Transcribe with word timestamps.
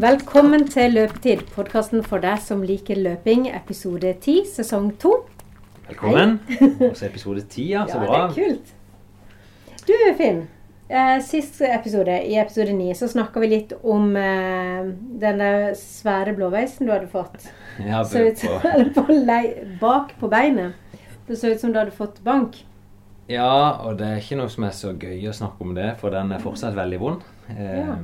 Velkommen 0.00 0.62
til 0.70 0.94
Løpetid, 0.96 1.42
podkasten 1.52 2.00
for 2.06 2.22
deg 2.24 2.38
som 2.40 2.62
liker 2.64 2.96
løping, 2.96 3.42
episode 3.52 4.14
10, 4.22 4.46
sesong 4.48 4.86
2. 5.02 5.10
Velkommen. 5.90 6.38
Også 6.88 7.04
episode 7.04 7.42
10, 7.42 7.64
ja. 7.74 7.82
Så 7.90 7.98
ja, 7.98 8.06
bra. 8.06 8.20
det 8.22 8.22
er 8.22 8.36
kult. 8.38 8.70
Du, 9.84 9.92
Finn. 10.16 10.38
Eh, 10.88 11.18
sist 11.26 11.60
episode, 11.66 12.14
i 12.16 12.38
episode 12.40 12.72
9, 12.78 12.86
så 12.96 13.10
snakka 13.12 13.42
vi 13.42 13.50
litt 13.50 13.74
om 13.82 14.14
eh, 14.16 14.88
den 15.20 15.42
svære 15.76 16.32
blåveisen 16.38 16.88
du 16.88 16.94
hadde 16.94 17.10
fått. 17.12 17.50
Ja, 17.84 18.00
Så 18.00 18.24
ut, 18.30 18.40
på, 18.96 19.04
på 19.10 19.18
bak 19.82 20.16
på 20.22 20.32
beinet. 20.32 20.78
Det 21.28 21.36
så 21.42 21.52
ut 21.52 21.60
som 21.60 21.74
du 21.74 21.82
hadde 21.82 21.92
fått 21.98 22.22
bank. 22.24 22.62
ja, 23.28 23.52
og 23.84 24.00
det 24.00 24.08
er 24.08 24.24
ikke 24.24 24.40
noe 24.40 24.48
som 24.48 24.64
er 24.64 24.72
så 24.80 24.94
gøy 24.96 25.28
å 25.28 25.36
snakke 25.36 25.60
om 25.60 25.76
det, 25.76 25.92
for 26.00 26.16
den 26.16 26.32
er 26.32 26.40
fortsatt 26.40 26.78
veldig 26.78 27.02
vond. 27.04 27.28
Eh, 27.52 27.76
Ja. 27.84 28.00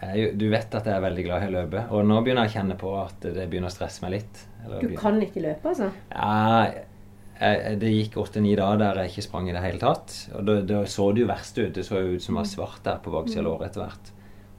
Jeg, 0.00 0.34
du 0.40 0.46
vet 0.48 0.74
at 0.74 0.86
jeg 0.88 0.96
er 0.96 1.02
veldig 1.04 1.24
glad 1.26 1.42
i 1.44 1.48
å 1.50 1.54
løpe, 1.58 1.82
og 1.92 2.06
nå 2.08 2.20
begynner 2.24 2.46
jeg 2.46 2.52
å 2.52 2.56
kjenne 2.58 2.76
på 2.80 2.92
at 2.96 3.26
det 3.26 3.48
begynner 3.50 3.68
å 3.68 3.74
stresse 3.74 4.04
meg 4.04 4.14
litt. 4.16 4.44
Eller 4.64 4.86
Du 4.86 4.94
kan 4.96 5.18
ikke 5.22 5.42
løpe, 5.44 5.74
altså? 5.74 5.90
Ja, 6.12 6.70
jeg, 7.40 7.74
det 7.80 7.90
gikk 7.92 8.16
åtte-ni 8.20 8.54
dager 8.58 8.80
der 8.80 9.02
jeg 9.02 9.12
ikke 9.14 9.26
sprang 9.28 9.48
i 9.48 9.56
det 9.56 9.64
hele 9.64 9.80
tatt. 9.82 10.14
Og 10.36 10.46
da, 10.48 10.56
da 10.66 10.84
så 10.88 11.10
det 11.12 11.24
jo 11.24 11.30
verst 11.30 11.60
ut. 11.60 11.72
Det 11.76 11.84
så 11.86 12.00
jo 12.00 12.16
ut 12.16 12.24
som 12.24 12.36
det 12.36 12.42
var 12.42 12.50
svart 12.52 12.82
der 12.84 13.00
på 13.04 13.12
baksida 13.14 13.42
av 13.44 13.48
låret 13.48 13.70
etter 13.70 13.84
hvert. 13.84 14.12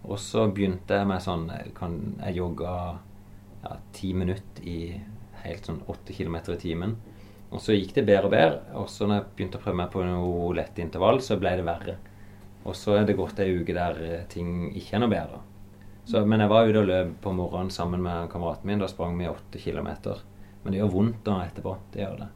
Og 0.10 0.18
så 0.22 0.48
begynte 0.50 0.98
jeg 0.98 1.10
med 1.10 1.22
sånn 1.22 1.48
kan, 1.78 1.98
jeg 2.24 2.40
jogga 2.40 2.76
ja, 3.62 3.76
ti 3.94 4.14
minutter 4.18 4.66
i 4.66 4.80
helt 5.44 5.68
sånn 5.70 5.82
åtte 5.90 6.14
kilometer 6.18 6.58
i 6.58 6.62
timen. 6.62 6.96
Og 7.52 7.62
så 7.62 7.76
gikk 7.76 7.94
det 7.98 8.08
bedre 8.08 8.30
og 8.30 8.34
bedre. 8.34 8.62
Og 8.82 8.90
så 8.90 9.06
når 9.06 9.20
jeg 9.20 9.30
begynte 9.36 9.62
å 9.62 9.66
prøve 9.66 9.82
meg 9.82 9.92
på 9.94 10.06
noe 10.06 10.56
lett 10.58 10.82
intervall, 10.82 11.22
så 11.22 11.38
ble 11.42 11.54
det 11.60 11.68
verre. 11.68 11.98
Og 12.64 12.76
så 12.78 13.00
er 13.00 13.08
det 13.08 13.18
gått 13.18 13.40
ei 13.42 13.50
uke 13.58 13.74
der 13.74 14.02
eh, 14.06 14.28
ting 14.30 14.70
ikke 14.78 14.98
er 14.98 15.04
noe 15.04 15.12
bedre. 15.12 15.40
Så, 16.06 16.22
men 16.26 16.42
jeg 16.44 16.52
var 16.52 16.68
ute 16.68 16.82
og 16.82 16.90
løp 16.90 17.16
på 17.24 17.34
morgenen 17.38 17.72
sammen 17.74 18.02
med 18.04 18.30
kameraten 18.32 18.70
min. 18.70 18.82
Da 18.82 18.90
sprang 18.90 19.18
vi 19.18 19.30
åtte 19.30 19.62
kilometer. 19.62 20.22
Men 20.64 20.74
det 20.74 20.82
gjør 20.82 20.94
vondt 20.94 21.24
da 21.26 21.40
etterpå. 21.46 21.76
Det 21.94 22.04
gjør 22.04 22.20
det. 22.22 22.30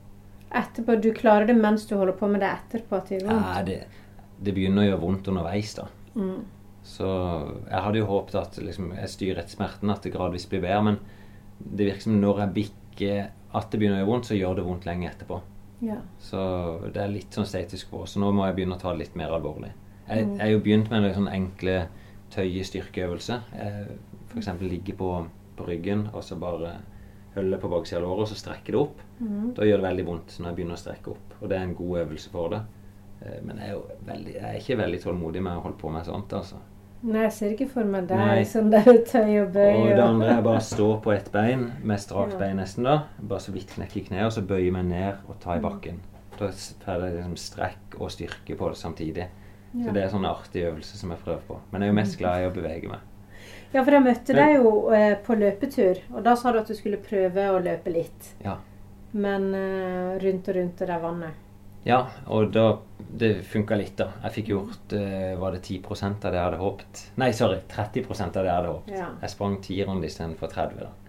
Etterpå, 0.55 0.95
Du 1.01 1.11
klarer 1.13 1.49
det 1.49 1.57
mens 1.57 1.85
du 1.89 1.95
holder 1.97 2.15
på 2.17 2.29
med 2.31 2.41
det 2.41 2.51
etterpå? 2.53 2.95
at 2.97 3.09
det 3.09 3.19
gjør 3.19 3.29
vondt? 3.29 3.47
Ja, 3.49 3.63
det, 3.67 3.79
det 4.39 4.53
begynner 4.55 4.85
å 4.85 4.89
gjøre 4.89 5.01
vondt 5.01 5.31
underveis, 5.33 5.73
da. 5.77 5.87
Mm. 6.15 6.45
Så 6.85 7.07
jeg 7.69 7.81
hadde 7.81 7.99
jo 7.99 8.09
håpet 8.09 8.37
at 8.39 8.57
liksom, 8.61 8.91
jeg 8.93 9.11
styrer 9.11 9.41
etter 9.41 9.57
smerten, 9.57 9.91
at 9.91 10.05
det 10.05 10.13
gradvis 10.13 10.45
blir 10.49 10.61
bedre. 10.63 10.83
Men 10.85 10.99
det 11.59 11.89
virker 11.89 12.05
som 12.05 12.19
når 12.21 12.45
jeg 12.45 12.55
bikker 12.59 13.31
at 13.55 13.71
det 13.71 13.79
begynner 13.81 13.99
å 13.99 14.03
gjøre 14.03 14.11
vondt, 14.11 14.29
så 14.29 14.37
gjør 14.37 14.59
det 14.59 14.67
vondt 14.67 14.85
lenge 14.87 15.09
etterpå. 15.09 15.41
Ja. 15.85 15.97
Så 16.21 16.39
det 16.93 17.01
er 17.01 17.11
litt 17.11 17.35
sånn 17.35 17.49
status 17.49 17.83
quo. 17.89 18.05
Så 18.07 18.21
nå 18.21 18.29
må 18.35 18.45
jeg 18.47 18.59
begynne 18.59 18.77
å 18.77 18.81
ta 18.81 18.93
det 18.93 19.03
litt 19.03 19.17
mer 19.19 19.33
alvorlig. 19.35 19.73
Jeg 20.09 20.25
Mm. 20.27 20.39
har 20.39 20.47
jo 20.47 20.59
begynt 20.59 20.89
med 20.91 21.01
noen 21.01 21.13
sånne 21.15 21.31
enkle 21.33 21.87
tøye-styrkeøvelser. 22.31 23.39
F.eks. 24.29 24.49
ligge 24.61 24.93
på, 24.97 25.09
på 25.57 25.67
ryggen 25.67 26.07
og 26.13 26.23
så 26.23 26.35
bare 26.39 26.75
holde 27.35 27.57
på 27.59 27.69
baksida 27.71 27.99
av 27.99 28.05
låret 28.07 28.25
og 28.25 28.27
så 28.31 28.35
strekke 28.39 28.71
det 28.71 28.79
opp. 28.79 29.01
Mm. 29.19 29.53
Da 29.57 29.65
gjør 29.67 29.81
det 29.81 29.87
veldig 29.89 30.05
vondt 30.07 30.37
når 30.39 30.47
jeg 30.51 30.55
begynner 30.59 30.77
å 30.77 30.83
strekke 30.83 31.11
opp. 31.15 31.33
Og 31.41 31.49
det 31.49 31.57
er 31.57 31.63
en 31.67 31.75
god 31.75 31.97
øvelse 32.05 32.29
for 32.31 32.49
det. 32.49 32.61
Eh, 33.25 33.41
Men 33.43 33.57
jeg 33.57 33.67
er 33.69 33.73
jo 33.73 33.83
veldig, 34.05 34.33
jeg 34.33 34.43
er 34.43 34.59
ikke 34.61 34.77
veldig 34.83 35.01
tålmodig 35.03 35.41
med 35.43 35.57
å 35.57 35.61
holde 35.65 35.77
på 35.77 35.89
med 35.91 36.05
sånt. 36.05 36.33
altså. 36.33 36.55
Nei, 37.05 37.21
jeg 37.21 37.31
ser 37.33 37.51
ikke 37.53 37.69
for 37.69 37.83
meg 37.85 38.07
deg 38.07 38.45
sånn 38.49 38.71
der 38.71 38.83
tøy 39.05 39.41
og 39.43 39.51
bøy. 39.53 39.75
Og 39.81 39.95
det 39.95 40.03
andre 40.03 40.29
er 40.37 40.41
bare 40.41 40.57
å 40.57 40.61
stå 40.63 40.87
på 41.03 41.11
ett 41.13 41.31
bein, 41.31 41.71
med 41.83 41.99
strakt 41.99 42.31
Ja. 42.33 42.39
bein 42.39 42.57
nesten 42.57 42.83
da. 42.83 43.03
Bare 43.21 43.39
så 43.39 43.51
vidt 43.53 43.67
knekke 43.75 44.07
kneet, 44.07 44.25
og 44.25 44.31
så 44.31 44.41
bøye 44.41 44.71
meg 44.71 44.85
ned 44.85 45.15
og 45.29 45.39
ta 45.39 45.53
i 45.53 45.59
Mm. 45.59 45.61
bakken. 45.69 45.99
Da 46.39 46.47
får 46.47 47.01
jeg 47.03 47.13
liksom 47.15 47.35
strekk 47.37 47.99
og 48.01 48.09
styrke 48.11 48.57
på 48.57 48.69
det 48.69 48.77
samtidig. 48.77 49.27
Så 49.83 49.93
det 49.95 50.03
er 50.03 50.11
sånn 50.13 50.27
artig 50.29 50.63
øvelse 50.69 50.97
som 50.99 51.11
jeg 51.11 51.21
prøver 51.25 51.43
på. 51.47 51.59
Men 51.71 51.83
jeg 51.83 51.89
er 51.89 51.93
jo 51.93 51.99
mest 51.99 52.17
glad 52.21 52.41
i 52.41 52.47
å 52.47 52.53
bevege 52.55 52.91
meg. 52.91 53.11
Ja, 53.73 53.81
for 53.81 53.91
jeg 53.91 54.05
møtte 54.05 54.35
deg 54.37 54.53
jo 54.55 54.69
eh, 54.95 55.17
på 55.25 55.35
løpetur, 55.35 55.99
og 56.13 56.21
da 56.23 56.35
sa 56.39 56.53
du 56.53 56.61
at 56.61 56.69
du 56.71 56.77
skulle 56.77 57.01
prøve 57.03 57.49
å 57.51 57.59
løpe 57.59 57.91
litt. 57.91 58.29
Ja. 58.45 58.55
Men 59.15 59.49
eh, 59.57 60.15
rundt 60.23 60.47
og 60.51 60.55
rundt 60.55 60.79
det 60.79 60.87
der 60.91 61.01
vannet. 61.03 61.41
Ja, 61.85 61.99
og 62.33 62.49
da 62.55 62.79
Det 62.97 63.43
funka 63.45 63.75
litt, 63.77 63.93
da. 63.99 64.07
Jeg 64.23 64.33
fikk 64.39 64.47
gjort 64.49 64.93
eh, 64.97 65.35
Var 65.37 65.53
det 65.53 65.59
10 65.61 65.83
av 65.85 66.15
det 66.23 66.31
jeg 66.33 66.41
hadde 66.41 66.57
håpet? 66.57 67.01
Nei, 67.21 67.27
sorry. 67.37 67.59
30 67.69 68.07
av 68.09 68.31
det 68.33 68.47
jeg 68.47 68.55
hadde 68.55 68.71
håpet. 68.71 68.95
Ja. 68.97 69.09
Jeg 69.21 69.33
sprang 69.35 69.59
ti 69.61 69.77
runder 69.85 70.09
istedenfor 70.09 70.49
30, 70.49 70.79
da. 70.81 71.04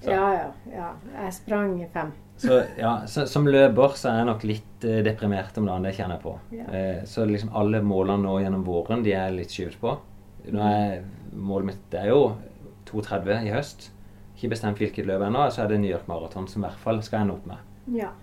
Så. 0.00 0.10
Ja, 0.10 0.26
ja, 0.32 0.50
ja. 0.72 0.90
Jeg 1.14 1.32
sprang 1.36 1.74
fem. 1.92 2.12
Så 2.40 2.62
ja, 2.78 2.92
så, 3.06 3.26
som 3.28 3.44
løper 3.44 3.96
så 4.00 4.08
er 4.08 4.22
jeg 4.22 4.28
nok 4.30 4.44
litt 4.48 4.84
eh, 4.88 5.02
deprimert 5.04 5.58
om 5.60 5.66
dagen, 5.68 5.84
det 5.84 5.92
kjenner 5.98 6.16
jeg 6.16 6.24
på. 6.24 6.36
Ja. 6.56 6.68
Eh, 6.72 7.02
så 7.08 7.26
liksom 7.28 7.52
alle 7.56 7.82
målene 7.84 8.24
nå 8.24 8.38
gjennom 8.40 8.64
våren, 8.64 9.04
de 9.04 9.12
er 9.12 9.34
litt 9.34 9.52
skyvd 9.52 9.76
på. 9.82 9.96
Nå 10.54 10.62
er 10.64 11.02
målet 11.36 11.74
mitt 11.74 11.82
det 11.92 12.00
er 12.00 12.14
jo 12.14 12.22
2,30 12.88 13.50
i 13.50 13.52
høst. 13.52 13.90
Ikke 14.38 14.54
bestemt 14.54 14.80
hvilket 14.80 15.04
løp 15.08 15.26
ennå. 15.26 15.44
Så 15.52 15.66
er 15.66 15.74
det 15.74 15.82
New 15.82 15.92
York 15.92 16.08
Marathon 16.08 16.48
som 16.48 16.64
i 16.64 16.68
hvert 16.68 16.80
fall 16.80 17.02
skal 17.04 17.26
ende 17.26 17.36
opp 17.36 17.44
med. 17.50 17.68
Ja. 18.00 18.14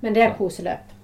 Men 0.00 0.16
det 0.16 0.24
er 0.24 0.34
koseløp. 0.38 0.96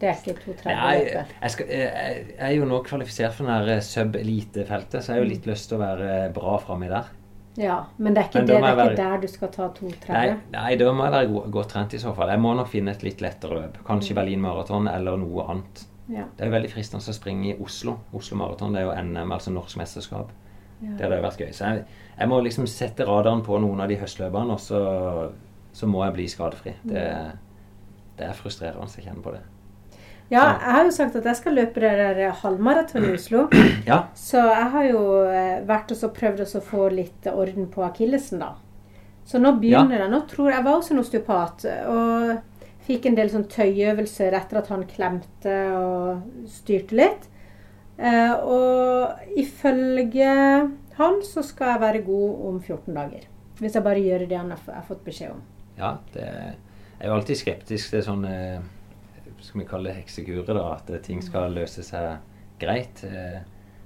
Det 0.00 0.08
er 0.08 0.16
ikke 0.16 0.32
Nei, 0.32 0.96
2.30-løpet. 1.04 1.32
jeg, 1.44 1.66
eh, 1.68 1.78
jeg 1.78 2.26
jeg 2.32 2.46
er 2.48 2.54
jo 2.56 2.66
nå 2.66 2.82
kvalifisert 2.86 3.36
for 3.36 3.70
eh, 3.70 3.82
sub-elite-feltet, 3.84 5.04
så 5.04 5.12
jeg 5.12 5.18
har 5.18 5.26
jo 5.26 5.30
litt 5.30 5.46
lyst 5.46 5.68
til 5.68 5.76
å 5.76 5.82
være 5.84 6.14
bra 6.34 6.56
framme 6.64 6.88
der. 6.90 7.10
Ja, 7.60 7.76
men 8.00 8.14
det 8.16 8.22
er 8.22 8.28
ikke, 8.30 8.40
det, 8.46 8.46
det 8.48 8.56
er 8.56 8.76
være... 8.78 8.84
ikke 8.92 9.02
der 9.02 9.20
du 9.20 9.28
skal 9.28 9.50
ta 9.52 9.66
Nei, 9.82 9.92
2.30. 10.00 10.36
nei, 10.54 10.68
da 10.80 10.92
må 10.96 11.04
jeg 11.06 11.12
være 11.16 11.30
godt 11.34 11.50
godt 11.56 11.72
trent 11.74 11.94
i 11.96 12.00
så 12.00 12.14
fall. 12.16 12.32
Jeg 12.32 12.40
må 12.40 12.54
nok 12.56 12.70
finne 12.72 12.94
et 12.96 13.02
litt 13.04 13.20
lettere 13.24 13.58
løp. 13.58 13.80
Kanskje 13.86 14.16
Berlin 14.16 14.40
Marathon 14.44 14.88
eller 14.88 15.18
noe 15.20 15.44
annet. 15.52 15.82
Ja. 16.10 16.24
Det 16.36 16.42
er 16.46 16.50
jo 16.50 16.54
veldig 16.56 16.70
fristende 16.72 17.12
å 17.12 17.14
springe 17.14 17.50
i 17.52 17.56
Oslo. 17.62 17.98
Oslo 18.16 18.38
Marathon 18.40 18.72
det 18.74 18.80
er 18.82 18.88
jo 18.88 18.94
NM, 19.10 19.34
altså 19.36 19.52
norsk 19.54 19.76
mesterskap. 19.82 20.32
Det 20.80 20.88
Ja. 20.88 21.04
hadde 21.04 21.16
jo 21.20 21.26
vært 21.28 21.40
gøy. 21.44 21.52
Så 21.52 21.68
jeg, 21.74 21.84
jeg 22.18 22.28
må 22.32 22.40
liksom 22.40 22.66
sette 22.66 23.04
radaren 23.04 23.42
på 23.44 23.58
noen 23.60 23.80
av 23.84 23.88
de 23.92 23.98
høstløpene, 24.00 24.56
og 24.56 24.60
så, 24.64 24.80
så 25.76 25.86
må 25.86 26.00
jeg 26.06 26.16
bli 26.16 26.28
skadefri. 26.32 26.72
Det, 26.82 27.04
det 28.16 28.26
er 28.30 28.32
frustrerende 28.38 28.88
å 28.88 29.04
kjenne 29.04 29.22
på 29.22 29.34
det. 29.36 29.42
Ja, 30.30 30.44
jeg 30.54 30.74
har 30.76 30.84
jo 30.86 30.94
sagt 30.94 31.16
at 31.18 31.26
jeg 31.26 31.38
skal 31.40 31.56
løpe 31.58 31.82
det 31.82 31.90
der 31.98 32.34
halvmaraton 32.42 33.08
i 33.08 33.14
Oslo. 33.16 33.46
Ja, 33.90 34.04
Så 34.14 34.38
jeg 34.38 34.68
har 34.74 34.84
jo 34.86 35.00
eh, 35.26 35.62
vært 35.66 35.90
og 35.90 35.98
så 35.98 36.10
prøvd 36.14 36.44
å 36.44 36.62
få 36.64 36.88
litt 36.94 37.26
orden 37.32 37.66
på 37.72 37.82
akillesen, 37.86 38.44
da. 38.44 38.54
Så 39.26 39.40
nå 39.42 39.54
begynner 39.62 40.04
jeg. 40.04 40.10
Nå 40.10 40.22
tror 40.30 40.50
jeg 40.50 40.58
Jeg 40.58 40.66
var 40.66 40.78
hos 40.78 40.90
en 40.90 41.02
osteopat 41.02 41.66
og 41.90 42.30
fikk 42.86 43.06
en 43.06 43.18
del 43.18 43.28
sånn 43.30 43.46
tøyøvelser 43.50 44.34
etter 44.34 44.58
at 44.58 44.70
han 44.72 44.86
klemte 44.90 45.56
og 45.76 46.46
styrte 46.50 46.96
litt. 46.98 47.28
Eh, 48.00 48.32
og 48.32 49.36
ifølge 49.38 50.32
han 51.00 51.20
så 51.26 51.44
skal 51.44 51.74
jeg 51.74 51.82
være 51.84 52.02
god 52.06 52.48
om 52.48 52.58
14 52.62 52.96
dager. 52.96 53.28
Hvis 53.60 53.76
jeg 53.76 53.84
bare 53.84 54.02
gjør 54.02 54.26
det 54.26 54.38
han 54.40 54.50
har 54.54 54.66
har 54.72 54.86
fått 54.88 55.04
beskjed 55.04 55.36
om. 55.36 55.46
ja 55.80 55.96
det 56.14 56.26
jeg 57.00 57.06
er 57.08 57.12
jo 57.14 57.16
alltid 57.16 57.38
skeptisk 57.40 57.94
til 57.94 58.02
sånne 58.04 58.32
skal 59.40 59.60
vi 59.60 59.66
kalle 59.66 59.90
det 59.90 59.96
heksekurer, 60.02 60.54
da. 60.54 60.66
At 60.76 60.90
eh, 60.90 60.98
ting 61.04 61.22
skal 61.22 61.52
løse 61.54 61.82
seg 61.82 62.18
greit. 62.60 63.04
Eh, 63.04 63.40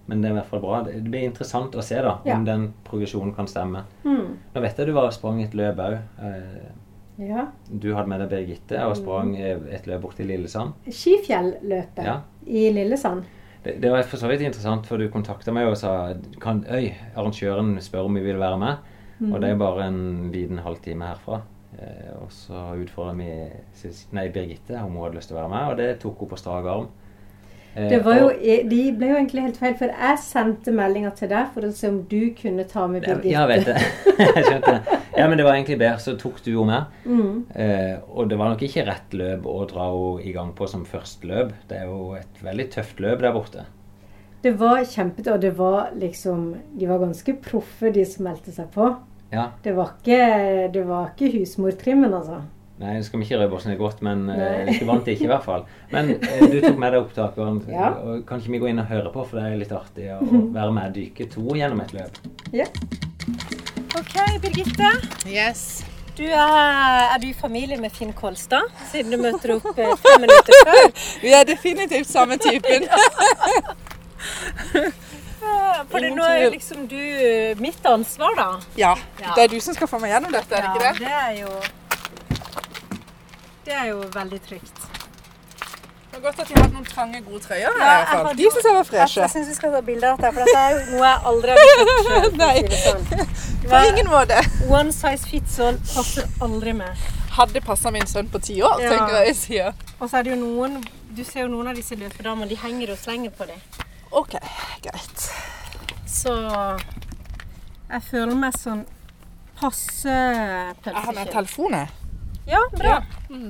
Men 0.07 0.21
det 0.21 0.29
er 0.29 0.35
i 0.35 0.37
hvert 0.37 0.51
fall 0.51 0.61
bra. 0.61 0.83
Det 0.85 0.99
blir 1.07 1.23
interessant 1.25 1.73
å 1.75 1.83
se 1.83 1.97
da, 2.05 2.19
Ja. 2.29 2.35
om 2.37 2.45
den 2.45 2.75
progresjonen 2.85 3.35
kan 3.35 3.47
stemme. 3.49 3.85
Mm. 4.05 4.35
Nå 4.55 4.61
vet 4.61 4.77
jeg 4.77 4.87
du 4.87 4.93
var 4.93 5.07
og 5.09 5.15
sprang 5.17 5.41
et 5.43 5.55
løp 5.57 5.79
òg. 5.81 5.95
Ja. 7.17 7.47
Du 7.71 7.95
hadde 7.95 8.09
med 8.11 8.21
deg 8.21 8.29
Birgitte 8.35 8.83
og 8.85 8.97
sprang 8.99 9.37
eh, 9.39 9.57
et 9.73 9.87
løp 9.87 10.03
borti 10.03 10.27
Lillesand. 10.27 10.75
Skifjell-løpet 10.91 12.05
Ja. 12.05 12.19
i 12.47 12.67
Lillesand. 12.75 13.25
Det, 13.65 13.79
det 13.81 13.91
var 13.91 14.03
for 14.03 14.21
så 14.21 14.29
vidt 14.29 14.43
interessant, 14.45 14.85
for 14.87 14.99
du 15.01 15.09
kontakta 15.09 15.53
meg 15.55 15.71
og 15.71 15.77
sa 15.81 16.13
kan, 16.43 16.65
Øy, 16.69 16.91
arrangøren 17.17 17.79
spør 17.81 18.05
om 18.11 18.15
vi 18.19 18.21
vil 18.27 18.37
være 18.43 18.59
med. 18.61 18.77
Og 19.33 19.41
det 19.41 19.51
er 19.55 19.57
bare 19.57 19.87
en 19.89 20.31
liten 20.35 20.59
halvtime 20.59 21.07
herfra. 21.07 21.41
Eh, 21.79 22.11
og 22.21 22.31
så 22.33 22.67
utfordra 22.79 23.15
vi 23.19 23.31
nei, 24.15 24.29
Birgitte 24.35 24.79
om 24.83 24.95
hun 24.95 25.07
hadde 25.07 25.19
lyst 25.19 25.33
til 25.33 25.39
å 25.39 25.43
være 25.43 25.55
med, 25.55 25.73
og 25.73 25.81
det 25.81 25.89
tok 26.03 26.23
hun 26.23 26.31
på 26.31 26.39
strak 26.39 26.69
arm. 26.71 26.89
Eh, 27.75 27.89
Det 27.91 28.01
var 28.05 28.21
jo, 28.21 28.29
de 28.71 28.81
ble 28.95 29.09
jo 29.11 29.17
egentlig 29.19 29.43
helt 29.49 29.59
feil, 29.59 29.75
for 29.81 29.91
jeg 29.91 30.21
sendte 30.23 30.75
meldinger 30.75 31.15
til 31.19 31.33
deg 31.33 31.49
for 31.55 31.67
å 31.67 31.73
se 31.75 31.91
om 31.91 32.03
du 32.11 32.21
kunne 32.39 32.67
ta 32.71 32.87
med 32.87 33.03
Birgitte. 33.03 33.33
Ja, 33.35 33.47
vet 33.51 33.67
det. 33.67 33.79
Jeg 34.37 34.45
skjønte. 34.47 35.01
Ja, 35.15 35.29
men 35.31 35.39
det 35.39 35.45
var 35.47 35.55
egentlig 35.55 35.79
bedre, 35.79 35.99
så 36.03 36.17
tok 36.19 36.41
du 36.43 36.53
henne 36.57 36.67
med. 36.71 37.07
Mm. 37.07 37.47
Eh, 37.55 37.97
og 38.15 38.29
det 38.31 38.39
var 38.39 38.51
nok 38.53 38.63
ikke 38.67 38.87
rett 38.87 39.15
løp 39.15 39.47
å 39.47 39.61
dra 39.71 39.89
henne 39.91 40.27
i 40.27 40.35
gang 40.35 40.53
på 40.55 40.69
som 40.71 40.85
første 40.87 41.27
løp. 41.31 41.55
Det 41.71 41.81
er 41.81 41.91
jo 41.91 42.13
et 42.19 42.43
veldig 42.43 42.69
tøft 42.75 43.03
løp 43.03 43.23
der 43.23 43.35
borte. 43.35 43.67
Det 44.45 44.53
var 44.61 44.83
kjempete, 44.85 45.33
og 45.33 45.41
det 45.41 45.55
var 45.57 45.95
liksom 45.97 46.51
De 46.77 46.87
var 46.87 46.99
ganske 47.01 47.33
proffe, 47.41 47.91
de 47.95 48.05
som 48.05 48.27
meldte 48.27 48.53
seg 48.53 48.69
på. 48.75 48.91
Ja. 49.35 49.49
Det 49.65 49.75
var 49.77 49.97
ikke, 49.99 50.19
det 50.75 50.85
var 50.89 51.13
ikke 51.13 51.33
husmortrimmen, 51.39 52.15
altså. 52.15 52.43
Nei, 52.75 52.97
det 52.99 53.05
skal 53.07 53.21
vi 53.21 53.27
ikke 53.29 53.39
røpe 53.39 53.55
oss 53.55 53.67
ned 53.69 53.77
godt, 53.79 54.01
men 54.03 54.25
eh, 54.35 54.65
Nei. 54.67 54.73
vant 54.81 54.89
vant 54.89 55.09
ikke 55.13 55.29
i 55.29 55.31
hvert 55.31 55.45
fall. 55.47 55.63
Men 55.93 56.17
uh, 56.19 56.41
du 56.51 56.57
tok 56.59 56.79
med 56.83 56.91
deg 56.91 57.01
opptakeren. 57.05 57.61
Ja. 57.75 57.93
Og 58.03 58.25
kan 58.27 58.43
ikke 58.43 58.57
vi 58.57 58.63
gå 58.65 58.71
inn 58.73 58.83
og 58.83 58.91
høre 58.91 59.13
på, 59.15 59.23
for 59.31 59.39
det 59.39 59.47
er 59.47 59.61
litt 59.63 59.75
artig 59.75 60.09
å 60.11 60.19
være 60.59 60.75
med 60.75 60.95
dyke 60.97 61.29
to 61.31 61.55
gjennom 61.55 61.85
et 61.85 61.95
løp. 61.95 62.19
Ja. 62.55 62.67
Ok, 63.95 64.17
Birgitte. 64.43 64.91
Yes. 65.31 65.85
Du 66.19 66.25
er, 66.27 67.15
er 67.15 67.19
du 67.23 67.29
i 67.31 67.35
familie 67.35 67.79
med 67.79 67.95
Finn 67.95 68.13
Kolstad, 68.15 68.69
siden 68.91 69.15
du 69.15 69.23
møter 69.23 69.57
opp 69.57 69.79
eh, 69.79 69.95
fem 70.03 70.27
minutter 70.27 70.61
før? 70.67 70.85
Vi 71.25 71.33
er 71.35 71.47
definitivt 71.47 72.11
samme 72.11 72.39
typen. 72.43 72.87
For 75.91 76.01
det, 76.01 76.11
nå 76.17 76.25
er 76.25 76.39
jo 76.45 76.51
liksom 76.55 76.87
du 76.89 77.01
mitt 77.61 77.87
ansvar, 77.87 78.35
da. 78.39 78.49
Ja. 78.81 78.95
Det 79.35 79.45
er 79.45 79.49
du 79.53 79.61
som 79.61 79.75
skal 79.77 79.89
få 79.91 79.99
meg 80.03 80.11
gjennom 80.15 80.33
dette, 80.33 80.55
er 80.55 80.63
det 80.63 80.71
ikke 80.71 80.85
det? 80.85 80.99
det 81.05 81.13
er 81.13 81.33
jo 81.43 81.51
Det 83.65 83.73
er 83.73 83.87
jo 83.93 84.03
veldig 84.15 84.41
trygt. 84.49 84.81
Det 86.15 86.21
var 86.23 86.31
godt 86.31 86.41
at 86.45 86.49
de 86.49 86.55
hadde 86.61 86.75
noen 86.77 86.85
trange, 86.87 87.21
gode 87.27 87.41
trøyer. 87.43 87.73
Ja, 87.81 87.87
jeg 87.99 88.07
hadde 88.11 88.35
De 88.39 88.51
syns 88.55 88.67
jeg 88.69 88.75
var 88.77 88.85
freshe. 88.87 89.21
jeg 89.25 89.31
syns 89.33 89.49
vi 89.51 89.55
skal 89.57 89.73
ta 89.75 89.81
bilder 89.83 90.13
av 90.13 90.21
dette, 90.21 90.31
for 90.37 90.45
dette 90.45 90.61
er 90.61 90.75
jo 90.77 90.83
noe 90.93 91.09
jeg 91.09 91.19
aldri 91.31 91.51
har 91.51 91.59
gjort 91.65 92.05
sjøl. 92.07 92.29
Nei. 92.39 92.59
Sånn. 92.85 93.33
På 93.65 93.81
ingen 93.89 94.11
måte. 94.13 94.39
One 94.71 94.93
size 94.95 95.27
fits 95.31 95.59
all 95.65 95.81
passer 95.91 96.29
aldri 96.45 96.75
med. 96.77 97.03
Hadde 97.35 97.65
passa 97.67 97.91
min 97.91 98.07
sønn 98.07 98.29
på 98.31 98.39
ti 98.47 98.61
år, 98.63 98.79
Ja. 98.85 98.93
tenker 98.95 99.17
jeg 99.19 99.27
jeg 99.33 99.37
sier. 99.41 99.75
Og 99.99 100.07
så 100.11 100.21
er 100.21 100.29
det 100.29 100.37
jo 100.37 100.39
noen 100.45 100.85
Du 101.15 101.23
ser 101.25 101.45
jo 101.45 101.49
noen 101.49 101.69
av 101.71 101.77
disse 101.79 101.95
løpedamene, 101.95 102.49
de 102.51 102.57
henger 102.59 102.91
og 102.91 102.99
slenger 102.99 103.31
på 103.31 103.47
dem. 103.47 103.59
OK, 104.15 104.37
greit. 104.85 105.25
Så 106.09 106.33
jeg 107.91 108.03
føler 108.11 108.35
meg 108.39 108.55
sånn 108.59 108.85
passe 109.59 110.11
Jeg 110.11 110.75
har 110.95 111.13
med 111.15 111.31
telefonen. 111.31 111.33
telefon, 111.35 111.77
jeg. 111.79 111.89
Ja, 112.51 112.61
bra. 112.77 112.95
Mm. 113.31 113.49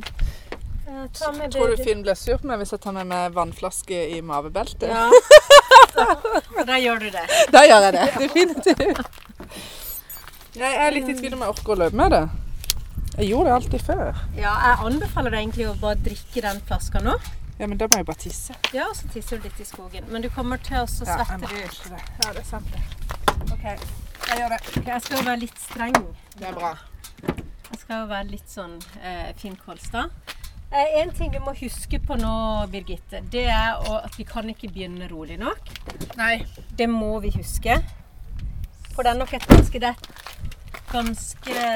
Eh, 0.86 1.04
Ta 1.18 1.30
med 1.32 1.50
Tror 1.52 1.72
du. 1.76 1.82
Finn 1.84 2.02
blir 2.04 2.14
sur 2.18 2.38
på 2.38 2.46
meg 2.50 2.60
hvis 2.62 2.72
jeg 2.76 2.80
tar 2.84 2.92
med 2.96 3.08
meg 3.10 3.32
vannflaske 3.36 4.00
i 4.16 4.20
mavebeltet? 4.24 4.88
Ja. 4.88 5.08
Da, 5.96 6.06
da 6.70 6.78
gjør 6.80 7.04
du 7.04 7.10
det. 7.14 7.24
Da 7.52 7.64
gjør 7.66 7.88
jeg 7.88 7.96
det. 7.96 8.06
Definitivt. 8.24 9.20
Jeg 10.54 10.76
er 10.86 10.92
litt 10.94 11.08
i 11.10 11.16
tvil 11.18 11.34
om 11.34 11.40
jeg 11.44 11.54
orker 11.56 11.74
å 11.74 11.80
løpe 11.84 11.98
med 11.98 12.12
det. 12.14 12.22
Jeg 13.18 13.28
gjorde 13.30 13.48
det 13.48 13.54
alltid 13.56 13.82
før. 13.86 14.20
Ja, 14.38 14.52
jeg 14.68 14.86
anbefaler 14.88 15.34
deg 15.34 15.40
egentlig 15.44 15.66
å 15.70 15.74
bare 15.82 15.98
drikke 16.02 16.44
den 16.46 16.60
flaska 16.68 17.02
nå. 17.02 17.16
Ja, 17.58 17.66
men 17.70 17.78
da 17.78 17.86
må 17.86 18.00
jeg 18.00 18.06
bare 18.08 18.18
tisse. 18.18 18.54
Ja, 18.74 18.88
og 18.90 18.96
så 18.98 19.08
tisser 19.14 19.38
du 19.38 19.46
litt 19.46 19.60
i 19.62 19.66
skogen. 19.68 20.06
Men 20.10 20.24
du 20.24 20.28
kommer 20.34 20.58
til 20.62 20.80
å 20.80 20.86
så 20.90 21.06
Ja, 21.06 21.20
svette 21.22 21.46
du 21.46 21.54
det. 21.54 22.00
Ja, 22.24 22.32
det 22.34 22.40
er 22.42 22.48
sant 22.48 22.72
det. 22.74 22.82
OK, 23.52 23.64
jeg 23.64 24.38
gjør 24.40 24.54
det. 24.56 24.60
Ok, 24.80 24.86
Jeg 24.88 25.02
skal 25.06 25.18
jo 25.20 25.24
være 25.28 25.40
litt 25.44 25.60
streng. 25.62 25.98
Det 26.34 26.48
er 26.48 26.56
bra. 26.58 26.72
Jeg 27.28 27.78
skal 27.80 28.00
jo 28.02 28.08
være 28.10 28.26
litt 28.32 28.50
sånn 28.50 28.74
eh, 29.02 29.30
Finn 29.38 29.54
Kolstad. 29.60 30.10
Eh, 30.74 30.96
en 31.02 31.12
ting 31.14 31.30
vi 31.30 31.38
må 31.44 31.54
huske 31.54 32.00
på 32.02 32.16
nå, 32.18 32.34
Birgitte, 32.72 33.20
det 33.30 33.44
er 33.52 33.78
at 34.00 34.18
vi 34.18 34.24
kan 34.26 34.48
ikke 34.50 34.72
begynne 34.74 35.06
rolig 35.10 35.38
nok. 35.38 35.70
Nei. 36.18 36.40
Det 36.74 36.88
må 36.90 37.12
vi 37.22 37.30
huske. 37.36 37.78
For 38.94 39.02
det 39.06 39.12
er 39.14 39.20
nok 39.20 39.34
et 39.34 39.46
ganske, 39.50 39.78
det 39.82 39.94
ganske 40.90 41.68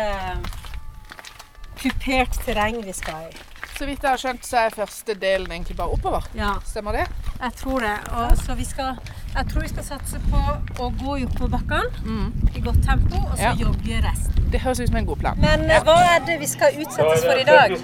kupert 1.79 2.41
terreng 2.47 2.81
vi 2.83 2.95
skal 2.97 3.29
i. 3.31 3.48
Så 3.79 3.87
vidt 3.87 4.03
jeg 4.03 4.11
har 4.11 4.19
skjønt, 4.19 4.43
så 4.47 4.65
er 4.65 4.75
første 4.75 5.15
delen 5.15 5.53
egentlig 5.55 5.77
bare 5.79 5.95
oppover. 5.95 6.25
Ja, 6.35 6.57
Stemmer 6.67 6.97
det? 6.99 7.05
jeg 7.39 7.53
tror 7.61 7.85
det. 7.87 7.93
Og 8.11 8.33
så 8.41 8.57
vi 8.59 8.65
skal, 8.67 8.97
jeg 9.39 9.47
tror 9.53 9.61
vi 9.63 9.69
skal 9.69 9.85
satse 9.87 10.19
på 10.31 10.41
å 10.83 10.89
gå 11.03 11.17
i 11.21 11.27
oppoverbakkene 11.29 12.27
i 12.59 12.61
godt 12.65 12.83
tempo, 12.87 13.17
og 13.31 13.37
så 13.37 13.43
Ja. 13.43 13.53
jogge 13.59 14.01
resten. 14.03 14.35
Det 14.53 14.61
høres 14.61 14.81
ut 14.81 14.89
som 14.89 14.97
en 14.97 15.07
god 15.07 15.17
plan. 15.17 15.37
Men 15.41 15.65
ja. 15.71 15.81
hva 15.85 15.95
er 16.15 16.21
det 16.27 16.39
vi 16.41 16.47
skal 16.47 16.69
utsettes 16.81 17.25
for 17.25 17.37
i 17.37 17.45
dag? 17.45 17.75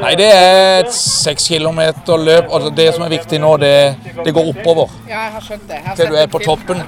Nei, 0.00 0.14
det 0.14 0.28
er 0.34 0.84
et 0.84 0.92
seks 0.94 1.48
kilometer 1.48 2.16
løp, 2.28 2.52
og 2.54 2.68
det 2.76 2.86
som 2.94 3.02
er 3.02 3.08
viktig 3.08 3.40
nå, 3.42 3.56
det, 3.56 3.96
det 4.24 4.34
går 4.34 4.48
oppover 4.52 4.94
Ja, 5.08 5.24
jeg 5.24 5.32
har 5.32 5.40
skjønt 5.40 5.66
det. 5.68 5.74
Jeg 5.74 5.84
har 5.86 5.96
til 5.96 6.06
du 6.06 6.16
er 6.22 6.26
på 6.26 6.38
toppen. 6.44 6.82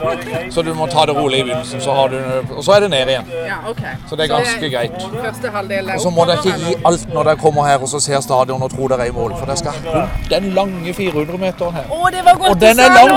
Så 0.54 0.62
du 0.62 0.72
må 0.74 0.86
ta 0.86 1.06
det 1.10 1.16
rolig 1.16 1.40
i 1.40 1.42
begynnelsen, 1.42 1.82
så 1.82 1.96
har 1.98 2.08
du, 2.14 2.18
og 2.54 2.62
så 2.64 2.76
er 2.76 2.86
det 2.86 2.90
ned 2.90 3.12
igjen. 3.12 3.32
Ja, 3.46 3.58
ok. 3.68 3.82
Så 4.08 4.16
det 4.16 4.28
er 4.28 4.32
ganske 4.36 4.70
greit. 4.76 4.96
Første 5.24 5.50
halvdel 5.58 5.88
er 5.88 5.94
Og 5.94 6.00
så 6.06 6.10
må 6.10 6.24
dere 6.30 6.38
ikke 6.38 6.58
gi 6.62 6.76
alt 6.92 7.08
når 7.12 7.30
dere 7.30 7.36
kommer 7.42 7.66
her 7.66 7.82
og 7.82 7.88
så 7.88 8.00
ser 8.00 8.20
stadion 8.20 8.62
og 8.62 8.70
tror 8.70 8.94
dere 8.94 9.08
er 9.08 9.10
i 9.10 9.16
mål, 9.16 9.34
for 9.38 9.46
dere 9.50 9.56
skal 9.56 9.72
rundt 9.84 10.30
den 10.30 10.50
lange 10.54 10.94
400-meteren 10.94 11.74
her. 11.80 11.90
Å, 11.90 12.10
det 12.14 12.24
var 12.24 12.38
godt 12.38 12.50
Og 12.54 12.60
den 12.60 12.78
er 12.78 12.94
lang! 12.94 13.16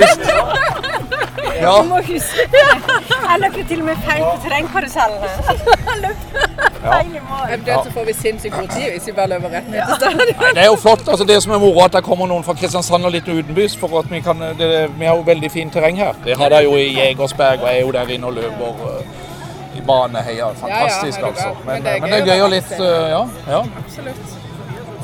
Visst. 0.00 0.31
Ja, 1.62 1.76
Du 1.82 1.88
må 1.88 1.98
huske 2.02 2.46
det. 2.50 2.62
Jeg 3.32 3.40
løp 3.40 3.56
til 3.68 3.80
og 3.80 3.86
med 3.86 3.96
feil 4.06 4.22
på 4.24 4.36
terrengkarusellene. 4.44 5.28
Eventuelt 7.50 7.84
så 7.86 7.92
får 7.94 8.04
vi 8.08 8.12
sinnssykt 8.12 8.56
god 8.56 8.68
tid 8.68 8.88
hvis 8.90 9.06
vi 9.06 9.12
bare 9.16 9.30
løper 9.34 9.48
rett 9.56 9.68
ned 9.70 9.86
til 9.86 10.00
stadion. 10.00 10.32
Nei, 10.42 10.50
det 10.56 10.64
er 10.64 10.70
jo 10.70 10.76
flott. 10.82 11.08
altså 11.08 11.24
Det 11.28 11.38
som 11.42 11.54
er 11.54 11.58
moro, 11.62 11.84
at 11.84 11.92
det 11.96 12.02
kommer 12.04 12.26
noen 12.30 12.44
fra 12.46 12.56
Kristiansand 12.58 13.06
og 13.06 13.14
litt 13.14 13.28
utenbys. 13.28 13.76
for 13.78 13.98
at 14.00 14.10
Vi 14.10 14.20
kan, 14.20 14.42
det, 14.58 14.90
vi 14.98 15.04
har 15.06 15.16
jo 15.16 15.22
veldig 15.26 15.50
fint 15.50 15.72
terreng 15.72 15.96
her. 16.02 16.18
Det 16.24 16.36
har 16.38 16.48
de 16.50 16.62
jo 16.64 16.76
i 16.76 16.88
Jegersberg, 16.98 17.62
og 17.62 17.68
jeg 17.68 17.76
er 17.76 17.86
jo 17.86 17.92
der 17.92 18.14
inne 18.16 18.26
og 18.26 18.32
løper 18.32 18.68
uh, 18.82 19.78
i 19.78 19.80
baneheia. 19.86 20.52
Fantastisk, 20.60 21.18
Ja, 21.18 21.26
ja, 21.26 21.32
altså. 21.32 21.48
Men, 21.64 21.74
Men 21.74 21.82
det 21.82 21.96
er 21.96 22.00
men 22.00 22.10
gøy 22.10 22.16
det 22.16 22.18
er 22.18 22.22
å 22.22 22.36
gøy 22.36 22.42
og 22.42 22.50
litt 22.50 22.72
uh, 22.80 22.86
Ja. 23.16 23.26
ja. 23.48 23.62
Absolutt. 23.84 24.41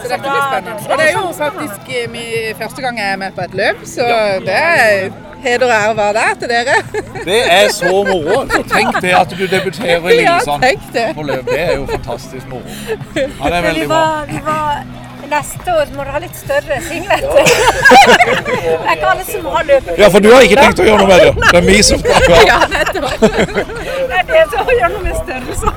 Så 0.02 0.08
dette 0.08 0.20
blir 0.24 0.42
spennende. 0.50 0.76
Og 0.90 0.98
det 0.98 1.06
er 1.08 1.16
jo 1.16 1.24
faktisk 1.38 1.88
eh, 1.94 2.10
min 2.12 2.60
første 2.60 2.82
gang 2.84 2.98
jeg 2.98 3.12
er 3.12 3.16
med 3.24 3.32
på 3.38 3.40
et 3.46 3.54
løp, 3.60 3.82
så 3.86 4.06
det 4.46 4.54
er 4.58 5.10
heder 5.42 5.66
og 5.66 5.72
ære 5.74 5.90
å 5.92 5.96
være 5.98 6.14
der 6.18 6.38
til 6.40 6.48
dere. 6.52 6.76
Det 7.28 7.40
er 7.52 7.68
så 7.74 7.90
moro. 8.08 8.38
Så 8.50 8.62
tenk 8.70 9.00
det 9.04 9.12
at 9.14 9.30
du 9.38 9.44
debuterer 9.46 10.06
i 10.10 10.16
Lillesand 10.20 10.64
ja, 10.64 11.10
på 11.14 11.22
løp. 11.28 11.44
Det 11.50 11.60
er 11.60 11.74
jo 11.76 11.84
fantastisk 11.90 12.48
moro. 12.50 12.78
Ja, 13.14 13.26
det 13.44 13.56
er 13.58 13.66
veldig 13.68 13.86
bra. 13.90 13.98
var, 13.98 14.24
vi 14.32 14.40
var 14.46 14.80
Neste 15.28 15.72
år 15.76 15.90
må 15.92 16.04
dere 16.06 16.12
ha 16.14 16.20
litt 16.22 16.36
større 16.40 16.76
singlet. 16.86 17.20
Det 17.20 18.62
er 18.64 18.94
ikke 18.94 19.10
alle 19.10 19.24
som 19.28 19.48
har 19.52 19.66
løpet. 19.68 19.98
Ja, 20.00 20.08
for 20.14 20.24
du 20.24 20.30
har 20.32 20.46
ikke 20.46 20.62
tenkt 20.62 20.80
å 20.80 20.86
gjøre 20.86 21.02
noe 21.02 21.10
med 21.10 21.20
det? 21.20 21.32
Det 21.42 21.58
er 21.58 21.66
vi 21.66 21.82
som 21.84 22.00
skal 22.00 22.24
gjøre 22.30 22.46
Ja. 22.48 22.58
Det 24.08 24.22
er 24.22 24.30
det 24.30 24.44
som 24.54 24.70
gjør 24.72 24.94
noe 24.94 25.02
med 25.04 25.18
størrelsen. 25.20 25.70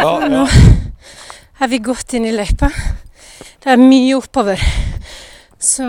ja, 0.00 0.14
ja. 0.32 0.46
Har 1.60 1.68
vi 1.74 1.78
gått 1.90 2.16
inn 2.16 2.24
i 2.30 2.32
løypa? 2.34 2.70
Det 3.64 3.72
er 3.72 3.80
mye 3.80 4.16
oppover. 4.18 4.60
Så 5.56 5.86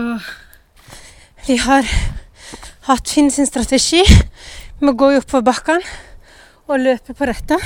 vi 1.43 1.57
har 1.59 1.83
hatt 2.87 3.09
Finn 3.11 3.27
sin 3.33 3.47
strategi 3.49 3.99
med 4.79 4.93
å 4.93 4.97
gå 5.01 5.09
i 5.11 5.17
oppoverbakkene 5.19 5.83
og 6.71 6.79
løpe 6.79 7.15
på 7.17 7.27
retta. 7.27 7.57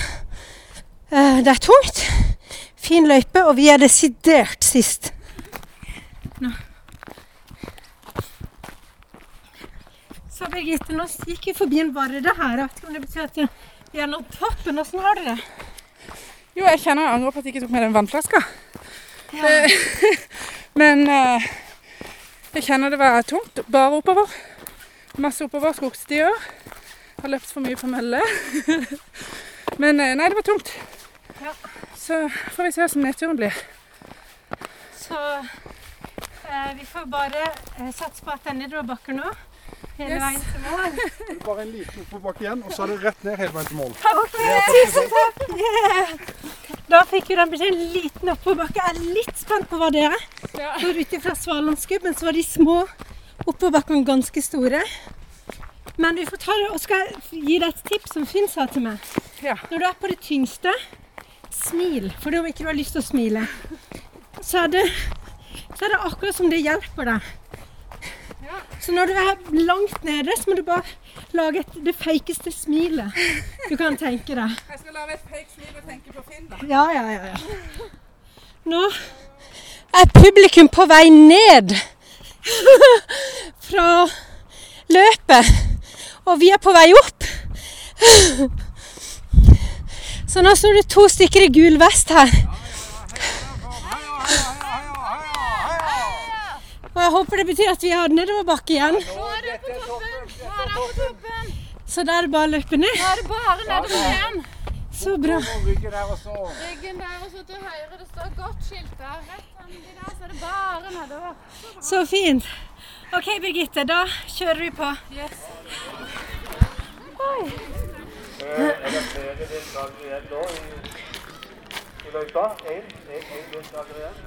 Eh, 1.12 1.44
Det 1.46 1.54
er 1.54 1.62
tungt. 1.62 2.02
Fin 2.76 3.06
løype, 3.06 3.44
og 3.46 3.56
vi 3.60 3.68
er 3.70 3.78
desidert 3.78 4.64
sist. 4.66 5.12
Nå. 6.42 6.50
Så 10.34 10.50
Birgitte, 10.50 10.96
nå 10.98 11.06
gikk 11.28 11.52
vi 11.52 11.54
forbi 11.54 11.84
en 11.84 11.94
varde 11.94 12.24
her. 12.24 12.58
Jeg 12.58 12.66
vet 12.66 12.80
ikke 12.80 12.88
om 12.88 12.94
det 12.98 13.04
betyr 13.06 13.28
at 13.28 13.38
vi 13.94 14.02
er 14.02 14.10
nådd 14.10 14.26
toppen. 14.40 14.80
Åssen 14.82 15.06
har 15.06 15.22
du 15.22 15.28
det? 15.30 15.38
Jo, 16.58 16.66
jeg 16.66 16.82
kjenner 16.82 17.06
jeg 17.06 17.14
angrer 17.14 17.32
på 17.32 17.40
at 17.40 17.46
jeg 17.46 17.54
ikke 17.54 17.66
tok 17.68 17.76
med 17.78 17.86
den 17.86 17.94
vannflaska. 17.94 18.42
Eh, 19.34 19.72
Men 20.80 21.04
eh, 21.10 21.50
jeg 22.56 22.66
kjenner 22.66 22.90
det 22.90 23.00
var 23.02 23.22
tungt. 23.28 23.62
Bare 23.68 24.00
oppover. 24.00 24.32
Masse 25.22 25.46
oppover, 25.46 25.74
skogstier. 25.78 26.34
Har 27.22 27.34
løpt 27.34 27.52
for 27.52 27.66
mye 27.66 27.78
på 27.78 27.90
mølle. 27.92 28.22
Men 29.82 30.00
eh, 30.00 30.16
nei, 30.18 30.30
det 30.30 30.40
var 30.40 30.48
tungt. 30.48 30.74
Ja. 31.44 31.54
Så 31.98 32.24
får 32.56 32.64
vi 32.64 32.72
se 32.74 32.82
hvordan 32.86 33.06
nedturen 33.06 33.38
blir. 33.40 33.60
Så 34.98 35.20
eh, 35.38 36.72
vi 36.80 36.88
får 36.90 37.06
bare 37.12 37.46
satse 37.94 38.26
på 38.26 38.34
at 38.34 38.44
det 38.44 38.56
er 38.56 38.62
nedoverbakker 38.64 39.20
nå. 39.20 39.30
Hele 40.00 40.16
Yes. 40.16 40.22
veien 40.24 40.42
til 40.48 40.62
mål. 40.64 41.40
Bare 41.46 41.62
en 41.66 41.72
liten 41.72 42.02
oppoverbakke 42.06 42.44
igjen, 42.46 42.64
og 42.64 42.72
så 42.72 42.84
er 42.84 42.88
det 42.94 42.98
rett 43.04 43.24
ned 43.28 43.38
hele 43.42 43.54
veien 43.58 43.68
til 43.68 43.78
mål. 43.80 43.94
Tusen 44.74 45.10
takk! 45.16 45.44
Yeah. 45.60 46.14
Da 46.90 47.04
fikk 47.06 47.28
vi 47.30 47.36
den 47.38 47.52
beskjeden. 47.52 47.80
En 47.84 47.92
liten 47.94 48.32
oppoverbakke. 48.34 48.80
Jeg 48.80 48.96
er 48.96 49.14
litt 49.20 49.38
spent 49.38 49.68
på 49.70 49.78
hva 49.82 49.90
det 49.94 50.06
er. 50.08 50.16
Ja. 50.58 50.72
For 50.82 50.98
ut 51.04 51.14
ifra 51.20 51.36
Svalandsgubben 51.38 52.16
så 52.18 52.30
var 52.30 52.38
de 52.40 52.44
små 52.48 52.78
oppoverbakkene 53.46 54.06
ganske 54.08 54.42
store. 54.42 54.82
Men 56.00 56.16
vi 56.16 56.26
får 56.26 56.40
ta 56.46 56.56
det, 56.56 56.70
og 56.72 56.80
skal 56.80 57.12
gi 57.36 57.60
deg 57.60 57.68
et 57.74 57.84
tips 57.92 58.14
som 58.16 58.26
Finn 58.26 58.48
sa 58.48 58.66
til 58.72 58.86
meg. 58.88 59.04
Ja. 59.44 59.58
Når 59.70 59.78
du 59.84 59.86
er 59.90 59.98
på 60.00 60.08
det 60.12 60.20
tyngste, 60.24 60.72
smil. 61.52 62.10
For 62.24 62.32
om 62.40 62.48
ikke 62.48 62.64
du 62.64 62.70
har 62.72 62.78
lyst 62.78 62.96
til 62.96 63.04
å 63.04 63.06
smile, 63.10 63.44
så 64.42 64.64
er 64.64 64.72
det, 64.78 64.86
så 65.76 65.86
er 65.86 65.94
det 65.94 66.00
akkurat 66.08 66.36
som 66.40 66.50
det 66.50 66.62
hjelper 66.64 67.12
deg. 67.12 67.30
Så 68.80 68.92
når 68.92 69.06
du 69.06 69.12
er 69.12 69.36
langt 69.52 70.04
nede, 70.04 70.30
så 70.38 70.44
må 70.48 70.56
du 70.56 70.64
bare 70.64 70.82
lage 71.32 71.60
et, 71.60 71.68
det 71.86 71.96
feikeste 71.96 72.52
smilet 72.52 73.12
du 73.70 73.76
kan 73.78 73.98
tenke 73.98 74.36
deg. 74.36 74.50
Jeg 74.72 74.80
skal 74.80 74.94
lage 74.94 75.14
et 75.14 75.20
fake 75.30 75.48
smil 75.54 75.76
og 75.76 75.84
tenke 75.90 76.14
på 76.14 76.22
Finn, 76.30 76.50
da. 76.50 76.56
Ja, 76.70 76.92
ja, 76.96 77.12
ja. 77.12 77.26
ja. 77.26 77.36
Nå 78.70 78.92
er 80.00 80.06
publikum 80.14 80.70
på 80.70 80.86
vei 80.90 81.10
ned 81.14 81.76
fra 83.70 84.08
løpet, 84.90 85.46
og 86.26 86.40
vi 86.42 86.50
er 86.54 86.58
på 86.64 86.72
vei 86.74 86.94
opp. 87.04 87.24
Så 90.30 90.42
nå 90.46 90.54
står 90.56 90.74
det 90.78 90.92
to 90.94 91.08
stykker 91.10 91.42
i 91.48 91.54
gul 91.54 91.80
vest 91.82 92.10
her. 92.14 92.30
Og 92.30 92.59
jeg 97.10 97.16
håper 97.16 97.42
det 97.42 97.46
betyr 97.50 97.70
at 97.72 97.84
vi 97.84 97.90
har 97.90 98.12
nedoverbakke 98.14 98.74
igjen. 98.76 98.98
Nå 99.02 99.28
er 99.34 99.46
det 99.46 99.54
på 99.64 99.78
toppen! 99.82 100.28
Nå 100.30 100.50
er 100.54 100.68
det 100.70 100.74
på 100.76 100.84
toppen! 100.98 101.48
Så 101.90 102.04
da 102.06 102.18
er 102.20 102.28
det 102.28 102.32
bare 102.36 102.46
å 102.46 102.52
løpe 102.54 102.78
ned. 102.78 102.98
Nå 103.02 103.08
er 103.10 103.18
det 103.18 103.30
bare 103.32 103.64
nedover 103.64 103.96
igjen. 103.98 104.36
Så 105.00 105.16
bra. 105.24 105.40
Ryggen 105.66 105.96
der 105.96 106.12
og 106.12 106.20
så 106.20 107.42
til 107.48 107.56
høyre. 107.64 107.98
Det 107.98 108.06
står 108.12 108.28
godt 108.38 108.68
skilt 108.68 108.94
der. 109.00 109.24
Rett 109.32 109.64
de 109.72 109.80
der, 109.88 110.12
så 110.12 110.28
er 110.28 110.34
det 110.34 110.42
bare 110.44 110.92
nedover. 111.00 111.34
Så 111.90 112.04
fint. 112.12 112.52
OK, 113.18 113.32
Birgitte. 113.42 113.88
Da 113.90 114.04
kjører 114.36 114.62
vi 114.68 114.70
på. 114.78 114.92
Yes. 115.18 115.50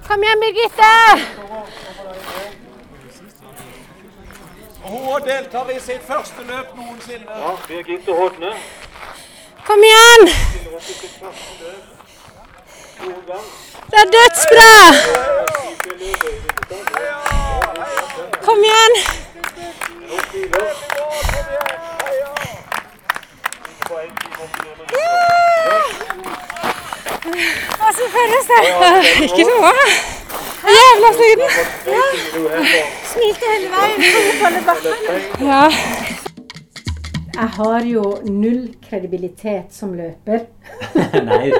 Kom 0.09 0.27
igjen, 0.27 0.45
Birgitte! 0.49 0.93
Hun 4.83 5.23
deltar 5.25 5.71
i 5.71 5.81
sitt 5.81 6.03
første 6.07 6.43
løp 6.47 6.77
noensinne. 6.77 7.27
Ja, 7.31 7.51
Birgitte 7.69 8.13
Hodne. 8.13 8.53
Kom 9.67 9.85
igjen! 9.87 10.27
Det 13.91 13.99
er 14.03 14.09
dødsbra! 14.17 14.73
Kom 18.47 18.65
igjen! 18.71 18.95
Åssen 27.89 28.09
føles 28.17 28.45
det? 28.51 28.61
Ikke 29.25 29.45
noe. 29.51 30.22
Jævla 30.63 31.11
sliten. 31.19 31.51
Smilte 33.13 33.45
hele 33.53 33.69
veien. 33.73 34.01
Ja. 35.41 35.65
Jeg 37.33 37.49
har 37.57 37.87
jo 37.89 38.03
null 38.29 38.75
kredibilitet 38.85 39.73
som 39.73 39.95
løper. 39.97 40.45
Nei, 41.29 41.53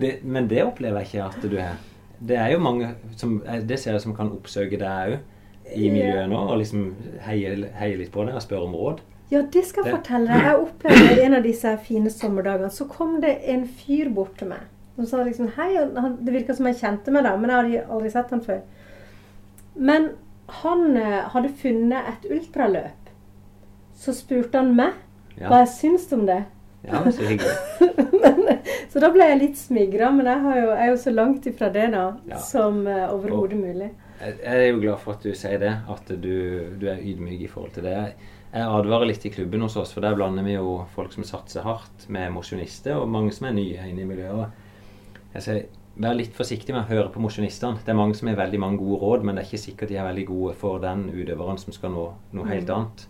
det, 0.00 0.14
men 0.24 0.48
det 0.50 0.64
opplever 0.64 1.04
jeg 1.04 1.10
ikke 1.12 1.26
at 1.28 1.44
du 1.44 1.58
har. 1.60 1.76
Det 2.20 2.36
er 2.36 2.54
jo 2.54 2.58
mange 2.60 2.88
som 3.16 3.38
Det 3.68 3.78
ser 3.80 3.94
jeg 3.96 4.02
som 4.04 4.16
kan 4.16 4.32
oppsøke 4.32 4.80
deg 4.80 5.14
òg 5.14 5.20
i 5.70 5.86
miljøet 5.92 6.26
nå, 6.28 6.40
og 6.50 6.58
liksom 6.58 6.88
heie, 7.22 7.52
heie 7.78 7.98
litt 8.00 8.10
på 8.12 8.24
deg 8.26 8.34
og 8.34 8.42
spørre 8.42 8.66
om 8.66 8.74
råd. 8.74 9.04
Ja, 9.30 9.44
det 9.46 9.62
skal 9.68 9.86
jeg 9.86 9.94
fortelle 10.00 10.26
deg. 10.26 10.48
Jeg 10.48 10.62
opplevde 10.64 11.24
en 11.24 11.36
av 11.38 11.44
disse 11.46 11.76
fine 11.86 12.10
sommerdagene. 12.10 12.72
Så 12.74 12.88
kom 12.90 13.20
det 13.22 13.36
en 13.52 13.62
fyr 13.68 14.10
bort 14.14 14.34
til 14.40 14.50
meg. 14.50 14.64
Og 14.98 15.06
sa 15.08 15.22
liksom 15.24 15.50
hei. 15.56 15.70
Han, 15.78 16.18
det 16.24 16.34
virka 16.34 16.56
som 16.56 16.66
jeg 16.68 16.80
kjente 16.80 17.12
meg, 17.14 17.24
da, 17.24 17.36
men 17.40 17.52
jeg 17.52 17.60
hadde 17.60 17.94
aldri 17.94 18.10
sett 18.12 18.32
han 18.34 18.42
før. 18.44 18.60
Men 19.74 20.10
han 20.60 20.96
eh, 20.98 21.20
hadde 21.32 21.52
funnet 21.60 22.08
et 22.10 22.26
ultraløp. 22.34 23.12
Så 24.00 24.14
spurte 24.16 24.58
han 24.58 24.74
meg 24.76 24.98
hva 25.40 25.62
jeg 25.62 25.70
syns 25.72 26.08
om 26.12 26.26
det. 26.28 26.42
ja 26.84 27.00
så 27.12 27.24
hyggelig. 27.24 27.54
Men, 28.20 28.58
så 28.92 29.00
da 29.00 29.08
ble 29.12 29.24
jeg 29.30 29.38
litt 29.40 29.56
smigra, 29.56 30.10
men 30.12 30.26
jeg, 30.28 30.40
har 30.44 30.56
jo, 30.58 30.64
jeg 30.68 30.84
er 30.84 30.90
jo 30.90 30.96
så 31.00 31.12
langt 31.14 31.46
ifra 31.48 31.68
det 31.72 31.86
da 31.94 32.02
Ja. 32.28 32.40
som 32.44 32.82
uh, 32.84 33.06
overhodet 33.14 33.56
mulig. 33.56 33.88
Jeg 34.20 34.34
jeg 34.42 34.56
er 34.56 34.66
jo 34.66 34.80
glad 34.82 34.98
for 35.00 35.14
at 35.16 35.24
du 35.24 35.30
sier 35.36 35.60
det, 35.62 35.70
at 35.88 36.10
du, 36.20 36.34
du 36.76 36.84
er 36.92 37.00
ydmyk 37.00 37.46
i 37.46 37.48
forhold 37.48 37.72
til 37.76 37.86
det. 37.88 37.94
Jeg 38.52 38.66
advarer 38.66 39.08
litt 39.08 39.24
i 39.24 39.32
klubben 39.32 39.64
hos 39.64 39.78
oss, 39.80 39.94
for 39.96 40.04
der 40.04 40.16
blander 40.18 40.44
vi 40.44 40.58
jo 40.58 40.82
folk 40.92 41.14
som 41.14 41.24
satser 41.24 41.64
hardt, 41.64 42.04
med 42.12 42.32
mosjonister, 42.34 42.98
og 43.00 43.08
mange 43.08 43.32
som 43.32 43.48
er 43.48 43.56
nye 43.56 43.86
inne 43.88 44.04
i 44.04 44.08
miljøet. 44.10 44.59
Jeg 45.34 45.42
sier, 45.42 45.62
Vær 46.00 46.14
litt 46.16 46.32
forsiktig 46.32 46.72
med 46.72 46.84
å 46.84 46.88
høre 46.88 47.10
på 47.12 47.20
mosjonistene. 47.20 47.80
Det 47.84 47.90
er 47.92 47.98
mange 47.98 48.14
som 48.16 48.28
har 48.30 48.36
veldig 48.38 48.60
mange 48.62 48.78
gode 48.80 49.00
råd, 49.02 49.24
men 49.26 49.36
det 49.36 49.42
er 49.42 49.48
ikke 49.50 49.64
sikkert 49.66 49.90
de 49.90 49.98
er 50.00 50.06
veldig 50.06 50.26
gode 50.30 50.52
for 50.56 50.78
den 50.80 51.02
utøveren 51.12 51.58
som 51.60 51.74
skal 51.76 51.92
nå 51.92 52.04
noe 52.32 52.46
helt 52.48 52.70
annet. 52.72 53.02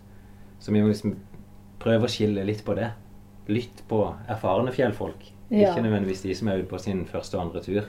Så 0.59 0.73
vi 0.73 0.81
må 0.81 0.89
liksom 0.89 1.13
prøve 1.79 2.09
å 2.09 2.11
skille 2.11 2.43
litt 2.43 2.65
på 2.65 2.75
det. 2.75 2.89
Lytt 3.47 3.83
på 3.87 4.01
erfarne 4.27 4.73
fjellfolk. 4.75 5.29
Ja. 5.51 5.69
Ikke 5.71 5.85
nødvendigvis 5.85 6.25
de 6.25 6.35
som 6.35 6.49
er 6.51 6.59
ute 6.61 6.71
på 6.71 6.79
sin 6.81 7.05
første 7.07 7.37
og 7.37 7.45
andre 7.45 7.63
tur. 7.63 7.87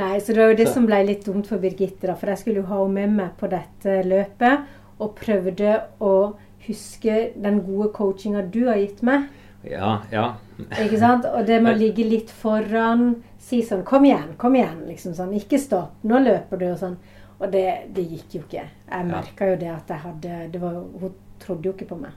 Nei, 0.00 0.18
så 0.18 0.34
det 0.34 0.42
var 0.42 0.50
jo 0.52 0.56
det 0.56 0.68
Så- 0.68 0.74
som 0.74 0.86
ble 0.86 1.04
litt 1.06 1.24
dumt 1.24 1.46
for 1.46 1.58
Birgitte, 1.58 2.06
da. 2.06 2.14
For 2.14 2.26
jeg 2.26 2.38
skulle 2.38 2.56
jo 2.62 2.66
ha 2.66 2.82
henne 2.84 2.94
med 2.94 3.16
meg 3.16 3.36
på 3.38 3.48
dette 3.48 4.02
løpet, 4.04 4.64
og 5.00 5.16
prøvde 5.16 5.82
å 6.00 6.36
huske 6.66 7.32
den 7.40 7.60
gode 7.60 7.92
coachinga 7.92 8.50
du 8.50 8.66
har 8.66 8.76
gitt 8.76 9.02
meg. 9.02 9.28
Ja, 9.64 10.02
ja. 10.12 10.34
Ikke 10.58 10.98
sant? 10.98 11.24
Og 11.24 11.46
det 11.46 11.62
med 11.62 11.76
å 11.76 11.78
ligge 11.78 12.04
litt 12.08 12.30
foran, 12.30 13.22
si 13.44 13.60
sånn 13.62 13.84
'Kom 13.84 14.04
igjen, 14.04 14.34
kom 14.40 14.56
igjen', 14.56 14.86
liksom 14.88 15.14
sånn. 15.14 15.34
'Ikke 15.36 15.60
stopp, 15.60 16.00
nå 16.02 16.18
løper 16.24 16.60
du', 16.60 16.72
og 16.72 16.78
sånn. 16.78 16.96
Og 17.40 17.50
det, 17.52 17.66
det 17.92 18.04
gikk 18.08 18.34
jo 18.34 18.42
ikke. 18.44 18.64
Jeg 18.88 19.06
merka 19.06 19.48
jo 19.50 19.56
det 19.60 19.70
at 19.72 19.88
jeg 19.90 19.98
hadde 19.98 20.36
det 20.52 20.60
var, 20.62 20.74
Hun 21.00 21.14
trodde 21.42 21.68
jo 21.68 21.72
ikke 21.72 21.88
på 21.90 21.98
meg. 22.00 22.12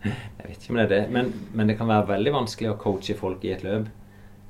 Jeg 0.00 0.46
vet 0.46 0.62
ikke 0.62 0.70
om 0.70 0.76
det 0.76 0.84
er 0.84 0.92
det, 0.94 1.10
men, 1.12 1.32
men 1.52 1.68
det 1.68 1.76
kan 1.76 1.90
være 1.90 2.08
veldig 2.08 2.32
vanskelig 2.32 2.70
å 2.70 2.78
coache 2.80 3.16
folk 3.18 3.44
i 3.44 3.52
et 3.52 3.64
løp. 3.66 3.90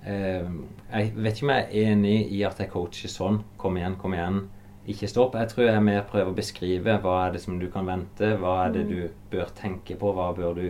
Eh, 0.07 0.47
jeg 0.93 1.13
vet 1.17 1.35
ikke 1.35 1.47
om 1.49 1.53
jeg 1.57 1.65
er 1.65 1.91
enig 1.91 2.17
i 2.37 2.45
at 2.47 2.61
jeg 2.63 2.71
coacher 2.71 3.11
sånn. 3.11 3.41
Kom 3.59 3.79
igjen, 3.81 3.97
kom 3.99 4.15
igjen. 4.15 4.45
Ikke 4.87 5.11
stopp. 5.11 5.35
Jeg 5.35 5.51
tror 5.51 5.67
jeg 5.67 5.83
mer 5.83 6.07
prøver 6.09 6.31
å 6.31 6.37
beskrive 6.37 7.01
hva 7.03 7.17
er 7.25 7.35
det 7.35 7.43
som 7.43 7.59
du 7.59 7.67
kan 7.73 7.89
vente, 7.89 8.37
hva 8.39 8.55
er 8.67 8.77
det 8.77 8.87
du 8.93 9.01
bør 9.33 9.51
tenke 9.59 9.99
på, 9.99 10.13
hva 10.15 10.31
bør 10.37 10.55
du 10.57 10.65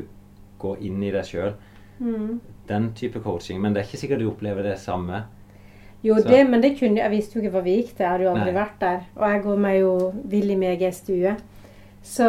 gå 0.61 0.75
inn 0.89 1.03
i 1.05 1.13
deg 1.13 1.29
sjøl. 1.29 1.55
Den 2.69 2.93
type 2.95 3.21
coaching. 3.23 3.61
Men 3.61 3.75
det 3.75 3.83
er 3.83 3.89
ikke 3.89 4.01
sikkert 4.01 4.19
du 4.23 4.29
opplever 4.31 4.63
det 4.63 4.79
samme. 4.79 5.25
Jo, 6.03 6.15
det, 6.25 6.45
men 6.49 6.63
det 6.63 6.79
kunne 6.79 6.97
jeg 7.03 7.11
visste 7.13 7.37
jo 7.37 7.43
ikke 7.43 7.53
hva 7.59 7.63
vi 7.65 7.75
gikk 7.83 7.91
til. 7.97 8.05
Jeg 8.07 8.11
hadde 8.15 8.25
jo 8.25 8.31
aldri 8.35 8.53
Nei. 8.53 8.61
vært 8.61 8.79
der. 8.81 9.01
Og 9.17 9.27
jeg 9.29 9.43
går 9.45 9.59
meg 9.67 9.81
jo 9.81 9.91
vill 10.33 10.51
i 10.51 10.57
min 10.57 10.71
egen 10.71 10.93
stue. 10.97 11.35
Så 12.03 12.25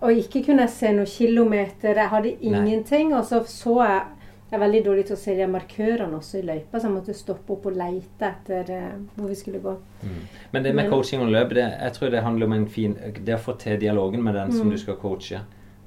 Og 0.00 0.12
ikke 0.14 0.44
kunne 0.46 0.62
jeg 0.68 0.70
se 0.70 0.92
noen 0.94 1.06
kilometer. 1.10 1.94
Jeg 1.98 2.08
hadde 2.12 2.36
ingenting. 2.40 3.14
Og 3.14 3.24
så 3.26 3.42
så 3.46 3.80
jeg 3.82 4.02
Jeg 4.50 4.56
er 4.56 4.62
veldig 4.64 4.84
dårlig 4.84 5.02
til 5.04 5.12
å 5.12 5.18
se 5.20 5.34
de 5.36 5.46
markørene 5.46 6.16
også 6.16 6.38
i 6.38 6.42
løypa, 6.48 6.78
så 6.80 6.86
jeg 6.88 6.92
måtte 6.94 7.12
stoppe 7.12 7.52
opp 7.52 7.66
og 7.68 7.74
leite 7.76 8.24
etter 8.30 8.70
eh, 8.72 8.94
hvor 9.14 9.28
vi 9.28 9.34
skulle 9.36 9.58
gå. 9.60 9.74
Men 10.54 10.62
det 10.64 10.72
med 10.74 10.84
Men- 10.86 10.90
coaching 10.90 11.20
og 11.20 11.28
løp, 11.28 11.50
det, 11.52 11.66
jeg 11.82 11.92
tror 11.92 12.10
det 12.10 12.22
handler 12.22 12.46
om 12.46 12.52
en 12.54 12.66
fin 12.66 12.94
Det 13.26 13.34
å 13.34 13.38
få 13.38 13.58
til 13.58 13.76
dialogen 13.78 14.22
med 14.24 14.34
den 14.34 14.50
som 14.52 14.70
du 14.70 14.78
skal 14.78 14.96
coache. 14.96 15.40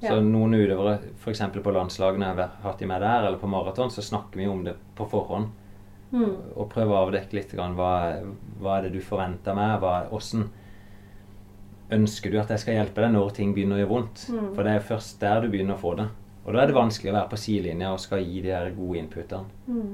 Så 0.08 0.20
noen 0.26 0.56
utøvere, 0.58 0.96
f.eks. 1.22 1.42
på 1.62 1.74
landslagene 1.74 2.28
jeg 2.28 2.38
har 2.40 2.54
hatt 2.64 2.80
de 2.82 2.88
med 2.90 3.04
der, 3.04 3.26
eller 3.28 3.38
på 3.38 3.50
maraton, 3.50 3.90
så 3.90 4.02
snakker 4.02 4.40
vi 4.40 4.48
om 4.50 4.64
det 4.66 4.74
på 4.98 5.06
forhånd. 5.10 5.52
Mm. 6.12 6.32
Og 6.58 6.66
prøver 6.72 6.92
å 6.92 7.04
avdekke 7.06 7.38
litt 7.38 7.52
grann, 7.54 7.76
hva, 7.78 7.92
hva 8.60 8.78
er 8.78 8.88
det 8.88 8.96
du 8.96 9.04
forventer 9.04 9.56
meg? 9.56 9.78
Hva, 9.80 9.94
hvordan 10.10 10.48
ønsker 11.92 12.32
du 12.32 12.40
at 12.40 12.50
jeg 12.52 12.62
skal 12.64 12.78
hjelpe 12.80 13.04
deg 13.04 13.14
når 13.14 13.34
ting 13.36 13.54
begynner 13.56 13.78
å 13.78 13.82
gjøre 13.82 13.92
vondt? 13.92 14.26
Mm. 14.32 14.50
For 14.56 14.66
det 14.66 14.74
er 14.74 14.86
først 14.90 15.20
der 15.22 15.44
du 15.44 15.50
begynner 15.52 15.78
å 15.78 15.82
få 15.82 15.94
det. 16.00 16.08
Og 16.42 16.54
da 16.54 16.62
er 16.62 16.70
det 16.70 16.76
vanskelig 16.76 17.12
å 17.12 17.16
være 17.20 17.30
på 17.30 17.38
sidelinja 17.38 17.92
og 17.94 18.00
skal 18.02 18.24
gi 18.26 18.42
de 18.42 18.50
her 18.54 18.72
gode 18.76 18.98
inputene. 18.98 19.46
Mm. 19.68 19.92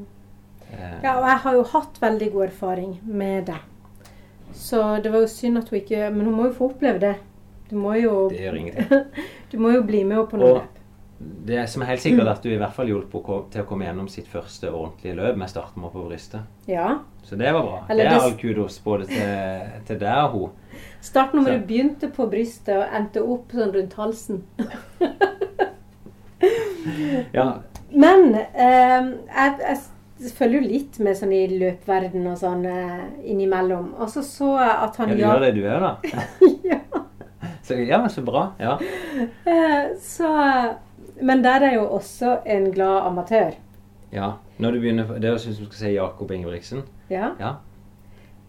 Eh, 0.70 1.00
Ja, 1.04 1.18
og 1.18 1.26
jeg 1.28 1.42
har 1.44 1.58
jo 1.58 1.64
hatt 1.74 2.00
veldig 2.00 2.30
god 2.32 2.46
erfaring 2.48 3.00
med 3.04 3.50
det. 3.52 3.58
Så 4.56 4.80
det 5.02 5.12
var 5.12 5.22
jo 5.22 5.28
synd 5.30 5.60
at 5.60 5.68
hun 5.68 5.76
ikke 5.76 6.10
Men 6.10 6.26
hun 6.26 6.34
må 6.34 6.46
jo 6.48 6.54
få 6.56 6.70
oppleve 6.72 7.02
det. 7.02 7.16
Du 7.68 7.76
må 7.76 7.94
jo, 8.00 8.28
Det 8.32 8.40
gjør 8.42 8.58
ingenting. 8.62 9.06
du 9.52 9.56
må 9.60 9.72
jo 9.76 9.84
bli 9.86 10.02
med 10.08 10.24
på 10.30 10.40
noe 10.40 10.54
løp. 10.58 10.74
det 11.18 11.64
som 11.68 11.82
er 11.82 11.90
helt 11.92 12.02
sikkert, 12.04 12.26
er 12.26 12.32
at 12.32 12.42
du 12.44 12.48
i 12.52 12.58
hvert 12.60 12.74
fall 12.76 12.92
henne 12.92 13.38
til 13.50 13.62
å 13.62 13.66
komme 13.68 13.88
gjennom 13.88 14.08
sitt 14.08 14.28
første 14.30 14.70
ordentlige 14.70 15.16
løp 15.18 15.36
med 15.40 15.50
startmål 15.50 15.92
på 15.92 16.06
brystet. 16.08 16.46
Ja. 16.70 17.00
Så 17.26 17.36
det 17.36 17.52
var 17.52 17.66
bra. 17.66 17.80
Eller 17.90 18.08
det 18.08 18.14
er 18.14 18.26
all 18.28 18.36
kudos 18.38 18.78
både 18.84 19.08
til, 19.10 19.72
til 19.88 19.98
deg 20.00 20.20
og 20.24 20.36
hun. 20.36 20.84
Startnummeret 21.04 21.66
begynte 21.66 22.08
på 22.14 22.26
brystet 22.30 22.76
og 22.78 22.94
endte 22.94 23.22
opp 23.22 23.52
sånn 23.52 23.74
rundt 23.74 23.98
halsen. 23.98 24.44
Ja, 27.32 27.62
Men 27.90 28.34
eh, 28.34 29.06
jeg, 29.34 29.54
jeg 30.20 30.32
følger 30.36 30.60
jo 30.60 30.68
litt 30.68 30.98
med 31.02 31.16
sånn 31.18 31.32
i 31.34 31.42
løpverden 31.58 32.26
og 32.30 32.38
sånn 32.40 32.64
eh, 32.68 33.04
innimellom. 33.32 33.92
Og 33.98 34.10
så 34.12 34.22
så 34.26 34.52
jeg 34.60 34.74
at 34.86 34.98
ja 35.00 35.08
du 35.08 35.22
gjør 35.22 35.44
det 35.46 35.52
du 35.56 35.60
gjør, 35.64 35.86
da. 35.86 36.22
ja. 36.72 36.78
Så, 37.62 37.74
ja, 37.74 38.00
så 38.08 38.22
bra. 38.22 38.52
Ja. 38.58 38.78
Eh, 39.46 39.96
så 40.00 40.28
Men 41.22 41.42
der 41.44 41.60
er 41.66 41.74
jo 41.74 41.86
også 41.96 42.38
en 42.46 42.70
glad 42.72 43.06
amatør. 43.06 43.50
ja. 44.12 44.32
Når 44.58 44.72
du 44.72 44.80
begynner 44.80 45.04
Det 45.20 45.28
høres 45.30 45.46
ut 45.46 45.54
som 45.54 45.64
du 45.64 45.70
skal 45.70 45.78
si 45.86 45.90
Jakob 45.94 46.30
Ingebrigtsen. 46.34 46.82
Ja. 47.10 47.28
Ja. 47.38 47.52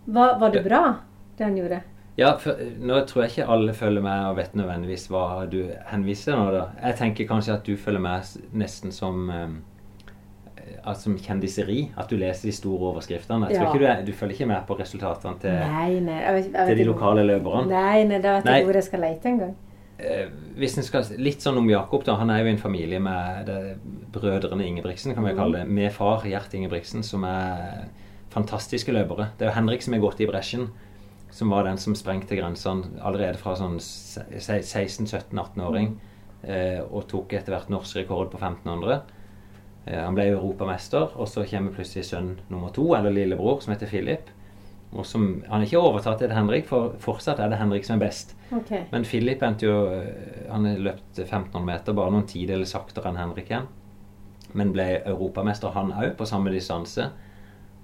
Var, 0.06 0.40
var 0.40 0.50
det 0.50 0.64
bra, 0.66 0.96
det 1.38 1.44
han 1.46 1.58
gjorde? 1.58 1.82
Ja, 2.18 2.32
for, 2.42 2.58
nå 2.82 2.98
tror 3.06 3.22
jeg 3.24 3.32
ikke 3.32 3.46
alle 3.54 3.74
følger 3.78 4.02
med 4.02 4.26
og 4.32 4.38
vet 4.40 4.56
nødvendigvis 4.58 5.06
hva 5.14 5.46
du 5.52 5.60
henviser 5.92 6.36
nå, 6.36 6.48
da. 6.52 6.64
Jeg 6.82 6.98
tenker 6.98 7.28
kanskje 7.30 7.54
at 7.54 7.68
du 7.70 7.78
følger 7.78 8.02
med 8.02 8.26
nesten 8.58 8.92
som 8.92 9.30
eh, 9.30 9.54
altså 10.88 11.14
kjendiseri. 11.18 11.80
At 11.98 12.12
du 12.12 12.18
leser 12.20 12.50
de 12.50 12.56
store 12.56 12.92
overskriftene. 12.94 13.50
Jeg 13.50 13.60
tror 13.60 13.74
ikke 13.74 13.84
du, 13.84 13.90
er, 13.92 14.04
du 14.06 14.14
følger 14.14 14.38
ikke 14.38 14.52
med 14.52 14.68
på 14.68 14.78
resultatene 14.80 15.42
til, 15.42 15.56
Nei, 15.56 16.00
nei. 16.04 16.20
Jeg 16.24 16.36
vet, 16.36 16.46
jeg 16.46 16.54
vet 16.54 16.70
til 16.74 16.84
de 16.84 16.90
lokale 16.90 17.26
løperne. 17.28 17.66
Nei, 17.72 18.04
nei, 18.10 18.22
da 18.24 18.38
vet 18.38 18.50
jeg 18.50 18.64
ikke 18.64 18.72
hvor 18.72 18.82
jeg 18.82 18.90
skal 18.90 19.06
lete 19.06 19.34
engang. 19.34 19.56
Eh, 20.00 20.28
hvis 20.56 20.78
en 20.80 20.86
skal 20.88 21.04
Litt 21.20 21.44
sånn 21.44 21.58
om 21.60 21.70
Jakob, 21.70 22.06
da. 22.08 22.16
Han 22.22 22.30
er 22.32 22.44
jo 22.44 22.48
i 22.48 22.54
en 22.54 22.62
familie 22.62 23.00
med 23.04 23.50
det, 23.50 23.58
brødrene 24.16 24.68
Ingebrigtsen, 24.68 25.16
kan 25.16 25.26
vi 25.28 25.38
kalle 25.38 25.56
det. 25.62 25.68
Med 25.80 25.90
far 25.96 26.20
Gjert 26.28 26.54
Ingebrigtsen, 26.56 27.02
som 27.04 27.22
er 27.28 27.90
fantastiske 28.34 28.94
løpere. 28.96 29.26
Det 29.38 29.44
er 29.46 29.50
jo 29.52 29.58
Henrik 29.58 29.82
som 29.84 29.94
er 29.98 30.04
gått 30.04 30.22
i 30.24 30.30
bresjen. 30.30 30.66
Som 31.36 31.48
var 31.54 31.62
den 31.68 31.78
som 31.78 31.94
sprengte 31.98 32.36
grensene 32.40 32.84
allerede 33.06 33.38
fra 33.38 33.54
sånn 33.58 33.78
16-17-18-åring. 33.78 35.88
Eh, 36.42 36.80
og 36.88 37.08
tok 37.12 37.34
etter 37.36 37.52
hvert 37.54 37.70
norsk 37.70 37.96
rekord 38.00 38.32
på 38.32 38.38
1500. 38.40 39.02
Eh, 39.86 40.00
han 40.00 40.16
ble 40.18 40.28
europamester, 40.34 41.16
og 41.16 41.30
så 41.30 41.46
kommer 41.50 41.74
plutselig 41.76 42.10
sønn 42.10 42.36
nummer 42.50 42.74
to, 42.76 42.86
eller 42.98 43.14
lillebror, 43.16 43.62
som 43.64 43.74
heter 43.74 43.90
Philip. 43.90 44.30
og 44.92 45.06
som, 45.06 45.44
Han 45.50 45.62
er 45.62 45.66
ikke 45.66 45.80
overtatt 45.80 46.20
til 46.20 46.34
Henrik, 46.34 46.68
for 46.68 46.96
fortsatt 47.00 47.40
er 47.40 47.50
det 47.50 47.60
Henrik 47.60 47.86
som 47.86 48.00
er 48.00 48.08
best. 48.08 48.36
Okay. 48.52 48.86
Men 48.92 49.04
Philip 49.06 49.44
endte 49.44 49.66
jo 49.66 49.88
eh, 49.94 50.52
Han 50.52 50.66
løpt 50.66 51.20
1500 51.20 51.66
meter, 51.66 51.94
bare 51.94 52.12
noen 52.12 52.28
tideler 52.28 52.66
saktere 52.66 53.10
enn 53.10 53.18
Henrik 53.22 53.50
igjen. 53.50 53.68
Men 54.54 54.74
ble 54.74 55.02
europamester 55.06 55.70
han 55.70 55.94
òg, 55.94 56.16
på 56.18 56.26
samme 56.26 56.52
distanse. 56.52 57.12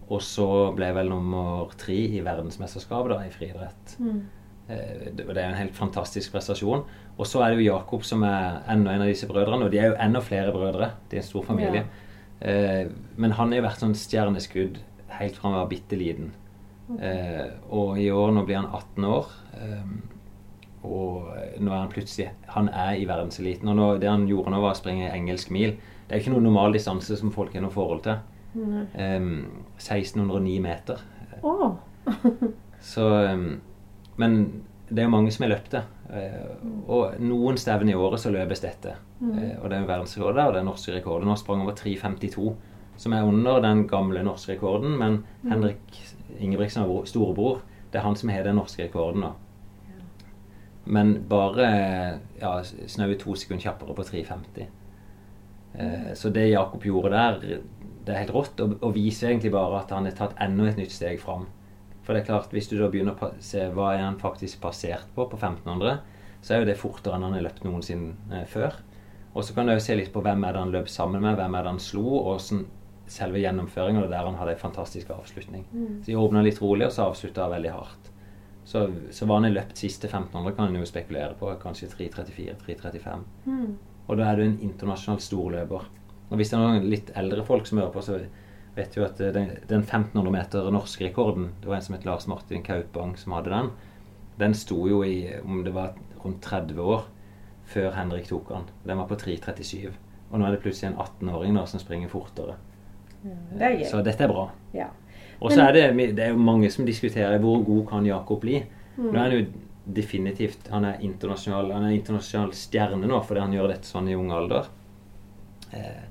Og 0.09 0.21
så 0.21 0.71
ble 0.75 0.91
vel 0.93 1.09
nummer 1.09 1.71
tre 1.77 1.93
i 1.93 2.21
verdensmesterskapet 2.25 3.11
da, 3.13 3.21
i 3.25 3.33
friidrett. 3.33 3.95
Mm. 3.99 4.25
det 4.67 5.25
det 5.25 5.37
er 5.37 5.49
en 5.49 5.57
helt 5.57 5.75
fantastisk 5.77 6.31
prestasjon. 6.33 6.83
Og 7.15 7.27
så 7.27 7.41
er 7.41 7.53
det 7.53 7.61
jo 7.61 7.69
Jakob 7.69 8.03
som 8.03 8.23
er 8.27 8.63
enda 8.71 8.91
en 8.91 9.05
av 9.05 9.11
disse 9.11 9.27
brødrene. 9.29 9.67
Og 9.67 9.71
de 9.71 9.79
er 9.79 9.91
jo 9.91 9.99
enda 10.03 10.21
flere 10.23 10.51
brødre. 10.51 10.91
De 11.11 11.17
er 11.17 11.23
en 11.23 11.27
stor 11.27 11.45
familie. 11.47 11.85
Eh, 12.41 12.89
men 13.15 13.37
han 13.37 13.53
har 13.53 13.61
jo 13.61 13.67
vært 13.69 13.83
sånn 13.83 13.95
stjerneskudd 13.95 14.81
helt 15.19 15.37
fra 15.37 15.49
han 15.49 15.59
var 15.61 15.71
bitte 15.71 15.99
liten. 15.99 16.33
Eh, 16.99 17.47
og 17.73 17.97
i 18.01 18.09
år, 18.11 18.33
nå 18.35 18.43
blir 18.45 18.59
han 18.59 18.67
18 18.67 19.07
år. 19.07 19.31
Eh, 19.61 19.87
og 20.85 21.31
nå 21.57 21.71
er 21.71 21.79
han 21.79 21.89
plutselig 21.89 22.27
Han 22.53 22.67
er 22.69 22.99
i 22.99 23.07
verdenseliten. 23.09 23.71
Og 23.71 23.79
nå, 23.79 23.87
det 24.01 24.11
han 24.11 24.27
gjorde 24.29 24.53
nå, 24.53 24.61
var 24.61 24.75
å 24.75 24.81
springe 24.81 25.09
engelsk 25.11 25.53
mil. 25.55 25.77
Det 26.05 26.13
er 26.13 26.19
jo 26.19 26.25
ikke 26.25 26.35
noen 26.35 26.49
normal 26.51 26.75
distanse 26.75 27.17
som 27.17 27.33
folk 27.33 27.55
har 27.55 27.65
noe 27.65 27.73
forhold 27.73 28.03
til. 28.05 28.19
Eh, 28.55 29.31
1609 29.79 30.59
meter. 30.61 31.01
Oh. 31.41 31.77
Så, 32.85 33.07
um, 33.33 33.61
men 34.21 34.35
det 34.89 35.03
er 35.03 35.09
mange 35.09 35.31
som 35.33 35.45
har 35.45 35.55
løpt 35.55 35.73
det. 35.73 35.81
Eh, 36.13 36.65
og 36.91 37.17
noen 37.23 37.57
stevner 37.57 37.95
i 37.95 37.97
året 37.97 38.21
så 38.21 38.31
løpes 38.33 38.61
dette. 38.61 38.95
Eh, 39.21 39.55
og 39.57 39.69
det 39.71 39.79
er 39.79 39.87
verdensrekord 39.87 40.37
der, 40.37 40.49
og 40.49 40.53
det 40.53 40.61
er 40.61 40.67
norske 40.67 40.93
rekorden. 40.93 41.29
Nå 41.29 41.37
sprang 41.41 41.63
over 41.65 41.77
3.52, 41.79 42.51
som 43.01 43.15
er 43.15 43.25
under 43.25 43.63
den 43.65 43.85
gamle 43.89 44.21
norske 44.25 44.53
rekorden. 44.53 44.97
Men 45.01 45.23
Henrik 45.47 45.97
Ingebrigtsen, 46.37 46.85
er 46.85 47.09
storebror, 47.09 47.63
det 47.91 48.01
er 48.01 48.05
han 48.05 48.17
som 48.19 48.29
har 48.29 48.45
den 48.45 48.59
norske 48.59 48.85
rekorden 48.85 49.25
nå. 49.25 49.33
Men 50.85 51.15
bare 51.25 51.67
ja, 52.37 52.59
snaue 52.61 53.17
to 53.17 53.33
sekunder 53.33 53.63
kjappere 53.63 53.95
på 53.97 54.05
3.50. 54.05 54.67
Eh, 55.73 56.11
så 56.13 56.29
det 56.29 56.51
Jakob 56.51 56.85
gjorde 56.85 57.15
der, 57.15 57.61
det 58.05 58.13
er 58.13 58.21
helt 58.21 58.35
rått. 58.35 58.61
Og, 58.61 58.77
og 58.81 58.93
viser 58.93 59.31
egentlig 59.31 59.53
bare 59.55 59.81
at 59.81 59.93
han 59.95 60.05
har 60.05 60.17
tatt 60.17 60.37
enda 60.45 60.69
et 60.69 60.77
nytt 60.77 60.93
steg 60.93 61.17
fram. 61.23 61.47
For 62.05 62.13
det 62.13 62.21
er 62.21 62.29
klart, 62.29 62.53
hvis 62.53 62.69
du 62.69 62.77
da 62.77 62.89
begynner 62.93 63.17
å 63.17 63.31
se 63.41 63.65
hva 63.73 63.95
er 63.95 64.03
han 64.05 64.19
faktisk 64.21 64.61
passert 64.61 65.07
på 65.15 65.25
på 65.31 65.39
1500, 65.39 65.97
så 66.45 66.53
er 66.53 66.61
jo 66.61 66.69
det 66.69 66.77
fortere 66.77 67.17
enn 67.17 67.25
han 67.25 67.33
har 67.33 67.47
løpt 67.47 67.65
noensinne 67.65 68.41
eh, 68.41 68.45
før. 68.49 68.77
Og 69.35 69.43
så 69.43 69.55
kan 69.55 69.67
du 69.67 69.73
jo 69.73 69.83
se 69.83 69.97
litt 69.97 70.13
på 70.13 70.21
hvem 70.23 70.45
er 70.45 70.53
det 70.53 70.61
han 70.61 70.73
løp 70.75 70.89
sammen 70.91 71.23
med, 71.25 71.35
hvem 71.39 71.55
er 71.57 71.65
det 71.65 71.71
han 71.73 71.81
slo, 71.81 72.05
og 72.21 72.37
sånn, 72.43 72.67
selve 73.11 73.41
gjennomføringen, 73.41 74.05
og 74.05 74.13
der 74.13 74.25
han 74.25 74.37
hadde 74.39 74.53
en 74.55 74.61
fantastisk 74.61 75.09
avslutning. 75.13 75.65
Så 76.01 76.11
de 76.11 76.15
åpna 76.21 76.45
litt 76.45 76.61
rolig, 76.61 76.87
og 76.87 76.93
så 76.93 77.09
avslutta 77.09 77.49
veldig 77.51 77.73
hardt. 77.73 78.11
Så, 78.65 78.87
så 79.13 79.27
hva 79.27 79.37
han 79.37 79.45
har 79.45 79.53
løpt 79.59 79.77
siste 79.77 80.07
1500, 80.07 80.55
kan 80.57 80.71
en 80.71 80.79
jo 80.79 80.87
spekulere 80.89 81.35
på. 81.37 81.51
Kanskje 81.61 81.91
3.34-3.35. 81.91 83.27
Og 84.07 84.17
da 84.17 84.29
er 84.29 84.39
du 84.39 84.45
en 84.45 84.57
internasjonal 84.65 85.21
storløper. 85.21 85.85
Og 86.29 86.39
hvis 86.39 86.49
det 86.49 86.57
er 86.57 86.63
noen 86.63 86.89
litt 86.89 87.11
eldre 87.17 87.45
folk 87.45 87.67
som 87.69 87.81
hører 87.81 87.93
på, 87.93 88.01
så 88.05 88.17
vet 88.75 88.95
du 88.95 89.03
at 89.05 89.19
eh, 89.21 89.33
den, 89.35 89.51
den 89.67 89.83
1500 89.83 90.31
meter 90.31 90.71
norske 90.71 91.07
rekorden, 91.07 91.51
det 91.61 91.71
var 91.71 91.79
en 91.79 91.87
som 91.87 91.97
het 91.97 92.07
Lars 92.07 92.27
Martin 92.27 92.63
Kaupang 92.63 93.15
som 93.17 93.35
hadde 93.37 93.53
den, 93.53 93.71
den 94.39 94.55
sto 94.57 94.81
jo 94.89 95.03
i 95.07 95.29
om 95.43 95.63
det 95.63 95.73
var 95.75 95.95
rundt 96.23 96.43
30 96.43 96.79
år 96.81 97.05
før 97.65 97.91
Henrik 97.95 98.27
tok 98.29 98.49
den. 98.51 98.67
Den 98.83 98.99
var 98.99 99.07
på 99.09 99.17
3.37. 99.17 99.93
Og 100.29 100.39
nå 100.39 100.45
er 100.45 100.55
det 100.55 100.61
plutselig 100.63 100.91
en 100.91 100.99
18-åring 101.01 101.55
da 101.57 101.65
som 101.69 101.81
springer 101.81 102.11
fortere. 102.11 102.57
Det 103.25 103.65
er. 103.65 103.83
Så 103.89 104.01
dette 104.05 104.25
er 104.25 104.29
bra. 104.29 104.49
Ja. 104.75 104.89
Og 105.39 105.51
så 105.51 105.65
er 105.65 105.75
det, 105.75 105.85
det 106.17 106.27
er 106.27 106.33
jo 106.33 106.41
mange 106.41 106.69
som 106.71 106.85
diskuterer 106.87 107.39
hvor 107.41 107.63
god 107.65 107.87
kan 107.89 108.05
Jakob 108.07 108.43
bli. 108.43 108.59
Nå 108.97 109.11
er 109.11 109.21
han 109.21 109.33
jo 109.33 109.45
definitivt 109.85 110.69
Han 110.71 110.85
er 110.87 111.01
internasjonal 111.03 111.67
Han 111.75 111.83
er 111.85 111.91
internasjonal 111.93 112.53
stjerne 112.57 113.05
nå 113.05 113.19
fordi 113.27 113.41
han 113.43 113.51
gjør 113.53 113.73
dette 113.73 113.89
sånn 113.89 114.07
i 114.09 114.15
ung 114.17 114.31
alder. 114.33 114.69
Eh, 115.75 116.05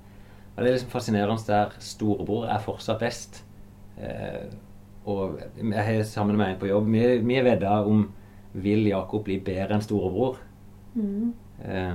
og 0.54 0.62
det 0.62 0.68
er 0.70 0.76
liksom 0.76 0.92
fascinerende 0.92 1.46
der 1.48 1.74
storebror 1.82 2.46
er 2.50 2.62
fortsatt 2.62 3.00
best. 3.02 3.42
Eh, 3.98 4.46
og 5.04 5.40
jeg 5.60 5.84
har 5.84 6.02
sammen 6.08 6.36
med 6.38 6.54
en 6.54 6.60
på 6.62 6.70
jobb 6.70 6.86
vi 6.94 7.36
er 7.36 7.44
vedda 7.44 7.82
om 7.84 8.06
vil 8.54 8.86
Jakob 8.88 9.24
bli 9.26 9.40
bedre 9.42 9.74
enn 9.76 9.82
storebror. 9.84 10.38
Eh, 11.64 11.94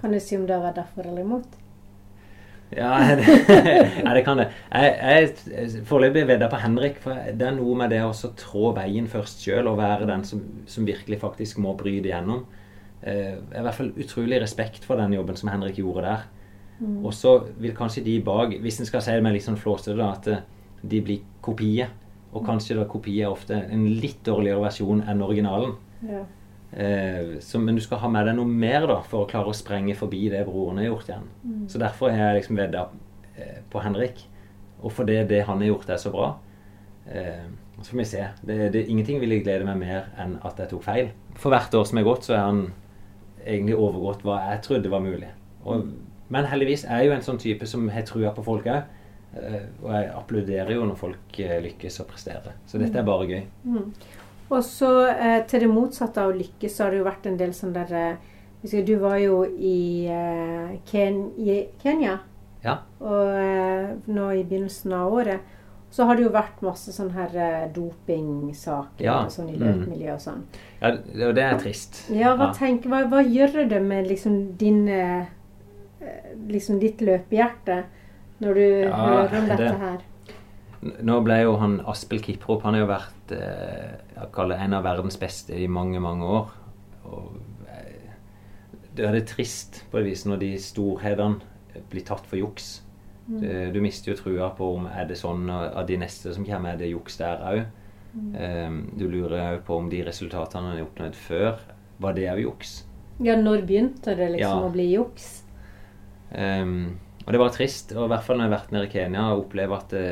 Kan 0.00 0.12
du 0.12 0.20
si 0.20 0.36
om 0.36 0.46
det 0.48 0.60
vært 0.62 0.80
derfor 0.80 1.06
eller 1.06 1.22
imot? 1.26 1.58
ja, 2.70 2.90
det, 3.16 3.24
ja, 4.04 4.12
det 4.14 4.22
kan 4.26 4.36
det. 4.42 4.48
Jeg, 4.72 5.36
jeg 5.48 5.84
foreløpig 5.88 6.26
vedda 6.28 6.50
på 6.52 6.58
Henrik. 6.60 6.98
For 7.00 7.16
det 7.32 7.46
er 7.48 7.54
noe 7.56 7.76
med 7.80 7.92
det 7.94 8.02
å 8.04 8.12
trå 8.36 8.72
veien 8.76 9.08
først 9.08 9.40
sjøl 9.44 9.70
og 9.70 9.78
være 9.80 10.08
den 10.10 10.24
som, 10.28 10.42
som 10.68 10.84
virkelig 10.88 11.20
faktisk 11.22 11.60
må 11.64 11.72
bryte 11.80 12.10
igjennom. 12.10 12.44
Eh, 13.00 13.36
jeg 13.38 13.54
har 13.54 13.62
i 13.62 13.66
hvert 13.68 13.78
fall 13.78 13.92
utrolig 13.96 14.42
respekt 14.42 14.84
for 14.84 15.00
den 15.00 15.16
jobben 15.16 15.36
som 15.40 15.48
Henrik 15.52 15.80
gjorde 15.80 16.04
der. 16.08 16.26
Og 16.78 17.14
så 17.14 17.34
vil 17.58 17.74
kanskje 17.76 18.04
de 18.06 18.18
bak, 18.22 18.54
hvis 18.62 18.80
en 18.80 18.86
skal 18.86 19.02
si 19.02 19.14
det 19.16 19.24
med 19.24 19.34
litt 19.34 19.46
sånn 19.46 19.58
flåsete, 19.58 19.98
at 20.04 20.28
eh, 20.30 20.44
de 20.82 21.00
blir 21.02 21.24
kopier. 21.42 21.90
Og 22.32 22.44
kanskje 22.46 22.76
da 22.78 22.84
kopier 22.88 23.26
er 23.26 23.34
ofte 23.34 23.56
en 23.56 23.86
litt 23.98 24.20
dårligere 24.26 24.62
versjon 24.62 25.02
enn 25.08 25.24
originalen. 25.24 25.74
Ja. 26.06 26.24
Eh, 26.70 27.38
så, 27.40 27.58
men 27.58 27.78
du 27.78 27.82
skal 27.82 28.02
ha 28.02 28.10
med 28.12 28.28
deg 28.28 28.36
noe 28.38 28.48
mer 28.48 28.86
da, 28.90 28.98
for 29.08 29.24
å 29.24 29.30
klare 29.30 29.50
å 29.50 29.56
sprenge 29.56 29.96
forbi 29.98 30.26
det 30.32 30.44
broren 30.46 30.82
har 30.82 30.90
gjort 30.90 31.12
igjen. 31.12 31.30
Så 31.72 31.80
derfor 31.82 32.12
har 32.12 32.32
jeg 32.32 32.42
liksom 32.42 32.60
vedda 32.60 32.84
eh, 33.36 33.62
på 33.72 33.82
Henrik. 33.82 34.26
Og 34.78 34.92
fordi 34.94 35.22
det 35.26 35.42
han 35.48 35.64
har 35.64 35.72
gjort, 35.72 35.88
er 35.90 36.02
så 36.02 36.12
bra. 36.14 36.28
Eh, 37.10 37.48
så 37.80 37.90
får 37.92 37.98
vi 37.98 38.04
se. 38.10 38.26
Det, 38.42 38.58
det, 38.74 38.84
ingenting 38.90 39.22
ville 39.22 39.40
glede 39.42 39.66
meg 39.66 39.80
mer 39.80 40.12
enn 40.18 40.36
at 40.46 40.60
jeg 40.60 40.70
tok 40.72 40.84
feil. 40.86 41.10
For 41.38 41.54
hvert 41.54 41.74
år 41.78 41.88
som 41.88 42.00
er 42.00 42.06
gått, 42.06 42.28
så 42.28 42.36
er 42.36 42.44
han 42.44 42.62
egentlig 43.44 43.78
overgått 43.78 44.24
hva 44.26 44.40
jeg 44.50 44.62
trodde 44.66 44.92
var 44.92 45.02
mulig. 45.04 45.30
Og, 45.64 45.88
men 46.28 46.44
heldigvis 46.50 46.84
er 46.84 47.02
jeg 47.02 47.06
jo 47.10 47.16
en 47.16 47.22
sånn 47.26 47.38
type 47.40 47.66
som 47.66 47.88
har 47.88 48.02
trua 48.08 48.32
på 48.36 48.44
folk 48.44 48.66
òg. 48.66 48.82
Og 49.82 49.90
jeg 49.92 50.08
applauderer 50.16 50.72
jo 50.74 50.86
når 50.88 50.96
folk 50.98 51.38
eh, 51.44 51.58
lykkes 51.62 52.00
og 52.02 52.08
presterer. 52.10 52.54
Så 52.66 52.78
dette 52.80 52.98
er 52.98 53.04
bare 53.06 53.26
gøy. 53.28 53.42
Og 54.48 54.62
så 54.64 54.88
eh, 55.12 55.42
til 55.46 55.60
det 55.66 55.68
motsatte 55.70 56.22
av 56.24 56.32
å 56.32 56.36
lykkes, 56.38 56.74
så 56.74 56.86
har 56.86 56.94
det 56.94 57.02
jo 57.02 57.06
vært 57.10 57.28
en 57.28 57.36
del 57.40 57.52
sånn 57.56 57.74
der 57.76 57.92
eh, 57.92 58.34
husker 58.62 58.86
Du 58.88 58.96
var 59.02 59.18
jo 59.20 59.42
i, 59.44 60.08
eh, 60.08 60.78
Ken 60.88 61.20
Kenya 61.82 62.18
Ja. 62.64 62.78
og, 62.98 63.28
eh, 63.38 63.92
nå 64.08 64.30
i 64.34 64.42
begynnelsen 64.48 64.92
av 64.96 65.12
året. 65.12 65.54
Så 65.90 66.04
har 66.04 66.16
det 66.16 66.24
jo 66.26 66.32
vært 66.34 66.58
masse 66.64 66.92
sånn 66.92 67.12
her 67.14 67.36
eh, 67.36 67.68
dopingsaker 67.72 69.04
Ja, 69.04 69.22
og 69.24 69.30
sånn 69.32 69.48
i 69.52 69.56
løpmiljøet 69.60 70.16
og 70.16 70.20
sånn. 70.20 70.42
ja 70.80 70.90
og 71.28 71.34
det 71.36 71.44
er 71.44 71.58
trist. 71.60 72.02
Ja, 72.12 72.34
hva, 72.36 72.50
tenker, 72.56 72.90
hva, 72.92 73.04
hva 73.08 73.22
gjør 73.24 73.68
det 73.70 73.80
med 73.84 74.08
liksom 74.08 74.56
din 74.60 74.86
eh, 74.88 75.20
eh, 75.20 75.26
Liksom 76.48 76.78
ditt 76.80 77.00
løpehjerte 77.02 77.84
når 78.40 78.54
du 78.54 78.64
Ja, 78.84 78.96
hører 78.96 79.38
om 79.40 79.48
dette 79.48 79.56
det- 79.64 79.78
her? 79.80 79.98
Nå 81.02 81.20
ble 81.24 81.40
jo 81.42 81.56
han 81.58 81.80
Aspel 81.90 82.20
Kiprop 82.22 82.62
Han 82.62 82.74
har 82.74 82.80
jo 82.84 82.86
vært 82.86 83.32
eh, 83.32 83.96
jeg 84.14 84.30
det 84.48 84.58
en 84.60 84.74
av 84.74 84.84
verdens 84.84 85.16
beste 85.18 85.50
i 85.58 85.66
mange, 85.66 85.98
mange 86.00 86.22
år. 86.24 86.50
Og 87.04 87.32
eh, 87.66 88.12
det 88.94 89.04
er 89.08 89.12
det 89.12 89.26
trist 89.26 89.82
på 89.90 89.98
et 89.98 90.04
vis 90.06 90.24
når 90.24 90.38
de 90.38 90.52
storhetene 90.58 91.40
blir 91.90 92.04
tatt 92.06 92.24
for 92.26 92.36
juks. 92.38 92.82
Du, 93.28 93.70
du 93.72 93.80
mister 93.84 94.12
jo 94.12 94.16
trua 94.16 94.48
på 94.56 94.70
om 94.76 94.86
er 94.86 95.04
det 95.04 95.18
sånn 95.18 95.50
av 95.50 95.84
de 95.86 95.96
neste 96.00 96.32
som 96.32 96.44
kommer, 96.46 96.72
er 96.72 96.78
det 96.78 96.88
juks 96.94 97.18
der 97.18 97.42
òg. 97.44 97.66
du 98.96 99.04
lurer 99.08 99.58
òg 99.58 99.64
på 99.66 99.76
om 99.76 99.88
de 99.90 100.00
resultatene 100.02 100.62
han 100.70 100.78
har 100.78 100.86
oppnådd 100.86 101.14
før, 101.14 101.58
var 102.00 102.14
det 102.14 102.24
òg 102.32 102.40
juks. 102.40 102.84
Ja, 103.20 103.34
når 103.36 103.66
begynte 103.66 104.16
det 104.16 104.30
liksom 104.32 104.62
Ja. 104.62 104.68
å 104.68 104.72
bli 104.72 104.86
juks? 104.94 105.42
Ehm, 106.32 106.98
og 107.26 107.32
det 107.32 107.40
var 107.40 107.52
trist, 107.52 107.92
og 107.96 108.06
i 108.06 108.12
hvert 108.12 108.24
fall 108.24 108.38
når 108.38 108.46
jeg 108.46 108.52
har 108.52 108.58
vært 108.58 108.74
nede 108.74 108.88
i 108.88 108.92
Kenya 108.92 109.24
og 109.32 109.44
opplever 109.44 109.76
at 109.76 109.92
det, 109.92 110.06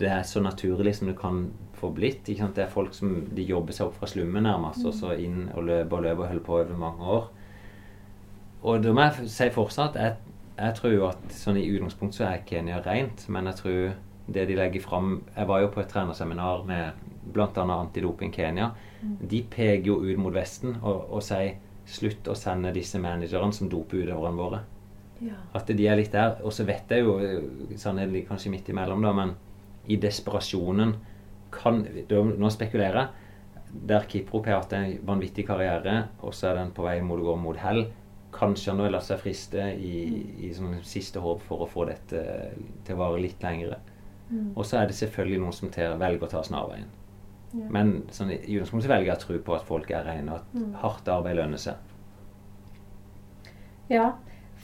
det 0.00 0.08
er 0.08 0.22
så 0.26 0.40
naturlig 0.40 0.94
som 0.96 1.10
det 1.10 1.18
kan 1.18 1.44
få 1.76 1.90
blitt. 1.94 2.26
Det 2.26 2.64
er 2.64 2.72
folk 2.72 2.94
som 2.96 3.14
de 3.34 3.44
jobber 3.44 3.76
seg 3.76 3.90
opp 3.90 3.98
fra 4.00 4.08
slummen 4.10 4.46
nærmest, 4.46 4.86
og 4.88 4.94
så 4.96 5.16
inn 5.18 5.48
og 5.52 5.66
løper 5.68 5.98
og 5.98 6.06
løper 6.06 6.24
og 6.24 6.30
holder 6.30 6.46
på 6.46 6.58
over 6.60 6.78
mange 6.80 7.10
år. 7.16 7.28
Og 8.62 8.82
da 8.82 8.94
må 8.94 9.08
jeg 9.08 9.28
si 9.32 9.48
fortsatt 9.50 9.98
jeg, 9.98 10.16
jeg 10.54 10.74
tror 10.78 10.92
jo 10.94 11.06
at 11.08 11.34
sånn 11.34 11.58
i 11.58 11.66
utgangspunktet 11.72 12.20
så 12.20 12.28
er 12.28 12.44
Kenya 12.46 12.78
rent, 12.84 13.26
men 13.32 13.48
jeg 13.50 13.58
tror 13.58 13.78
det 14.32 14.44
de 14.46 14.54
legger 14.54 14.84
fram 14.84 15.16
Jeg 15.34 15.48
var 15.48 15.64
jo 15.64 15.70
på 15.74 15.80
et 15.82 15.88
trenerseminar 15.90 16.62
med 16.64 17.08
bl.a. 17.34 17.48
Antidoping 17.50 18.30
Kenya. 18.32 18.70
De 19.02 19.42
peker 19.50 19.88
jo 19.90 19.98
ut 20.04 20.20
mot 20.20 20.34
Vesten 20.34 20.76
og, 20.80 21.08
og 21.10 21.24
sier 21.26 21.56
slutt 21.88 22.28
å 22.30 22.36
sende 22.38 22.70
disse 22.74 23.00
managerne 23.02 23.54
som 23.54 23.70
doper 23.70 24.04
utøverne 24.04 24.38
våre. 24.38 24.62
Ja. 25.22 25.38
At 25.54 25.66
de 25.70 25.86
er 25.86 25.96
litt 26.00 26.12
der. 26.12 26.36
Og 26.42 26.52
så 26.52 26.64
vet 26.66 26.90
jeg 26.90 27.04
jo 27.04 27.16
Sannheten 27.78 28.12
ligger 28.12 28.32
kanskje 28.34 28.50
midt 28.50 28.68
imellom, 28.72 29.02
da, 29.04 29.12
men 29.14 29.34
i 29.86 29.96
desperasjonen 30.02 30.94
kan 31.52 31.82
Nå 32.08 32.50
spekulerer 32.50 32.96
jeg. 33.00 33.08
Der 33.88 34.04
Kiprop 34.08 34.46
har 34.46 34.60
hatt 34.62 34.72
en 34.76 34.98
vanvittig 35.08 35.46
karriere, 35.48 36.08
og 36.20 36.34
så 36.36 36.50
er 36.50 36.58
den 36.60 36.72
på 36.76 36.84
vei 36.84 36.98
mot 37.04 37.20
å 37.20 37.24
gå 37.30 37.36
mot 37.40 37.56
hell. 37.56 37.86
Kanskje 38.32 38.72
han 38.72 38.80
har 38.80 38.90
latt 38.92 39.04
seg 39.06 39.20
friste 39.20 39.60
i, 39.76 39.92
i 40.48 40.50
sånn 40.56 40.78
siste 40.84 41.20
håp 41.20 41.40
for 41.44 41.64
å 41.64 41.68
få 41.68 41.84
dette 41.88 42.22
til 42.84 42.94
å 42.96 42.98
vare 43.00 43.20
litt 43.20 43.42
lengre. 43.44 43.78
Og 44.56 44.64
så 44.64 44.78
er 44.80 44.86
det 44.88 44.96
selvfølgelig 44.96 45.40
noen 45.42 45.52
som 45.52 45.68
til, 45.72 45.92
velger 46.00 46.24
å 46.24 46.30
ta 46.32 46.40
snarveien. 46.44 46.88
Ja. 47.52 47.66
Men 47.68 47.90
sånn, 48.12 48.30
i 48.32 48.54
utgangspunktet 48.56 48.88
velger 48.88 49.10
jeg 49.10 49.18
å 49.18 49.24
tro 49.26 49.38
på 49.44 49.56
at 49.58 49.66
folk 49.68 49.90
er 49.92 50.04
rene, 50.08 50.32
og 50.32 50.38
at 50.40 50.54
Mm. 50.54 50.74
hardt 50.80 51.08
arbeid 51.12 51.36
lønner 51.36 51.60
seg. 51.60 51.76
Ja, 53.92 54.12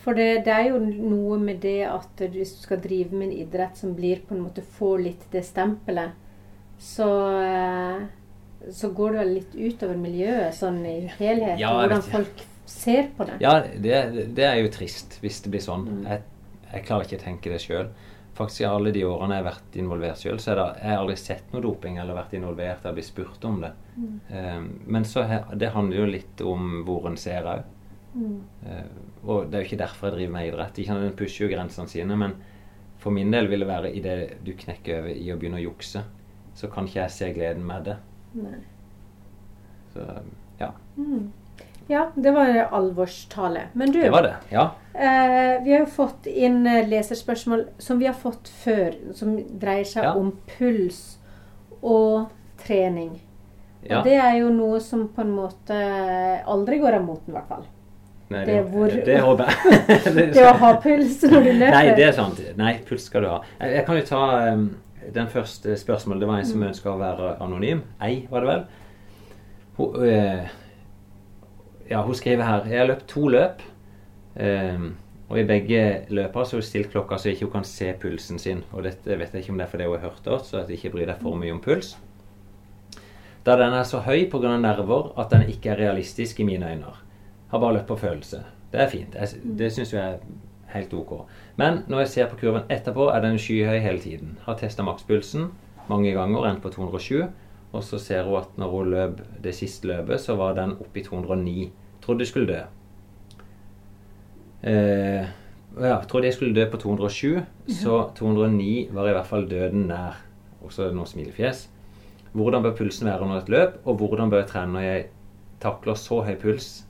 for 0.03 0.17
det, 0.19 0.45
det 0.47 0.55
er 0.55 0.69
jo 0.71 0.79
noe 0.81 1.39
med 1.43 1.61
det 1.65 1.83
at 1.89 2.23
hvis 2.31 2.55
du 2.57 2.63
skal 2.65 2.81
drive 2.83 3.17
med 3.17 3.29
en 3.29 3.41
idrett 3.43 3.77
som 3.77 3.97
blir 3.97 4.23
på 4.25 4.37
en 4.37 4.45
måte 4.47 4.63
får 4.63 5.03
litt 5.05 5.27
det 5.33 5.43
stempelet, 5.47 6.15
så, 6.79 7.09
eh, 7.43 8.71
så 8.71 8.93
går 8.95 9.13
det 9.13 9.19
vel 9.19 9.33
litt 9.41 9.57
utover 9.59 9.99
miljøet 9.99 10.55
sånn 10.55 10.79
i 10.87 11.01
helhet, 11.19 11.59
Ja, 11.61 11.75
hvordan 11.81 12.05
folk 12.07 12.45
ser 12.69 13.11
på 13.17 13.27
det. 13.27 13.41
Ja, 13.43 13.59
det, 13.61 13.97
det 14.37 14.47
er 14.47 14.61
jo 14.63 14.71
trist 14.73 15.19
hvis 15.23 15.41
det 15.43 15.51
blir 15.55 15.65
sånn. 15.65 15.89
Mm. 15.89 16.05
Jeg, 16.13 16.23
jeg 16.73 16.87
klarer 16.87 17.09
ikke 17.09 17.19
å 17.19 17.25
tenke 17.25 17.53
det 17.53 17.61
sjøl. 17.65 17.91
Faktisk 18.39 18.63
i 18.63 18.69
alle 18.69 18.93
de 18.95 19.03
årene 19.03 19.35
jeg 19.35 19.43
har 19.43 19.49
vært 19.49 19.77
involvert 19.83 20.21
sjøl, 20.23 20.39
så 20.39 20.53
er 20.53 20.61
det, 20.61 20.67
jeg 20.85 20.93
har 20.93 21.01
aldri 21.03 21.17
sett 21.19 21.55
noe 21.55 21.65
doping 21.65 21.97
eller 21.99 22.15
vært 22.21 22.37
involvert 22.39 22.85
eller 22.85 23.01
blitt 23.01 23.09
spurt 23.09 23.47
om 23.49 23.57
det. 23.65 23.73
Mm. 23.97 24.13
Um, 24.31 24.69
men 24.95 25.09
så 25.09 25.25
det 25.59 25.73
handler 25.75 26.05
jo 26.05 26.13
litt 26.13 26.45
om 26.47 26.85
hvor 26.87 27.09
en 27.11 27.19
ser 27.19 27.49
òg. 27.51 27.67
Mm. 28.15 28.41
og 29.27 29.51
det 29.51 29.55
er 29.59 29.63
jo 29.63 29.67
ikke 29.69 29.79
derfor 29.85 30.09
jeg 30.09 30.17
driver 30.17 30.33
med 30.33 30.47
idrett. 30.49 30.79
Ikke 30.79 30.87
sant, 30.93 31.03
Den 31.05 31.17
pusher 31.17 31.45
jo 31.47 31.51
grensene 31.57 31.89
sine, 31.89 32.17
men 32.17 32.35
for 32.99 33.11
min 33.15 33.31
del 33.31 33.47
vil 33.49 33.61
det 33.61 33.69
være 33.69 33.93
idet 33.95 34.45
du 34.45 34.53
knekker 34.59 34.99
over 35.03 35.11
i 35.15 35.29
å 35.33 35.37
begynne 35.39 35.61
å 35.61 35.67
jukse, 35.69 36.03
så 36.55 36.71
kan 36.73 36.87
ikke 36.89 37.03
jeg 37.03 37.11
se 37.15 37.33
gleden 37.37 37.65
med 37.67 37.85
det. 37.85 37.97
Nei. 38.35 38.59
Så 39.95 40.07
ja, 40.61 40.73
Mm. 40.97 41.31
Ja, 41.89 42.11
det 42.17 42.31
var 42.35 42.49
alvorstale. 42.77 43.69
Men 43.73 43.93
du, 43.93 44.01
det 44.03 44.11
var 44.13 44.23
det. 44.23 44.35
Ja. 44.53 44.65
Eh, 44.93 45.63
vi 45.65 45.73
har 45.73 45.79
jo 45.81 45.87
fått 45.87 46.27
inn 46.29 46.67
eh, 46.67 46.83
leserspørsmål 46.89 47.63
som 47.81 47.99
vi 47.99 48.05
har 48.11 48.13
fått 48.19 48.49
før, 48.49 48.93
som 49.17 49.37
dreier 49.59 49.85
seg 49.89 50.05
Ja. 50.05 50.13
om 50.15 50.35
puls 50.59 51.19
og 51.83 52.29
trening. 52.61 53.21
ja. 53.89 53.99
Og 54.01 54.05
det 54.05 54.19
er 54.21 54.37
jo 54.41 54.51
noe 54.51 54.81
som 54.81 55.07
på 55.09 55.21
en 55.23 55.31
måte 55.33 55.79
aldri 56.45 56.79
går 56.83 56.99
av 56.99 57.05
moten, 57.07 57.31
i 57.33 57.37
hvert 57.39 57.49
fall. 57.49 57.65
Nei, 58.31 58.45
det 58.45 58.59
hvor- 58.69 58.93
det 59.07 59.21
håper 59.25 59.45
jeg. 59.49 59.79
Det- 60.15 60.27
Det 60.35 60.45
å 60.45 60.53
ha 60.61 60.73
puls 60.83 61.23
når 61.23 61.45
du 61.47 61.53
løper. 61.53 61.71
Nei, 61.73 61.95
det 61.97 62.05
er 62.09 62.13
sant. 62.13 62.41
Nei, 62.59 62.75
puls 62.89 63.07
skal 63.09 63.23
du 63.25 63.29
ha. 63.29 63.39
Jeg, 63.61 63.73
jeg 63.79 63.87
kan 63.87 63.97
jo 63.97 64.03
ta 64.11 64.23
um, 64.53 64.67
den 65.15 65.29
første 65.33 65.77
spørsmålet. 65.81 66.21
Det 66.21 66.29
var 66.29 66.39
en 66.43 66.45
som 66.47 66.61
Mm. 66.61 66.69
ønska 66.69 66.91
å 66.93 66.99
være 67.01 67.31
anonym. 67.41 67.81
Ei, 68.05 68.27
var 68.31 68.41
det 68.45 68.49
vel. 68.49 68.65
Hun, 69.79 69.97
eh, 70.05 70.49
ja, 71.91 72.03
hun 72.03 72.15
skriver 72.15 72.43
her 72.45 72.65
Jeg 72.69 72.79
har 72.83 72.87
løpt 72.91 73.07
to 73.09 73.29
løp. 73.29 73.63
Um, 74.39 74.97
og 75.31 75.39
i 75.39 75.45
begge 75.45 75.81
løpene 76.11 76.45
så 76.47 76.57
har 76.57 76.61
hun 76.63 76.69
stilt 76.69 76.93
klokka 76.93 77.17
så 77.21 77.29
ikke 77.33 77.45
hun 77.49 77.51
kan 77.59 77.65
se 77.65 77.93
pulsen 78.01 78.39
sin. 78.39 78.63
Og 78.73 78.83
dette 78.85 79.17
vet 79.19 79.33
jeg 79.33 79.43
ikke 79.43 79.51
om 79.53 79.59
det 79.59 79.67
er 79.67 79.71
fordi 79.73 79.85
hun 79.89 79.99
har 79.99 80.09
hørt 80.11 80.23
det, 80.25 80.39
så 80.47 80.61
at 80.63 80.69
jeg 80.69 80.79
ikke 80.79 80.93
bryr 80.95 81.07
deg 81.07 81.19
for 81.21 81.37
mye 81.37 81.53
om 81.53 81.61
puls. 81.61 81.97
Da 83.45 83.57
den 83.57 83.73
er 83.73 83.85
så 83.89 84.01
høy 84.05 84.27
pga. 84.31 84.57
nerver 84.61 85.13
at 85.19 85.31
den 85.31 85.49
ikke 85.49 85.71
er 85.73 85.77
realistisk 85.77 86.41
i 86.41 86.45
mine 86.45 86.67
øyne. 86.69 86.93
Har 87.49 87.61
bare 87.61 87.79
løpt 87.79 87.89
på 87.89 87.97
følelse. 87.97 88.43
Det 88.73 88.81
er 88.81 88.89
fint. 88.93 89.15
Jeg, 89.15 89.43
det 89.59 89.73
syns 89.73 89.93
jeg 89.95 90.05
er 90.05 90.19
helt 90.75 90.95
ok. 90.95 91.15
Men 91.57 91.83
når 91.89 92.05
jeg 92.05 92.09
ser 92.09 92.31
på 92.31 92.37
kurven 92.37 92.69
etterpå, 92.71 93.09
er 93.09 93.25
den 93.25 93.39
skyhøy 93.41 93.81
hele 93.81 94.01
tiden. 94.03 94.39
Har 94.45 94.59
testa 94.61 94.85
makspulsen 94.85 95.49
mange 95.89 96.13
ganger, 96.13 96.45
endt 96.51 96.63
på 96.63 96.73
207. 96.75 97.23
Og 97.73 97.85
så 97.85 97.99
ser 98.01 98.25
hun 98.25 98.41
at 98.41 98.57
når 98.61 98.73
hun 98.73 98.91
løp 98.91 99.21
det 99.45 99.55
siste 99.57 99.89
løpet, 99.89 100.21
så 100.21 100.37
var 100.37 100.57
den 100.57 100.77
oppe 100.81 101.01
i 101.01 101.05
209. 101.05 101.71
Trodde 102.05 102.25
jeg 102.25 102.31
skulle 102.31 102.53
dø. 102.53 102.61
Eh, 104.69 105.29
ja, 105.81 105.99
trodde 106.09 106.27
jeg 106.27 106.35
skulle 106.35 106.57
dø 106.57 106.71
på 106.71 106.77
207, 106.77 107.43
så 107.69 108.09
209 108.17 108.89
var 108.93 109.09
i 109.09 109.13
hvert 109.13 109.27
fall 109.27 109.51
døden 109.51 109.87
nær. 109.89 110.25
Også 110.65 110.91
nå 110.93 111.05
smilefjes. 111.07 111.69
Hvordan 112.33 112.63
bør 112.63 112.77
pulsen 112.77 113.07
være 113.09 113.21
under 113.21 113.41
et 113.41 113.49
løp, 113.49 113.79
og 113.85 113.97
hvordan 113.97 114.31
bør 114.31 114.43
jeg 114.43 114.49
trene 114.49 114.73
når 114.73 114.81
jeg 114.81 115.05
takler 115.61 115.95
så 115.95 116.21
høy 116.23 116.35
puls 116.41 116.88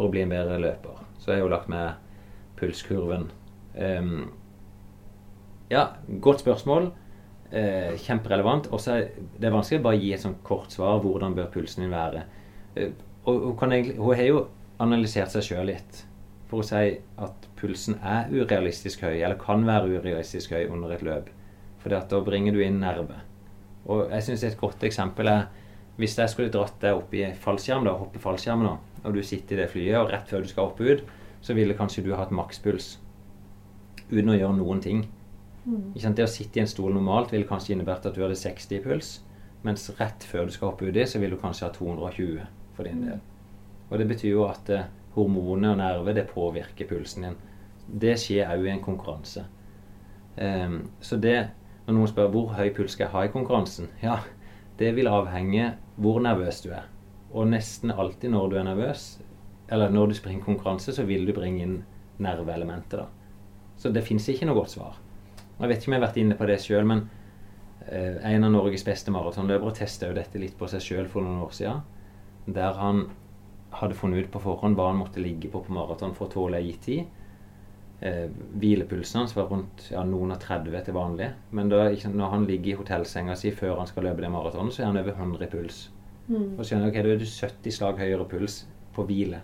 for 0.00 0.08
å 0.08 0.12
bli 0.12 0.24
en 0.24 0.32
bedre 0.32 0.56
løper? 0.62 1.02
Så 1.20 1.28
jeg 1.28 1.40
har 1.40 1.44
jo 1.44 1.52
lagt 1.52 1.68
med 1.68 1.92
pulskurven. 2.56 3.28
Um, 3.76 4.30
ja, 5.68 5.90
godt 6.24 6.40
spørsmål. 6.40 6.88
Uh, 7.52 7.92
kjemperelevant. 8.00 8.70
Og 8.72 8.80
så 8.80 8.96
er 8.96 9.10
det 9.36 9.50
er 9.50 9.52
vanskelig 9.52 9.82
å 9.82 9.88
bare 9.90 10.00
gi 10.00 10.14
et 10.16 10.24
sånn 10.24 10.38
kort 10.46 10.72
svar. 10.72 11.02
Hvordan 11.04 11.36
bør 11.36 11.52
pulsen 11.52 11.84
din 11.84 11.92
være? 11.92 12.24
Uh, 12.78 12.88
og 13.28 13.60
hun, 13.60 13.74
egentlig, 13.76 13.98
hun 14.00 14.16
har 14.16 14.30
jo 14.30 14.44
analysert 14.80 15.34
seg 15.34 15.44
sjøl 15.44 15.68
litt 15.68 16.06
for 16.48 16.64
å 16.64 16.66
si 16.66 16.94
at 17.22 17.48
pulsen 17.60 18.00
er 18.00 18.32
urealistisk 18.32 19.04
høy, 19.04 19.20
eller 19.20 19.36
kan 19.38 19.62
være 19.68 20.00
urealistisk 20.00 20.56
høy 20.56 20.64
under 20.72 20.96
et 20.96 21.04
løp. 21.06 21.28
For 21.78 21.92
da 21.92 22.22
bringer 22.24 22.56
du 22.56 22.64
inn 22.64 22.80
nerve. 22.80 23.20
Og 23.86 24.08
jeg 24.10 24.24
syns 24.26 24.42
et 24.48 24.58
godt 24.58 24.82
eksempel 24.88 25.30
er 25.30 25.44
hvis 26.00 26.16
jeg 26.16 26.32
skulle 26.32 26.52
dratt 26.52 26.80
deg 26.80 26.96
opp 26.96 27.12
i 27.14 27.26
fallskjerm, 27.44 27.84
da, 27.84 27.92
hoppe 28.00 28.22
fallskjerm 28.22 28.64
nå, 28.64 28.72
og 29.04 29.14
du 29.14 29.22
sitter 29.24 29.56
i 29.56 29.62
det 29.62 29.70
flyet, 29.72 29.96
og 30.00 30.10
rett 30.12 30.28
før 30.28 30.44
du 30.44 30.50
skal 30.50 30.70
opp 30.70 30.80
og 30.82 30.92
ut, 30.92 31.02
så 31.40 31.56
ville 31.56 31.76
kanskje 31.76 32.04
du 32.04 32.12
hatt 32.16 32.34
makspuls 32.34 32.98
uten 34.10 34.32
å 34.32 34.36
gjøre 34.36 34.58
noen 34.58 34.80
ting. 34.84 35.02
Sant? 36.00 36.16
Det 36.16 36.26
å 36.26 36.30
sitte 36.30 36.58
i 36.58 36.64
en 36.64 36.70
stol 36.70 36.94
normalt 36.94 37.32
ville 37.32 37.48
kanskje 37.48 37.74
innebært 37.74 38.08
at 38.08 38.16
du 38.16 38.24
hadde 38.24 38.38
60 38.38 38.78
i 38.78 38.82
puls, 38.84 39.12
mens 39.66 39.90
rett 40.00 40.24
før 40.24 40.48
du 40.48 40.54
skal 40.54 40.72
hoppe 40.72 40.88
uti, 40.88 41.04
så 41.06 41.20
vil 41.22 41.34
du 41.34 41.40
kanskje 41.40 41.68
ha 41.68 41.74
220 41.76 42.40
for 42.76 42.88
din 42.88 43.04
del. 43.04 43.20
Og 43.90 43.98
det 44.00 44.08
betyr 44.08 44.32
jo 44.32 44.46
at 44.48 44.70
eh, 44.72 44.88
hormoner 45.14 45.74
og 45.74 45.80
nerve 45.80 46.14
det 46.16 46.28
påvirker 46.30 46.88
pulsen 46.88 47.26
din. 47.26 47.40
Det 48.00 48.14
skjer 48.22 48.50
òg 48.54 48.66
i 48.68 48.72
en 48.72 48.84
konkurranse. 48.84 49.44
Um, 50.40 50.76
så 51.02 51.18
det, 51.20 51.50
når 51.86 51.96
noen 51.96 52.10
spør 52.10 52.30
hvor 52.32 52.54
høy 52.54 52.70
puls 52.76 52.94
skal 52.94 53.08
jeg 53.08 53.14
ha 53.16 53.24
i 53.26 53.32
konkurransen, 53.34 53.90
ja, 54.02 54.20
det 54.78 54.94
vil 54.96 55.10
avhenge 55.10 55.74
hvor 56.00 56.22
nervøs 56.22 56.62
du 56.64 56.70
er. 56.72 56.86
Og 57.30 57.46
nesten 57.50 57.92
alltid 57.94 58.32
når 58.34 58.50
du 58.50 58.56
er 58.58 58.66
nervøs, 58.66 59.04
eller 59.70 59.92
når 59.94 60.10
du 60.10 60.18
springer 60.18 60.44
konkurranse, 60.44 60.92
så 60.92 61.04
vil 61.06 61.26
du 61.28 61.32
bringe 61.32 61.62
inn 61.62 61.78
nerveelementet. 62.18 62.98
da. 62.98 63.06
Så 63.78 63.92
det 63.94 64.02
fins 64.04 64.28
ikke 64.28 64.48
noe 64.48 64.58
godt 64.58 64.74
svar. 64.74 64.98
Jeg 65.60 65.68
vet 65.68 65.78
ikke 65.78 65.90
om 65.90 65.94
jeg 65.94 66.00
har 66.00 66.08
vært 66.08 66.20
inne 66.20 66.36
på 66.36 66.48
det 66.48 66.58
sjøl, 66.60 66.86
men 66.88 67.04
eh, 67.86 68.18
en 68.32 68.44
av 68.44 68.52
Norges 68.52 68.84
beste 68.84 69.12
maratonløpere 69.14 69.76
testa 69.78 70.08
jo 70.08 70.16
dette 70.16 70.40
litt 70.40 70.56
på 70.58 70.68
seg 70.68 70.82
sjøl 70.84 71.08
for 71.08 71.24
noen 71.24 71.44
år 71.44 71.54
siden. 71.56 71.82
Der 72.50 72.76
han 72.80 73.06
hadde 73.76 73.94
funnet 73.94 74.26
ut 74.26 74.32
på 74.34 74.42
forhånd 74.42 74.76
hva 74.76 74.88
han 74.90 74.98
måtte 74.98 75.22
ligge 75.22 75.50
på 75.52 75.62
på 75.62 75.74
maraton 75.76 76.16
for 76.16 76.26
å 76.26 76.34
tåle 76.34 76.58
ei 76.58 76.72
gitt 76.72 76.82
tid. 76.88 77.04
Eh, 78.00 78.26
hvilepulsen 78.56 79.20
hans 79.20 79.36
var 79.36 79.50
rundt 79.52 79.90
ja, 79.92 80.02
noen 80.08 80.32
og 80.34 80.40
30 80.42 80.82
til 80.86 80.96
vanlig. 80.96 81.30
Men 81.54 81.70
da, 81.70 81.84
når 82.08 82.34
han 82.34 82.46
ligger 82.48 82.72
i 82.72 82.78
hotellsenga 82.80 83.36
si 83.38 83.52
før 83.54 83.78
han 83.82 83.88
skal 83.90 84.08
løpe 84.08 84.24
det 84.24 84.32
maratonet, 84.32 84.74
så 84.74 84.82
er 84.82 84.90
han 84.90 85.00
over 85.00 85.14
100 85.14 85.46
i 85.46 85.50
puls. 85.52 85.82
Mm. 86.30 86.54
Og 86.56 86.64
skjønner 86.66 86.90
ok, 86.90 87.00
da 87.02 87.14
er 87.14 87.20
du 87.20 87.26
70 87.26 87.74
slag 87.74 87.98
høyere 88.00 88.26
puls 88.30 88.62
på 88.94 89.04
hvile. 89.08 89.42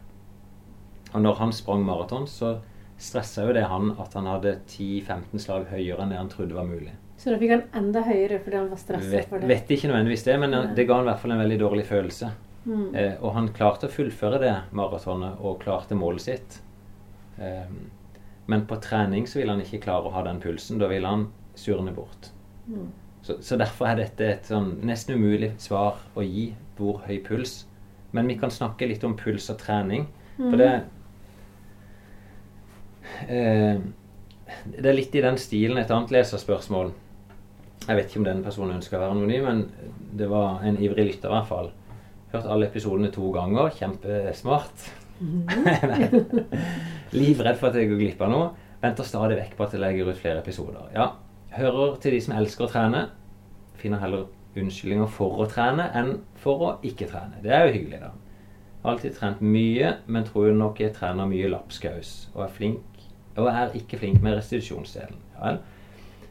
Og 1.13 1.23
når 1.23 1.41
han 1.41 1.55
sprang 1.55 1.83
maraton, 1.87 2.27
så 2.31 2.57
stressa 2.99 3.45
jo 3.47 3.55
det 3.57 3.67
han 3.69 3.93
at 4.01 4.15
han 4.17 4.29
hadde 4.31 4.59
10-15 4.71 5.43
slag 5.43 5.67
høyere 5.73 6.03
enn 6.03 6.15
det 6.15 6.21
han 6.21 6.31
trodde 6.33 6.57
var 6.57 6.69
mulig. 6.69 6.95
Så 7.17 7.33
da 7.33 7.39
fikk 7.41 7.55
han 7.55 7.65
enda 7.77 8.03
høyere 8.05 8.39
fordi 8.45 8.59
han 8.61 8.69
var 8.71 8.81
stressa 8.81 9.23
for 9.29 9.41
det. 9.41 9.49
vet 9.51 9.73
ikke 9.73 9.91
nødvendigvis 9.91 10.27
det, 10.27 10.37
men 10.41 10.57
det 10.77 10.85
ga 10.89 10.99
han 10.99 11.07
i 11.07 11.11
hvert 11.11 11.23
fall 11.23 11.35
en 11.35 11.43
veldig 11.43 11.59
dårlig 11.63 11.87
følelse. 11.89 12.31
Mm. 12.67 12.87
Eh, 12.99 13.15
og 13.23 13.35
han 13.37 13.49
klarte 13.57 13.89
å 13.89 13.93
fullføre 13.93 14.41
det 14.43 14.55
maratonet 14.77 15.41
og 15.41 15.61
klarte 15.63 15.99
målet 15.99 16.27
sitt. 16.27 16.59
Eh, 17.39 17.73
men 18.47 18.67
på 18.69 18.79
trening 18.83 19.27
så 19.27 19.41
vil 19.41 19.53
han 19.53 19.63
ikke 19.63 19.83
klare 19.87 20.09
å 20.09 20.15
ha 20.15 20.23
den 20.27 20.43
pulsen. 20.43 20.81
Da 20.83 20.91
vil 20.91 21.07
han 21.07 21.29
surne 21.57 21.95
bort. 21.97 22.31
Mm. 22.67 22.91
Så, 23.27 23.41
så 23.43 23.59
derfor 23.59 23.91
er 23.91 24.03
dette 24.03 24.29
et 24.29 24.51
sånn 24.51 24.77
nesten 24.87 25.17
umulig 25.19 25.55
svar 25.63 25.99
å 26.15 26.23
gi 26.23 26.51
hvor 26.79 27.03
høy 27.07 27.19
puls. 27.25 27.65
Men 28.13 28.29
vi 28.31 28.37
kan 28.41 28.51
snakke 28.51 28.87
litt 28.89 29.05
om 29.05 29.17
puls 29.19 29.49
og 29.53 29.59
trening. 29.59 30.07
For 30.37 30.53
Mm. 30.53 30.59
det 30.59 30.83
eh, 33.29 33.79
Det 34.79 34.87
er 34.87 34.95
litt 34.95 35.15
i 35.15 35.21
den 35.25 35.37
stilen 35.41 35.79
et 35.79 35.91
annet 35.91 36.11
leserspørsmål. 36.15 36.93
Jeg 37.87 37.97
vet 37.97 38.09
ikke 38.11 38.19
om 38.21 38.25
den 38.29 38.43
personen 38.45 38.77
ønsker 38.77 38.97
å 38.99 39.01
være 39.01 39.15
anonym, 39.17 39.45
men 39.45 39.61
det 40.17 40.29
var 40.31 40.63
en 40.67 40.77
ivrig 40.83 41.07
lytter 41.13 41.29
i 41.31 41.33
hvert 41.37 41.49
fall. 41.51 41.71
Hørt 42.33 42.47
alle 42.51 42.67
episodene 42.67 43.11
to 43.15 43.31
ganger. 43.35 43.71
Kjempesmart. 43.71 44.87
Livredd 47.17 47.59
for 47.61 47.69
at 47.71 47.79
jeg 47.79 47.91
går 47.91 48.01
glipp 48.01 48.23
av 48.27 48.33
noe. 48.33 48.49
Venter 48.83 49.07
stadig 49.09 49.39
vekk 49.39 49.55
på 49.59 49.65
at 49.67 49.73
jeg 49.77 49.83
legger 49.83 50.11
ut 50.11 50.19
flere 50.21 50.43
episoder. 50.43 50.89
Ja, 50.95 51.11
hører 51.57 51.97
til 52.03 52.17
de 52.17 52.21
som 52.25 52.35
elsker 52.37 52.67
å 52.67 52.71
trene. 52.73 53.05
Finner 53.81 54.03
heller 54.03 54.27
unnskyldninger 54.57 55.11
for 55.13 55.43
å 55.43 55.49
trene 55.51 55.89
enn 55.99 56.13
for 56.41 56.65
å 56.65 56.71
ikke 56.87 57.09
trene. 57.11 57.41
Det 57.45 57.53
er 57.53 57.67
jo 57.67 57.75
hyggelig, 57.77 58.03
da. 58.03 58.13
Har 58.83 58.95
alltid 58.95 59.17
trent 59.17 59.41
mye, 59.43 59.97
men 60.07 60.27
tror 60.29 60.53
nok 60.55 60.81
jeg 60.81 60.95
trener 60.95 61.29
mye 61.29 61.51
lapskaus. 61.51 62.31
Og 62.35 62.45
er 62.47 62.55
flink 62.59 63.03
og 63.37 63.51
er 63.51 63.75
ikke 63.77 63.99
flink 64.01 64.23
med 64.25 64.39
restitusjonsdelen. 64.39 65.19
Ja 65.37 65.43
vel. 65.43 65.59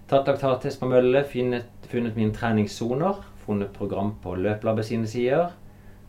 Tatt 0.09 0.27
laktattest 0.29 0.79
på 0.81 0.89
mølle, 0.89 1.23
funnet, 1.29 1.69
funnet 1.89 2.17
mine 2.17 2.33
treningssoner. 2.33 3.21
Funnet 3.45 3.73
program 3.73 4.15
på 4.23 4.33
Løplabbet 4.37 4.87
sine 4.87 5.07
sider 5.09 5.53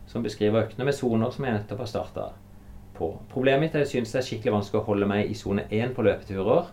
som 0.07 0.23
beskriver 0.23 0.63
øktene 0.63 0.85
med 0.87 0.95
soner 0.95 1.31
som 1.35 1.45
jeg 1.45 1.53
nettopp 1.57 1.83
har 1.83 1.89
starta 1.91 2.27
på. 2.97 3.09
Problemet 3.29 3.65
mitt 3.65 3.75
er 3.75 3.83
at 3.83 3.85
jeg 3.85 3.97
synes 3.97 4.13
det 4.13 4.21
er 4.21 4.27
skikkelig 4.29 4.53
vanskelig 4.55 4.81
å 4.81 4.87
holde 4.87 5.09
meg 5.09 5.29
i 5.29 5.35
sone 5.37 5.67
1 5.67 5.93
på 5.95 6.05
løpeturer. 6.07 6.69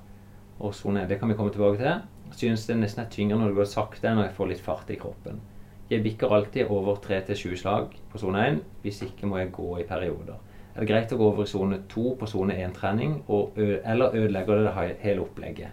Og 0.62 0.74
sone, 0.74 1.02
det 1.10 1.18
kan 1.18 1.28
vi 1.28 1.36
komme 1.36 1.52
tilbake 1.52 1.80
til. 1.80 2.04
Synes 2.34 2.66
det 2.66 2.76
nesten 2.80 3.04
er 3.04 3.10
tyngre 3.12 3.38
når 3.38 3.52
det 3.52 3.58
går 3.60 3.68
sakte 3.70 4.08
enn 4.10 4.18
når 4.18 4.28
jeg 4.28 4.36
får 4.38 4.50
litt 4.50 4.64
fart 4.64 4.90
i 4.90 4.98
kroppen. 4.98 5.38
Jeg 5.90 6.02
bikker 6.02 6.32
alltid 6.32 6.70
over 6.72 6.96
tre 7.04 7.20
til 7.26 7.38
sju 7.38 7.52
slag 7.60 7.94
på 8.10 8.18
sone 8.18 8.42
1. 8.48 8.60
Hvis 8.82 9.02
ikke 9.06 9.28
må 9.30 9.38
jeg 9.38 9.52
gå 9.54 9.68
i 9.78 9.86
perioder. 9.88 10.40
Er 10.74 10.82
det 10.82 10.88
greit 10.90 11.12
å 11.14 11.18
gå 11.20 11.28
over 11.30 11.46
i 11.46 11.50
sone 11.50 11.78
2 11.92 12.14
på 12.18 12.26
sone 12.26 12.56
1-trening, 12.58 13.20
eller 13.28 14.16
ødelegger 14.16 14.58
det 14.58 14.72
det 14.72 14.96
hele 15.04 15.22
opplegget? 15.22 15.68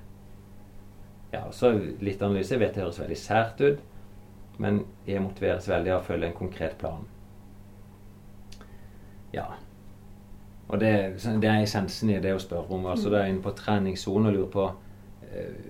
Ja, 1.31 1.47
så 1.51 1.71
Litt 2.03 2.21
analyse. 2.21 2.53
Jeg 2.53 2.61
vet 2.61 2.75
det 2.75 2.83
høres 2.83 2.99
veldig 2.99 3.17
sært 3.17 3.63
ut, 3.63 3.81
men 4.61 4.83
jeg 5.07 5.23
motiveres 5.23 5.69
veldig 5.71 5.95
av 5.95 6.03
å 6.03 6.05
følge 6.05 6.29
en 6.29 6.37
konkret 6.37 6.77
plan. 6.77 7.07
Ja. 9.33 9.47
Og 10.67 10.79
det, 10.79 10.91
det 11.41 11.49
er 11.49 11.63
essensen 11.63 12.11
i 12.11 12.19
det 12.21 12.35
å 12.35 12.43
spørre 12.43 12.75
om. 12.75 12.85
altså 12.91 13.09
Det 13.09 13.21
er 13.21 13.31
inne 13.31 13.43
på 13.43 13.55
treningssone 13.55 14.29
og 14.29 14.35
lurer 14.35 14.51
på 14.53 14.67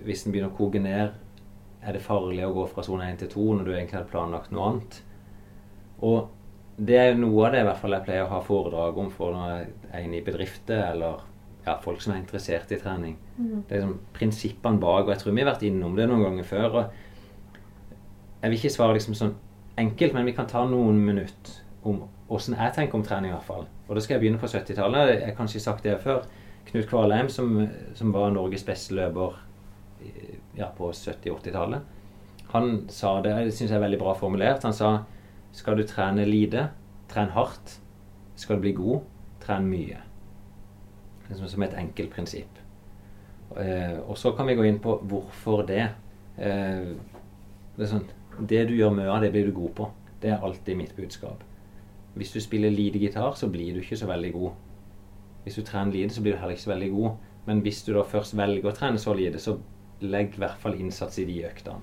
Hvis 0.06 0.24
den 0.24 0.34
begynner 0.34 0.52
å 0.52 0.56
koke 0.56 0.80
ned, 0.82 1.16
er 1.82 1.96
det 1.96 2.04
farlig 2.04 2.44
å 2.46 2.52
gå 2.54 2.66
fra 2.70 2.84
sone 2.86 3.08
1 3.10 3.24
til 3.24 3.32
2 3.32 3.48
når 3.58 3.66
du 3.66 3.72
egentlig 3.74 3.98
hadde 3.98 4.12
planlagt 4.12 4.54
noe 4.54 4.68
annet? 4.70 5.02
Og 6.02 6.30
det 6.78 6.98
er 6.98 7.18
noe 7.18 7.46
av 7.46 7.54
det 7.54 7.62
i 7.62 7.66
hvert 7.66 7.80
fall 7.82 7.94
jeg 7.96 8.06
pleier 8.06 8.24
å 8.26 8.32
ha 8.32 8.40
foredrag 8.44 8.98
om 8.98 9.10
for 9.12 9.34
når 9.36 9.50
jeg 9.52 9.70
er 9.90 10.06
inne 10.06 10.18
i 10.18 10.24
bedrifter 10.26 10.82
eller 10.92 11.22
ja, 11.66 11.76
folk 11.82 12.02
som 12.02 12.14
er 12.14 12.22
interessert 12.22 12.72
i 12.74 12.78
trening. 12.80 13.16
Mm. 13.36 13.64
Det 13.68 13.76
er 13.76 13.82
liksom 13.82 13.98
prinsippene 14.16 14.82
bak, 14.82 15.04
og 15.04 15.12
jeg 15.12 15.22
tror 15.22 15.34
vi 15.34 15.44
har 15.44 15.52
vært 15.52 15.66
innom 15.68 15.94
det 15.98 16.08
noen 16.10 16.24
ganger 16.26 16.48
før. 16.48 16.78
og 16.80 17.60
Jeg 18.42 18.50
vil 18.50 18.58
ikke 18.58 18.74
svare 18.76 18.96
liksom 18.96 19.18
sånn 19.18 19.36
enkelt, 19.78 20.16
men 20.16 20.26
vi 20.26 20.34
kan 20.36 20.50
ta 20.50 20.64
noen 20.66 20.98
minutter 21.06 21.60
om 21.86 22.02
åssen 22.32 22.56
jeg 22.58 22.74
tenker 22.74 22.98
om 22.98 23.06
trening. 23.06 23.30
i 23.30 23.36
hvert 23.36 23.46
fall. 23.46 23.66
Og 23.88 23.94
da 23.94 24.02
skal 24.02 24.16
jeg 24.16 24.24
begynne 24.24 24.42
på 24.42 24.50
70-tallet. 24.50 25.14
Jeg 25.20 25.28
har 25.28 25.38
kanskje 25.38 25.62
sagt 25.62 25.84
det 25.84 26.00
før. 26.02 26.24
Knut 26.66 26.88
Kvalheim, 26.88 27.28
som, 27.28 27.68
som 27.94 28.12
var 28.14 28.30
Norges 28.34 28.64
beste 28.64 28.94
løper 28.94 29.38
ja, 30.58 30.68
på 30.76 30.90
70-80-tallet, 30.92 31.98
han 32.52 32.88
sa 32.92 33.14
det, 33.24 33.32
det 33.46 33.54
syns 33.56 33.70
jeg 33.70 33.78
er 33.78 33.84
veldig 33.86 33.98
bra 34.02 34.12
formulert. 34.12 34.64
Han 34.66 34.74
sa 34.76 34.90
skal 35.56 35.78
du 35.78 35.86
trene 35.88 36.26
lite, 36.28 36.66
tren 37.08 37.32
hardt. 37.32 37.78
Skal 38.36 38.58
du 38.58 38.66
bli 38.66 38.74
god, 38.76 39.06
tren 39.40 39.68
mye. 39.70 40.00
Liksom 41.30 41.48
som 41.48 41.64
et 41.64 41.76
enkelt 41.80 42.12
prinsipp. 42.12 42.60
Eh, 43.56 43.98
og 44.04 44.18
så 44.18 44.34
kan 44.36 44.48
vi 44.48 44.56
gå 44.56 44.66
inn 44.68 44.80
på 44.84 44.98
hvorfor 45.08 45.64
det. 45.68 45.86
Eh, 46.36 46.92
det, 47.76 47.88
sånn, 47.88 48.04
det 48.38 48.66
du 48.68 48.76
gjør 48.76 48.94
mye 48.96 49.08
av, 49.08 49.24
det 49.24 49.32
blir 49.32 49.48
du 49.48 49.56
god 49.56 49.74
på. 49.80 49.88
Det 50.20 50.32
er 50.32 50.44
alltid 50.44 50.76
mitt 50.76 50.96
budskap. 50.96 51.40
Hvis 52.14 52.32
du 52.36 52.40
spiller 52.44 52.72
lite 52.72 53.00
gitar, 53.00 53.32
så 53.36 53.48
blir 53.48 53.72
du 53.72 53.80
ikke 53.80 54.00
så 54.00 54.08
veldig 54.08 54.32
god. 54.36 54.52
Hvis 55.44 55.56
du 55.56 55.64
trener 55.64 55.96
lite, 55.96 56.14
så 56.14 56.24
blir 56.24 56.36
du 56.36 56.40
heller 56.40 56.56
ikke 56.56 56.68
så 56.68 56.74
veldig 56.74 56.90
god. 56.92 57.28
Men 57.46 57.64
hvis 57.64 57.80
du 57.84 57.94
da 57.96 58.04
først 58.06 58.36
velger 58.36 58.68
å 58.68 58.76
trene 58.76 59.00
så 59.00 59.16
lite, 59.16 59.40
så 59.40 59.56
legg 60.10 60.36
i 60.36 60.42
hvert 60.42 60.60
fall 60.62 60.78
innsats 60.78 61.18
i 61.22 61.26
de 61.28 61.42
øktene. 61.48 61.80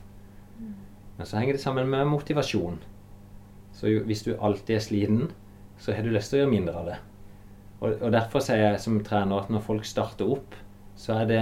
Men 1.20 1.28
så 1.28 1.38
henger 1.38 1.58
det 1.58 1.62
sammen 1.62 1.90
med 1.92 2.08
motivasjon. 2.08 2.80
Så 3.76 3.92
jo, 3.92 4.04
hvis 4.08 4.24
du 4.24 4.34
alltid 4.36 4.76
er 4.78 4.84
sliten, 4.84 5.32
så 5.80 5.92
har 5.96 6.04
du 6.04 6.14
lyst 6.14 6.32
til 6.32 6.40
å 6.40 6.44
gjøre 6.44 6.54
mindre 6.54 6.76
av 6.80 6.86
det. 6.88 7.00
Og, 7.80 7.96
og 7.96 8.12
derfor 8.16 8.44
sier 8.44 8.62
jeg 8.64 8.80
som 8.84 9.00
trener 9.04 9.42
at 9.42 9.52
når 9.52 9.64
folk 9.66 9.88
starter 9.88 10.32
opp, 10.32 10.56
så 11.00 11.22
er 11.22 11.30
det 11.30 11.42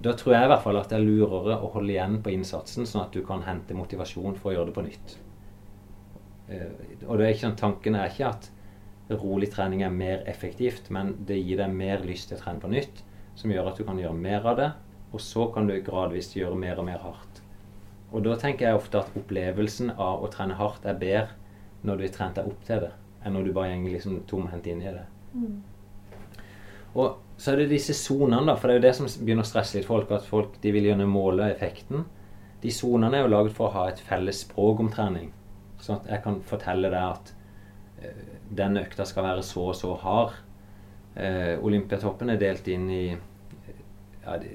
Da 0.00 0.14
tror 0.16 0.32
jeg 0.32 0.46
i 0.46 0.48
hvert 0.48 0.62
fall 0.64 0.78
at 0.80 0.88
det 0.88 0.96
er 0.96 1.02
lurere 1.04 1.58
å 1.60 1.68
holde 1.74 1.92
igjen 1.92 2.14
på 2.24 2.32
innsatsen, 2.32 2.86
sånn 2.88 3.02
at 3.02 3.12
du 3.12 3.20
kan 3.20 3.42
hente 3.44 3.76
motivasjon 3.76 4.38
for 4.40 4.48
å 4.48 4.54
gjøre 4.54 4.70
det 4.70 4.76
på 4.78 4.84
nytt. 4.86 5.12
Uh, 6.48 6.70
og 7.04 7.18
det 7.20 7.26
er 7.26 7.34
ikke 7.34 7.42
sånn, 7.42 7.58
tanken 7.60 7.98
er 8.00 8.08
ikke 8.08 8.30
at 8.30 8.48
rolig 9.20 9.50
trening 9.52 9.82
er 9.84 9.92
mer 9.92 10.22
effektivt, 10.30 10.88
men 10.88 11.12
det 11.28 11.36
gir 11.42 11.60
deg 11.60 11.76
mer 11.76 12.00
lyst 12.08 12.30
til 12.30 12.38
å 12.38 12.40
trene 12.40 12.62
på 12.62 12.70
nytt, 12.72 13.02
som 13.36 13.52
gjør 13.52 13.68
at 13.74 13.76
du 13.76 13.84
kan 13.84 14.00
gjøre 14.00 14.16
mer 14.16 14.48
av 14.48 14.56
det, 14.56 14.70
og 15.12 15.22
så 15.22 15.46
kan 15.54 15.66
du 15.66 15.74
gradvis 15.84 16.32
gjøre 16.36 16.58
mer 16.58 16.78
og 16.78 16.86
mer 16.86 17.02
hardt. 17.02 17.42
Og 18.10 18.24
da 18.26 18.36
tenker 18.38 18.66
jeg 18.66 18.78
ofte 18.78 19.02
at 19.02 19.16
opplevelsen 19.18 19.92
av 19.96 20.22
å 20.24 20.30
trene 20.30 20.58
hardt 20.58 20.86
er 20.86 20.98
bedre 20.98 21.36
når 21.86 21.96
du 21.96 22.06
har 22.06 22.14
trent 22.14 22.38
deg 22.38 22.50
opp 22.50 22.62
til 22.66 22.84
det, 22.84 22.92
enn 23.24 23.36
når 23.36 23.46
du 23.46 23.52
bare 23.56 23.76
går 23.80 23.94
liksom 23.96 24.22
tomhendt 24.30 24.66
inn 24.70 24.82
i 24.82 24.94
det. 24.94 25.04
Mm. 25.34 25.58
Og 27.00 27.20
så 27.40 27.52
er 27.52 27.62
det 27.62 27.70
disse 27.70 27.94
sonene, 27.96 28.42
da, 28.50 28.56
for 28.58 28.68
det 28.68 28.74
er 28.74 28.80
jo 28.80 28.86
det 28.88 28.96
som 28.98 29.10
begynner 29.24 29.46
å 29.46 29.48
stresse 29.48 29.78
litt 29.78 29.88
folk. 29.88 30.10
At 30.12 30.26
folk 30.28 30.58
de 30.60 30.72
vil 30.74 30.90
gjerne 30.90 31.06
måle 31.08 31.46
effekten. 31.48 32.04
De 32.60 32.72
sonene 32.74 33.16
er 33.16 33.24
jo 33.24 33.32
laget 33.32 33.56
for 33.56 33.70
å 33.70 33.76
ha 33.78 33.86
et 33.88 34.02
felles 34.04 34.42
språk 34.44 34.82
om 34.82 34.90
trening. 34.92 35.30
Sånn 35.80 36.02
at 36.02 36.10
jeg 36.12 36.24
kan 36.26 36.40
fortelle 36.44 36.90
deg 36.92 37.00
at 37.00 37.32
uh, 38.02 38.26
den 38.58 38.76
økta 38.82 39.06
skal 39.08 39.24
være 39.30 39.46
så 39.46 39.70
og 39.70 39.78
så 39.78 39.94
hard. 40.02 40.36
Uh, 41.14 41.56
Olympiatoppen 41.64 42.34
er 42.34 42.42
delt 42.42 42.68
inn 42.68 42.90
i 42.92 43.04
ja, 43.14 44.36
de, 44.42 44.52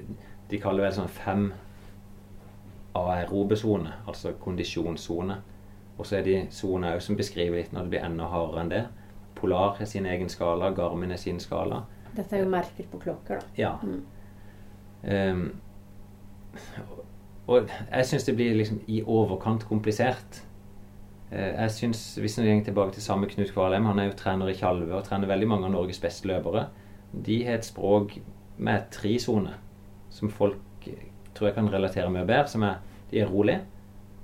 de 0.50 0.60
kaller 0.62 0.84
det 0.84 0.88
vel 0.88 0.98
sånn 1.00 1.12
fem 1.12 1.46
aerobe-sone, 2.96 3.92
altså 4.06 4.32
kondisjonssone. 4.40 5.40
Og 5.96 6.06
så 6.06 6.18
er 6.18 6.26
de 6.26 6.36
soner 6.52 6.96
òg 6.96 7.02
som 7.04 7.16
beskriver 7.16 7.60
litt 7.60 7.72
når 7.72 7.86
det 7.86 7.94
blir 7.94 8.06
enda 8.06 8.28
hardere 8.30 8.62
enn 8.62 8.72
det. 8.72 8.82
Polar 9.36 9.80
er 9.80 9.88
sin 9.88 10.06
egen 10.08 10.30
skala, 10.32 10.70
Garmin 10.76 11.12
er 11.12 11.20
sin 11.20 11.40
skala. 11.40 11.82
Dette 12.16 12.36
er 12.36 12.44
jo 12.44 12.50
merket 12.52 12.88
på 12.92 13.00
klokker, 13.00 13.40
da. 13.40 13.56
Ja. 13.58 13.72
Mm. 13.82 14.02
Um, 15.06 15.60
og 17.46 17.68
jeg 17.68 18.06
syns 18.08 18.24
det 18.26 18.36
blir 18.36 18.56
liksom 18.56 18.80
i 18.88 19.02
overkant 19.02 19.66
komplisert. 19.68 20.42
Uh, 21.32 21.52
jeg 21.52 21.70
synes, 21.70 22.14
Hvis 22.14 22.38
vi 22.38 22.48
går 22.48 22.64
tilbake 22.64 22.92
til 22.92 23.02
samme 23.02 23.28
Knut 23.28 23.52
Kvalheim, 23.52 23.84
han 23.84 23.98
er 23.98 24.10
jo 24.10 24.16
trener 24.16 24.48
i 24.48 24.56
Tjalve 24.56 24.94
og 24.94 25.04
trener 25.04 25.28
veldig 25.28 25.48
mange 25.48 25.66
av 25.66 25.72
Norges 25.72 26.00
beste 26.00 26.28
løpere. 26.28 26.68
De 27.26 27.44
har 27.44 27.58
et 27.58 27.64
språk 27.64 28.18
med 28.56 28.88
tre 28.90 29.18
soner 29.20 29.56
som 30.16 30.32
folk 30.32 30.88
tror 31.36 31.50
jeg 31.50 31.56
kan 31.58 31.68
relatere 31.70 32.10
mye 32.12 32.24
bedre. 32.24 32.48
Som 32.48 32.64
er 32.66 32.80
de 33.10 33.20
er 33.22 33.30
rolig, 33.30 33.60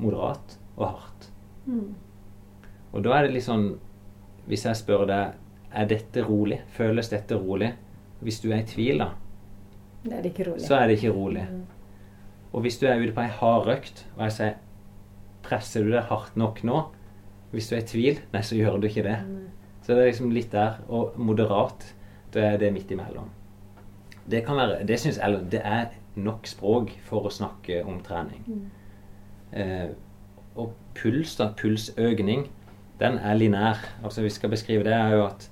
moderat 0.03 0.57
og 0.77 0.87
hardt. 0.89 1.29
Mm. 1.67 1.93
Og 2.93 3.05
da 3.05 3.15
er 3.17 3.27
det 3.27 3.37
litt 3.37 3.47
sånn 3.47 3.69
Hvis 4.51 4.65
jeg 4.67 4.75
spør 4.75 5.05
deg 5.07 5.37
er 5.73 5.87
dette 5.87 6.25
rolig, 6.27 6.59
føles 6.75 7.09
dette 7.13 7.37
rolig? 7.39 7.69
Hvis 8.27 8.41
du 8.43 8.49
er 8.51 8.65
i 8.65 8.67
tvil, 8.67 8.99
da, 8.99 9.13
det 10.03 10.17
er 10.19 10.25
det 10.27 10.65
så 10.67 10.81
er 10.81 10.91
det 10.91 10.97
ikke 10.99 11.13
rolig. 11.15 11.45
Mm. 11.47 11.63
Og 12.53 12.65
hvis 12.65 12.81
du 12.81 12.89
er 12.91 12.99
ute 12.99 13.15
på 13.15 13.23
ei 13.23 13.31
hardøkt, 13.39 14.03
og 14.17 14.25
jeg 14.27 14.35
sier 14.37 14.59
Presser 15.43 15.87
du 15.87 15.91
deg 15.91 16.07
hardt 16.11 16.37
nok 16.39 16.61
nå? 16.67 16.81
Hvis 17.55 17.71
du 17.71 17.77
er 17.77 17.83
i 17.83 17.87
tvil, 17.87 18.21
nei, 18.35 18.43
så 18.47 18.59
gjør 18.59 18.81
du 18.83 18.87
ikke 18.87 19.07
det. 19.07 19.17
Mm. 19.27 19.47
Så 19.83 19.95
det 19.95 20.03
er 20.03 20.11
liksom 20.11 20.35
litt 20.35 20.53
der. 20.53 20.77
Og 20.91 21.17
moderat, 21.19 21.87
da 22.35 22.45
er 22.53 22.61
det 22.63 22.71
midt 22.75 22.93
imellom. 22.95 23.31
Det 24.31 24.45
kan 24.47 24.57
være 24.57 24.87
Det 24.87 25.01
syns 25.01 25.19
jeg 25.19 25.45
det 25.51 25.61
er 25.65 25.91
nok 26.17 26.47
språk 26.47 26.93
for 27.07 27.27
å 27.27 27.33
snakke 27.33 27.83
om 27.89 28.01
trening. 28.05 28.43
Mm. 28.47 28.65
Eh, 29.53 29.89
og 30.57 30.75
puls, 30.95 31.37
da, 31.39 31.49
pulsøkning, 31.57 32.47
den 33.01 33.17
er 33.19 33.39
linær. 33.39 33.81
Altså 34.05 34.23
vi 34.23 34.31
skal 34.31 34.53
beskrive 34.53 34.85
det, 34.85 34.93
er 34.93 35.17
jo 35.17 35.25
at 35.27 35.49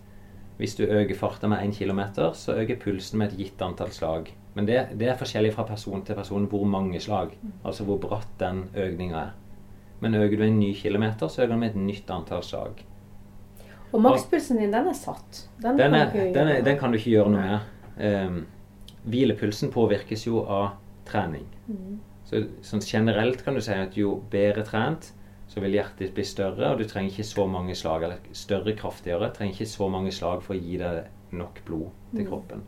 hvis 0.61 0.77
du 0.77 0.85
øker 0.85 1.17
farta 1.17 1.49
med 1.49 1.65
1 1.65 1.79
km, 1.79 2.01
så 2.37 2.53
øker 2.61 2.77
pulsen 2.83 3.19
med 3.19 3.33
et 3.33 3.39
gitt 3.39 3.63
antall 3.65 3.93
slag. 3.97 4.29
Men 4.55 4.67
det, 4.69 4.81
det, 5.01 5.09
er 5.09 5.17
forskjellig 5.17 5.55
fra 5.55 5.65
person 5.65 6.03
til 6.05 6.19
person 6.19 6.47
hvor 6.51 6.67
mange 6.69 7.01
slag. 7.01 7.33
Altså 7.65 7.87
hvor 7.89 7.97
bratt 8.03 8.29
den 8.41 8.67
økninga 8.77 9.17
er. 9.23 9.31
Men 10.01 10.15
øker 10.15 10.37
du 10.37 10.45
en 10.45 10.61
ny 10.61 10.75
kilometer, 10.77 11.29
så 11.29 11.43
øker 11.43 11.55
den 11.55 11.61
med 11.61 11.71
et 11.71 11.77
nytt 11.81 12.11
antall 12.11 12.45
slag. 12.45 12.85
Og 13.93 14.03
makspulsen 14.03 14.61
din, 14.61 14.73
den 14.73 14.87
er 14.87 14.95
satt? 14.95 15.49
Den, 15.63 15.79
den, 15.79 15.95
er, 15.95 16.11
kan, 16.11 16.35
den, 16.35 16.49
er, 16.49 16.65
den 16.65 16.79
kan, 16.79 16.93
du 16.93 16.99
ikke 17.01 17.11
gjøre 17.11 17.33
noe 17.33 17.41
med. 17.41 18.27
Um, 18.29 18.43
hvilepulsen 19.09 19.73
påvirkes 19.73 20.27
jo 20.27 20.45
av 20.45 20.75
trening. 21.09 21.47
Mm. 21.69 21.99
Så 22.29 22.45
sånn 22.65 22.85
generelt 22.85 23.43
kan 23.45 23.57
du 23.57 23.63
si 23.65 23.75
at 23.75 23.97
jo 23.99 24.19
bedre 24.31 24.65
trent, 24.67 25.13
så 25.51 25.63
vil 25.65 25.75
hjertet 25.75 26.13
bli 26.15 26.23
større, 26.27 26.69
og 26.71 26.79
du 26.79 26.87
trenger 26.87 27.11
ikke 27.11 27.27
så 27.27 27.47
mange 27.51 27.75
slag, 27.75 28.05
eller 28.07 28.37
større, 28.39 28.77
kraftigere. 28.79 29.33
Trenger 29.35 29.57
ikke 29.57 29.73
så 29.73 29.89
mange 29.91 30.13
slag 30.15 30.45
for 30.45 30.55
å 30.55 30.61
gi 30.61 30.79
deg 30.79 31.35
nok 31.35 31.59
blod 31.67 31.89
til 32.13 32.23
mm. 32.23 32.29
kroppen. 32.29 32.63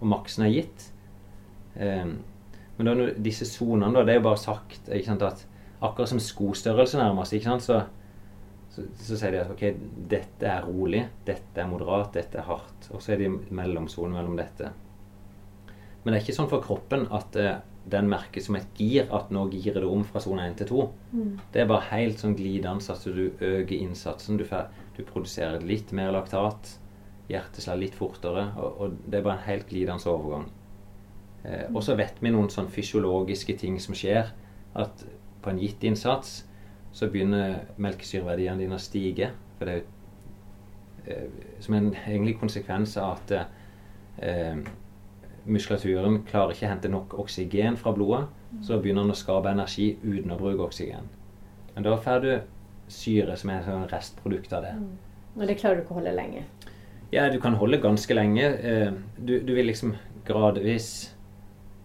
Og 0.00 0.10
maksen 0.10 0.46
er 0.48 0.52
gitt. 0.56 0.88
Um, 1.76 2.16
men 2.80 2.88
da, 2.88 3.06
disse 3.22 3.46
sonene, 3.46 3.92
da, 3.94 4.02
det 4.08 4.16
er 4.16 4.18
jo 4.18 4.26
bare 4.26 4.42
sagt 4.42 4.90
sant, 5.06 5.22
at 5.22 5.46
akkurat 5.84 6.10
som 6.10 6.22
skostørrelse 6.22 6.98
nærmest, 6.98 7.36
sant, 7.44 7.62
så, 7.62 7.78
så, 8.74 8.88
så, 8.98 9.14
sier 9.14 9.36
de 9.36 9.42
at 9.44 9.54
ok, 9.54 9.64
dette 10.10 10.50
er 10.50 10.66
rolig, 10.66 11.04
dette 11.28 11.62
er 11.62 11.70
moderat, 11.70 12.10
dette 12.16 12.40
er 12.42 12.48
hardt. 12.48 12.90
Og 12.90 13.04
så 13.04 13.14
er 13.14 13.22
det 13.22 13.30
mellomsone 13.54 14.16
mellom 14.16 14.34
dette. 14.40 14.72
Men 16.02 16.12
det 16.12 16.18
er 16.18 16.24
ikke 16.24 16.38
sånn 16.38 16.50
for 16.50 16.64
kroppen 16.64 17.04
at 17.12 17.36
uh, 17.36 17.58
den 17.90 18.08
merker 18.10 18.42
som 18.44 18.56
et 18.58 18.68
gir, 18.78 19.06
at 19.12 19.30
nå 19.32 19.46
girer 19.52 19.80
det 19.82 19.88
om 19.88 20.02
fra 20.06 20.20
sone 20.22 20.44
1 20.50 20.58
til 20.60 20.70
2. 20.70 20.84
Mm. 21.12 21.32
Det 21.52 21.62
er 21.62 21.68
bare 21.70 21.88
helt 21.90 22.20
sånn 22.22 22.36
glidende 22.38 22.94
at 22.94 23.06
du 23.06 23.24
øker 23.32 23.76
innsatsen. 23.76 24.38
Du, 24.40 24.44
får, 24.48 24.68
du, 24.96 25.02
produserer 25.08 25.64
litt 25.64 25.92
mer 25.96 26.12
laktat. 26.14 26.76
Hjertet 27.30 27.64
slår 27.64 27.80
litt 27.80 27.96
fortere. 27.96 28.50
Og, 28.60 28.80
og, 28.84 28.98
det 29.06 29.20
er 29.20 29.26
bare 29.26 29.38
en 29.40 29.48
helt 29.48 29.68
glidende 29.70 30.12
overgang. 30.12 30.50
Eh, 31.44 31.64
mm. 31.68 31.76
og 31.76 31.84
så 31.86 31.96
vet 31.98 32.20
vi 32.20 32.34
noen 32.34 32.52
sånn 32.52 32.70
fysiologiske 32.72 33.56
ting 33.60 33.80
som 33.82 33.96
skjer. 33.96 34.32
At 34.78 35.06
på 35.40 35.52
en 35.52 35.62
gitt 35.62 35.84
innsats 35.88 36.42
så 36.92 37.08
begynner 37.10 37.62
melkesyreverdiene 37.80 38.60
dine 38.60 38.76
å 38.76 38.82
stige. 38.82 39.32
For 39.58 39.68
det 39.68 39.78
er 39.78 39.80
jo 39.80 39.88
eh, 41.06 41.48
som 41.64 41.78
en 41.78 41.90
egentlig 41.94 42.36
konsekvens 42.40 42.96
av 43.00 43.16
at 43.16 43.34
eh, 44.20 44.60
muskulaturen 45.46 46.22
klarer 46.28 46.54
ikke 46.54 46.66
å 46.66 46.70
hente 46.72 46.90
nok 46.92 47.14
oksygen 47.22 47.76
fra 47.80 47.92
blodet, 47.96 48.26
så 48.66 48.80
begynner 48.80 49.06
den 49.06 49.14
å 49.14 49.18
skape 49.18 49.50
energi 49.52 49.92
uten 50.02 50.32
å 50.34 50.38
bruke 50.38 50.66
oksygen. 50.66 51.06
Men 51.74 51.86
da 51.86 51.96
får 51.96 52.20
du 52.24 52.32
syre 52.90 53.36
som 53.38 53.50
er 53.50 53.60
et 53.60 53.68
sånn 53.68 53.88
restprodukt 53.92 54.52
av 54.52 54.66
det. 54.66 54.74
Og 55.36 55.46
det 55.46 55.56
klarer 55.60 55.78
du 55.78 55.84
ikke 55.84 55.94
å 55.94 56.00
holde 56.00 56.14
lenge. 56.16 56.44
Ja, 57.12 57.28
du 57.30 57.38
kan 57.42 57.54
holde 57.58 57.80
ganske 57.82 58.14
lenge. 58.14 58.42
Eh, 58.42 58.92
Du, 59.18 59.40
du 59.40 59.54
vil 59.54 59.66
liksom 59.66 59.94
gradvis 60.26 61.14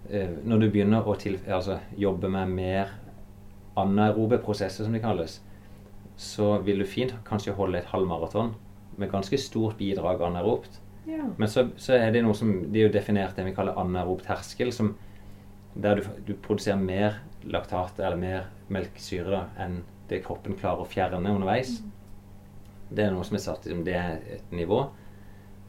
eh, 0.10 0.30
Når 0.44 0.60
du 0.60 0.70
begynner 0.70 1.08
å 1.08 1.16
til, 1.16 1.40
altså, 1.48 1.80
jobbe 1.98 2.30
med 2.30 2.50
mer 2.50 2.94
anaerobe 3.78 4.38
prosesser, 4.38 4.84
som 4.86 4.94
de 4.94 5.00
kalles, 5.00 5.42
så 6.18 6.62
vil 6.64 6.80
du 6.80 6.86
fint 6.86 7.14
kanskje 7.28 7.54
holde 7.58 7.78
et 7.78 7.90
halvmaraton 7.92 8.54
med 8.98 9.12
ganske 9.12 9.38
stort 9.38 9.78
bidrag 9.78 10.22
anaerobt. 10.24 10.80
Ja. 11.06 11.26
Men 11.38 11.50
så, 11.52 11.68
så 11.78 11.94
er 11.98 12.12
det 12.16 12.24
noe 12.26 12.34
som 12.38 12.52
De 12.74 12.80
er 12.82 12.88
jo 12.88 12.94
definert 12.96 13.36
det 13.38 13.46
vi 13.46 13.54
kaller 13.58 13.78
anaerob 13.78 14.24
terskel, 14.26 14.72
som, 14.74 14.94
der 15.76 16.00
du, 16.02 16.08
du 16.30 16.34
produserer 16.48 16.82
mer 16.82 17.20
laktat 17.46 18.00
eller 18.00 18.18
mer 18.20 18.48
melkesyre 18.74 19.30
da, 19.34 19.44
enn 19.66 19.82
det 20.10 20.24
kroppen 20.26 20.58
klarer 20.58 20.86
å 20.86 20.90
fjerne 20.90 21.34
underveis. 21.34 21.78
Det 22.90 23.04
er 23.06 23.14
noe 23.14 23.26
som 23.28 23.38
er 23.38 23.44
satt 23.44 23.66
liksom, 23.66 23.84
det 23.86 23.96
er 23.98 24.20
et 24.38 24.52
nivå. 24.54 24.80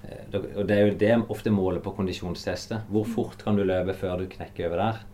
Eh, 0.04 0.38
Og 0.56 0.64
det 0.68 0.76
er 0.76 0.86
jo 0.90 0.96
det 1.00 1.12
ofte 1.36 1.52
målet 1.52 1.82
på 1.84 1.94
kondisjonstester. 1.96 2.84
Hvor 2.92 3.06
fort 3.08 3.42
kan 3.44 3.56
du 3.58 3.64
løpe 3.64 3.96
før 3.96 4.20
du 4.22 4.28
knekker 4.32 4.68
over 4.70 4.82
der? 4.84 5.04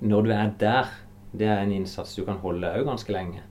Når 0.00 0.22
du 0.26 0.30
er 0.34 0.52
der, 0.60 0.90
det 1.32 1.46
er 1.48 1.62
en 1.62 1.72
innsats 1.72 2.14
du 2.18 2.24
kan 2.26 2.40
holde 2.42 2.70
òg 2.80 2.86
ganske 2.88 3.12
lenge. 3.14 3.42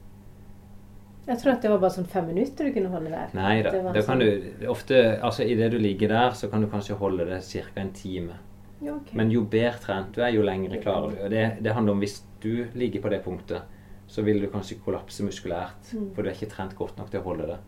Jeg 1.30 1.38
tror 1.38 1.52
at 1.54 1.62
det 1.62 1.70
var 1.70 1.82
bare 1.84 1.94
sånn 1.94 2.08
fem 2.10 2.26
minutter 2.32 2.66
du 2.66 2.74
kunne 2.74 2.90
holde 2.90 3.12
der. 3.14 3.34
Nei 3.38 3.62
da. 3.62 3.72
Det 3.72 3.84
Da 3.86 4.02
kan 4.02 4.20
sånn- 4.20 4.60
du 4.60 4.68
ofte 4.68 5.22
Altså 5.22 5.46
idet 5.46 5.72
du 5.72 5.78
ligger 5.78 6.08
der, 6.10 6.32
så 6.32 6.50
kan 6.50 6.62
du 6.62 6.68
kanskje 6.68 6.98
holde 6.98 7.26
det 7.26 7.44
ca. 7.44 7.82
en 7.82 7.92
time. 7.94 8.34
Ja, 8.82 8.96
okay. 8.96 9.14
Men 9.14 9.30
jo 9.30 9.44
bedre 9.44 9.78
trent 9.80 10.14
du 10.16 10.22
er, 10.22 10.32
jo 10.32 10.42
lengre 10.42 10.82
klarer 10.82 11.12
du. 11.12 11.24
Og 11.24 11.30
det, 11.30 11.62
det 11.62 11.74
handler 11.74 11.94
om 11.94 12.00
hvis 12.00 12.24
du 12.42 12.66
ligger 12.74 13.02
på 13.02 13.10
det 13.10 13.24
punktet, 13.24 13.62
så 14.08 14.24
vil 14.24 14.40
du 14.42 14.48
kanskje 14.48 14.80
kollapse 14.84 15.22
muskulært. 15.22 15.94
Mm. 15.94 16.16
For 16.16 16.24
du 16.24 16.30
er 16.30 16.34
ikke 16.34 16.50
trent 16.50 16.76
godt 16.76 16.98
nok 16.98 17.12
til 17.12 17.20
å 17.20 17.24
holde 17.24 17.48
det. 17.48 17.60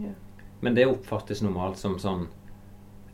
Ja. 0.00 0.14
Men 0.62 0.74
det 0.74 0.86
oppfattes 0.86 1.42
normalt 1.42 1.76
som 1.76 1.98
sånn 1.98 2.28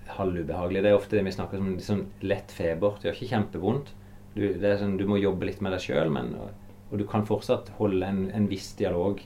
halvubehagelig. 0.07 0.83
Det 0.83 0.91
er 0.91 0.99
ofte 0.99 1.17
det 1.17 1.25
vi 1.25 1.35
snakker 1.35 1.59
om 1.59 1.75
liksom 1.77 2.05
lett 2.23 2.53
feber. 2.53 2.95
Det 3.01 3.11
gjør 3.11 3.19
ikke 3.19 3.33
kjempevondt. 3.35 3.93
Du, 4.37 4.45
det 4.55 4.79
sånn, 4.79 4.97
du 5.01 5.07
må 5.11 5.19
jobbe 5.19 5.49
litt 5.49 5.61
med 5.65 5.73
deg 5.75 5.81
sjøl, 5.81 6.15
og, 6.15 6.51
og 6.93 6.99
du 6.99 7.05
kan 7.11 7.27
fortsatt 7.27 7.73
holde 7.81 8.07
en, 8.07 8.31
en 8.31 8.47
viss 8.47 8.75
dialog 8.79 9.19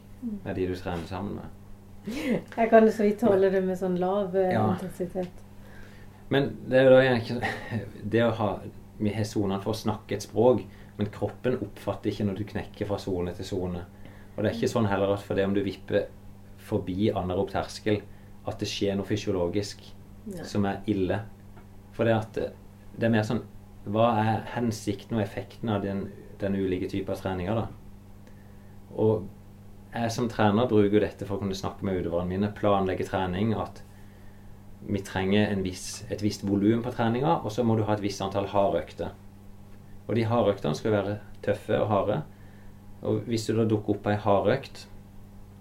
med 0.45 0.57
de 0.57 0.67
du 0.71 0.75
trener 0.77 1.07
sammen 1.09 1.35
med. 1.41 1.45
Jeg 2.57 2.69
kan 2.71 2.87
så 2.93 3.03
vidt 3.07 3.23
holde 3.25 3.49
det 3.51 3.63
med 3.65 3.79
sånn 3.81 3.97
lav 4.01 4.35
eh, 4.37 4.53
Ja. 4.53 4.65
intensitet. 4.75 5.31
Men 6.29 6.51
det 6.69 6.79
er 6.81 6.85
jo 6.85 6.91
da 6.95 7.03
egentlig 7.03 7.49
Det 8.13 8.23
å 8.25 8.31
ha 8.39 8.49
Vi 8.99 9.13
har 9.13 9.25
sonene 9.29 9.61
for 9.63 9.73
å 9.73 9.77
snakke 9.79 10.15
et 10.17 10.23
språk, 10.25 10.63
men 10.97 11.09
kroppen 11.11 11.57
oppfatter 11.65 12.11
ikke 12.13 12.25
når 12.29 12.37
du 12.39 12.45
knekker 12.45 12.87
fra 12.87 12.99
sone 13.03 13.33
til 13.35 13.45
sone. 13.49 13.81
Og 14.37 14.43
det 14.43 14.51
er 14.51 14.55
ikke 14.57 14.71
sånn 14.71 14.87
heller 14.87 15.15
at 15.17 15.25
fordi 15.27 15.43
om 15.45 15.55
du 15.55 15.63
vipper 15.67 16.07
forbi 16.65 17.11
anerop 17.11 17.51
terskel, 17.51 18.01
at 18.47 18.59
det 18.61 18.69
skjer 18.71 18.95
noe 18.97 19.05
fysiologisk 19.09 19.83
Nei. 20.27 20.45
som 20.47 20.65
er 20.71 20.79
ille. 20.87 21.19
For 21.93 22.05
det 22.07 22.15
at 22.15 22.39
eh, 22.39 22.53
det 22.97 23.09
er 23.09 23.15
mer 23.17 23.27
sånn 23.27 23.43
Hva 23.91 24.07
er 24.23 24.45
hensikten 24.55 25.19
og 25.19 25.23
effekten 25.27 25.69
av 25.69 25.83
den, 25.83 26.07
den 26.41 26.55
ulike 26.57 26.87
typer 26.89 27.19
treninger, 27.21 27.59
da? 27.59 27.67
Og 28.97 29.27
jeg 29.95 30.11
som 30.11 30.29
trener 30.31 30.67
bruker 30.71 31.05
dette 31.05 31.27
for 31.27 31.37
å 31.37 31.45
kunne 31.45 31.57
snakke 31.57 31.87
med 31.87 32.01
utøverne 32.01 32.31
mine, 32.33 32.51
planlegge 32.57 33.07
trening. 33.07 33.53
At 33.55 33.83
vi 34.85 35.01
trenger 35.05 35.53
en 35.53 35.63
viss, 35.65 36.05
et 36.11 36.23
visst 36.25 36.45
volum 36.47 36.83
på 36.85 36.93
treninga, 36.95 37.39
og 37.43 37.53
så 37.55 37.65
må 37.65 37.77
du 37.79 37.85
ha 37.87 37.95
et 37.95 38.03
visst 38.05 38.23
antall 38.25 38.51
hardøkter. 38.53 39.15
Og 40.09 40.19
de 40.19 40.27
hardøktene 40.29 40.77
skal 40.77 40.97
være 40.97 41.15
tøffe 41.45 41.79
og 41.81 41.89
harde. 41.93 42.19
Og 43.05 43.23
hvis 43.29 43.47
du 43.47 43.55
da 43.55 43.69
dukker 43.69 43.95
opp 43.95 44.03
på 44.05 44.13
ei 44.13 44.21
hardøkt, 44.21 44.85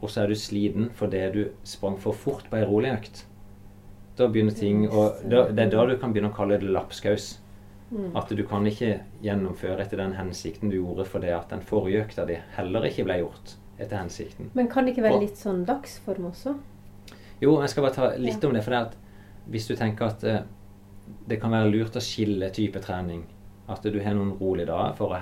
og 0.03 0.11
så 0.11 0.23
er 0.23 0.33
du 0.33 0.35
sliten 0.35 0.89
fordi 0.97 1.21
du 1.31 1.43
sprang 1.67 1.95
for 2.01 2.17
fort 2.17 2.49
på 2.49 2.59
ei 2.59 2.65
rolig 2.67 2.91
økt, 2.91 3.23
da 4.17 4.27
begynner 4.29 4.53
ting 4.53 4.83
og 4.89 5.23
da, 5.25 5.47
Det 5.49 5.63
er 5.63 5.71
da 5.71 5.85
du 5.89 5.95
kan 5.97 6.11
begynne 6.13 6.29
å 6.29 6.35
kalle 6.35 6.59
det 6.61 6.69
lapskaus. 6.69 7.39
Mm. 7.89 8.11
At 8.17 8.29
du 8.29 8.43
kan 8.49 8.65
ikke 8.65 8.99
gjennomføre 9.23 9.81
etter 9.85 10.01
den 10.01 10.15
hensikten 10.17 10.69
du 10.69 10.79
gjorde 10.79 11.05
fordi 11.05 11.29
at 11.33 11.49
den 11.53 11.61
forrige 11.61 12.03
økta 12.07 12.25
di 12.25 12.39
heller 12.57 12.89
ikke 12.89 13.05
ble 13.05 13.19
gjort 13.21 13.57
etter 13.85 13.99
hensikten. 14.01 14.49
Men 14.57 14.69
kan 14.71 14.85
det 14.85 14.93
ikke 14.95 15.05
være 15.07 15.21
litt 15.23 15.39
sånn 15.39 15.63
dagsform 15.67 16.29
også? 16.31 16.55
Jo, 17.43 17.57
jeg 17.61 17.69
skal 17.73 17.83
bare 17.83 17.95
ta 17.97 18.09
litt 18.17 18.41
Ja. 18.41 18.49
om 18.49 18.53
det. 18.55 18.63
For 18.63 18.71
det 18.71 18.79
at 18.79 18.97
hvis 19.51 19.67
du 19.67 19.75
tenker 19.75 20.05
at 20.05 20.23
eh, 20.23 20.43
det 21.27 21.39
kan 21.41 21.51
være 21.51 21.71
lurt 21.71 21.95
å 21.99 22.03
skille 22.03 22.47
type 22.55 22.79
trening 22.79 23.25
At 23.67 23.83
du 23.83 23.99
har 23.99 24.13
noen 24.15 24.37
rolige 24.39 24.67
dager 24.67 24.93
for 24.95 25.15
å 25.15 25.19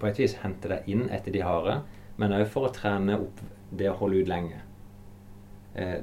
på 0.00 0.06
et 0.08 0.18
vis 0.18 0.34
hente 0.40 0.68
deg 0.70 0.86
inn 0.88 1.08
etter 1.12 1.32
de 1.34 1.42
harde, 1.44 1.82
men 2.16 2.32
òg 2.32 2.46
for 2.48 2.68
å 2.68 2.72
trene 2.72 3.18
opp 3.20 3.40
det 3.76 3.90
å 3.90 3.96
holde 3.98 4.22
ut 4.22 4.28
lenge. 4.30 4.60
Eh, 5.74 6.00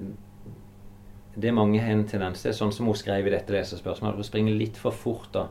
det 1.38 1.54
mange 1.54 1.80
har 1.82 1.92
en 1.96 2.06
tendens 2.06 2.44
til, 2.44 2.54
sånn 2.54 2.72
som 2.74 2.86
hun 2.86 2.98
skrev 2.98 3.26
i 3.26 3.34
dette 3.34 3.54
leserspørsmålet, 3.54 4.20
å 4.20 4.28
springe 4.28 4.54
litt 4.54 4.78
for 4.78 4.92
fort 4.94 5.32
da, 5.34 5.48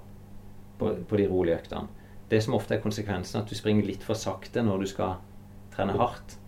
på, 0.78 0.92
på 1.08 1.18
de 1.18 1.26
rolige 1.30 1.58
øktene. 1.58 1.88
Det 2.30 2.40
som 2.42 2.54
ofte 2.54 2.74
er 2.74 2.82
konsekvensen, 2.82 3.40
at 3.40 3.50
du 3.50 3.54
springer 3.58 3.86
litt 3.86 4.02
for 4.06 4.18
sakte 4.18 4.62
når 4.62 4.82
du 4.82 4.86
skal 4.90 5.16
trene 5.76 5.96
hardt. 6.00 6.38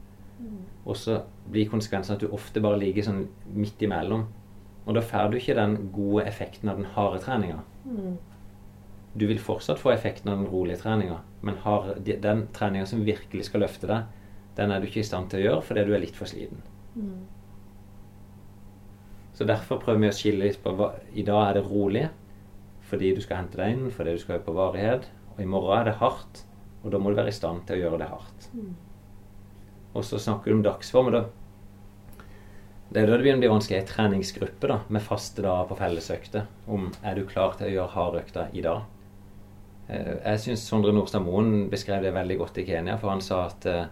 Og 0.88 0.96
så 0.96 1.20
blir 1.50 1.68
konsekvensen 1.70 2.16
at 2.16 2.22
du 2.22 2.32
ofte 2.32 2.62
bare 2.64 2.80
ligger 2.80 3.06
sånn 3.06 3.24
midt 3.54 3.82
imellom. 3.84 4.26
Og 4.88 4.96
da 4.96 5.02
får 5.04 5.32
du 5.32 5.38
ikke 5.38 5.56
den 5.58 5.76
gode 5.92 6.24
effekten 6.28 6.70
av 6.72 6.78
den 6.80 6.88
harde 6.94 7.20
treninga. 7.24 7.60
Mm. 7.84 8.14
Du 9.18 9.26
vil 9.28 9.40
fortsatt 9.42 9.80
få 9.80 9.92
effekten 9.92 10.30
av 10.30 10.38
den 10.40 10.48
rolige 10.52 10.80
treninga, 10.82 11.18
men 11.44 11.58
har, 11.64 11.90
den 12.06 12.46
treninga 12.54 12.86
som 12.86 13.04
virkelig 13.04 13.48
skal 13.48 13.64
løfte 13.64 13.90
deg, 13.90 14.06
den 14.58 14.72
er 14.72 14.80
du 14.80 14.88
ikke 14.88 15.02
i 15.02 15.06
stand 15.06 15.30
til 15.30 15.42
å 15.42 15.44
gjøre 15.44 15.66
fordi 15.68 15.84
du 15.86 15.92
er 15.94 16.02
litt 16.02 16.16
for 16.16 16.30
sliten. 16.30 16.62
Mm. 16.94 17.26
Så 19.38 19.46
derfor 19.46 19.78
prøver 19.82 20.02
vi 20.02 20.10
å 20.10 20.16
skille 20.16 20.48
litt 20.48 20.58
på 20.64 20.72
hva 20.74 20.92
I 21.14 21.22
dag 21.26 21.44
er 21.44 21.58
det 21.58 21.68
rolig 21.68 22.08
fordi 22.88 23.12
du 23.14 23.20
skal 23.22 23.42
hente 23.42 23.60
deg 23.60 23.74
inn, 23.74 23.90
fordi 23.92 24.16
du 24.16 24.22
skal 24.22 24.40
på 24.42 24.54
varighet. 24.56 25.04
Og 25.34 25.42
i 25.44 25.46
morgen 25.46 25.76
er 25.76 25.90
det 25.90 25.98
hardt, 26.00 26.44
og 26.82 26.94
da 26.94 26.98
må 26.98 27.12
du 27.12 27.18
være 27.18 27.30
i 27.34 27.36
stand 27.36 27.66
til 27.68 27.76
å 27.76 27.82
gjøre 27.82 28.00
det 28.00 28.08
hardt. 28.08 28.48
Og 29.94 30.04
så 30.04 30.18
snakker 30.20 30.50
du 30.52 30.58
om 30.58 30.62
dagsform, 30.66 31.06
og 31.10 31.12
da 31.12 31.24
Det 32.90 33.02
er 33.02 33.06
da 33.06 33.16
det 33.18 33.24
begynner 33.24 33.36
å 33.40 33.44
bli 33.44 33.50
vanskelig 33.52 33.82
i 33.82 33.86
treningsgruppe, 33.88 34.68
da, 34.70 34.78
med 34.88 35.02
faste 35.04 35.42
dager 35.44 35.66
på 35.68 35.76
fellesøkter. 35.76 36.46
Om 36.72 36.86
er 37.04 37.18
du 37.18 37.26
klar 37.28 37.52
til 37.58 37.66
å 37.68 37.72
gjøre 37.74 37.92
hardøkta 37.92 38.46
i 38.56 38.62
dag? 38.64 38.86
Eh, 39.88 40.14
Jeg 40.24 40.40
syns 40.40 40.64
Sondre 40.68 40.92
Nordstad 40.96 41.20
Moen 41.24 41.68
beskrev 41.68 42.02
det 42.02 42.14
veldig 42.16 42.38
godt 42.38 42.58
i 42.58 42.64
Kenya, 42.64 42.96
for 42.96 43.10
han 43.12 43.20
sa 43.20 43.42
at 43.46 43.66
eh, 43.66 43.86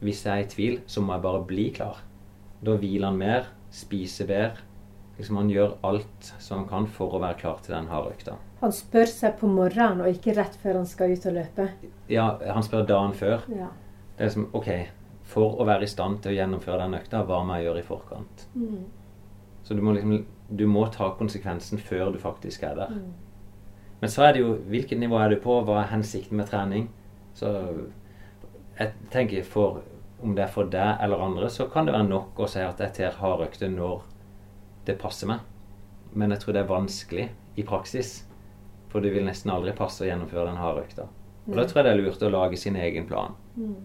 hvis 0.00 0.24
jeg 0.26 0.32
er 0.32 0.44
i 0.44 0.50
tvil, 0.52 0.78
så 0.86 1.00
må 1.00 1.14
jeg 1.16 1.22
bare 1.24 1.44
bli 1.48 1.70
klar. 1.76 2.02
Da 2.64 2.76
hviler 2.76 3.08
han 3.08 3.18
mer, 3.20 3.48
spiser 3.72 4.26
bedre. 4.28 4.66
Liksom 5.16 5.36
Han 5.36 5.50
gjør 5.52 5.74
alt 5.84 6.30
som 6.40 6.58
han 6.62 6.68
kan 6.68 6.86
for 6.86 7.12
å 7.16 7.20
være 7.20 7.36
klar 7.40 7.58
til 7.64 7.74
den 7.74 7.88
hardøkta. 7.88 8.36
Han 8.62 8.72
spør 8.72 9.08
seg 9.08 9.34
på 9.40 9.48
morgenen, 9.48 10.00
og 10.00 10.08
ikke 10.08 10.32
rett 10.36 10.56
før 10.62 10.78
han 10.80 10.86
skal 10.88 11.12
ut 11.12 11.26
og 11.28 11.34
løpe. 11.36 11.66
Ja, 12.08 12.38
han 12.40 12.64
spør 12.64 12.86
dagen 12.88 13.12
før. 13.16 13.44
Ja. 13.52 13.68
Det 14.20 14.26
er 14.26 14.32
som 14.34 14.50
OK, 14.52 14.66
for 15.24 15.62
å 15.62 15.64
være 15.64 15.86
i 15.86 15.88
stand 15.88 16.18
til 16.20 16.34
å 16.34 16.36
gjennomføre 16.36 16.82
den 16.82 16.98
økta, 16.98 17.22
hva 17.24 17.38
må 17.40 17.56
jeg 17.56 17.70
gjøre 17.70 17.80
i 17.80 17.86
forkant? 17.86 18.42
Mm. 18.52 18.82
Så 19.64 19.76
du 19.76 19.80
må 19.80 19.94
liksom 19.96 20.26
Du 20.50 20.66
må 20.66 20.82
ta 20.90 21.12
konsekvensen 21.14 21.78
før 21.78 22.10
du 22.12 22.18
faktisk 22.18 22.64
er 22.66 22.74
der. 22.74 22.90
Mm. 22.90 23.12
Men 24.00 24.10
så 24.10 24.24
er 24.26 24.32
det 24.32 24.40
jo 24.40 24.56
hvilket 24.66 24.98
nivå 24.98 25.16
er 25.22 25.30
du 25.30 25.36
på, 25.40 25.60
hva 25.62 25.76
er 25.80 25.92
hensikten 25.92 26.36
med 26.36 26.50
trening? 26.50 26.88
Så 27.38 27.52
jeg 28.80 28.92
tenker 29.12 29.46
for 29.46 29.78
om 30.20 30.34
det 30.34 30.42
er 30.44 30.52
for 30.52 30.68
deg 30.68 30.98
eller 31.00 31.22
andre, 31.22 31.48
så 31.48 31.68
kan 31.70 31.86
det 31.86 31.94
være 31.94 32.08
nok 32.08 32.42
å 32.42 32.48
si 32.50 32.60
at 32.60 32.82
jeg 32.82 32.92
tar 32.98 33.16
hardøkter 33.22 33.70
når 33.72 34.02
det 34.88 34.98
passer 35.00 35.30
meg. 35.30 35.46
Men 36.12 36.34
jeg 36.34 36.42
tror 36.42 36.56
det 36.56 36.64
er 36.64 36.74
vanskelig 36.74 37.28
i 37.56 37.64
praksis. 37.64 38.26
For 38.90 39.00
det 39.00 39.14
vil 39.14 39.24
nesten 39.24 39.54
aldri 39.54 39.72
passe 39.78 40.02
å 40.02 40.10
gjennomføre 40.10 40.50
den 40.50 40.60
hardøkta. 40.60 41.06
Og 41.46 41.56
da 41.56 41.64
tror 41.64 41.80
jeg 41.80 41.86
det 41.86 41.94
er 41.94 42.02
lurt 42.02 42.26
å 42.26 42.34
lage 42.34 42.58
sin 42.58 42.76
egen 42.76 43.06
plan. 43.08 43.38
Mm. 43.54 43.78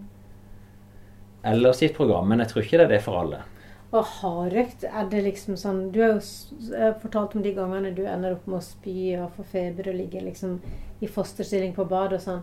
Eller 1.46 1.76
sitt 1.78 1.94
program, 1.96 2.26
men 2.28 2.42
jeg 2.42 2.52
tror 2.52 2.64
ikke 2.64 2.80
det 2.80 2.86
er 2.88 2.94
det 2.96 3.04
for 3.04 3.20
alle. 3.20 3.44
Og 3.94 4.02
hardøkt, 4.18 4.84
er 4.84 5.06
det 5.10 5.22
liksom 5.22 5.56
sånn 5.60 5.84
Du 5.94 6.00
har 6.02 6.16
jo 6.16 6.74
eh, 6.74 6.92
fortalt 7.02 7.36
om 7.38 7.44
de 7.44 7.52
gangene 7.54 7.92
du 7.94 8.02
ender 8.02 8.34
opp 8.34 8.48
med 8.50 8.58
å 8.58 8.66
spy 8.66 9.14
og 9.20 9.36
få 9.36 9.46
feber 9.52 9.92
og 9.92 9.98
ligge 10.00 10.24
liksom 10.24 10.58
i 11.04 11.10
fosterstilling 11.10 11.74
på 11.76 11.86
badet 11.88 12.18
og 12.18 12.24
sånn. 12.24 12.42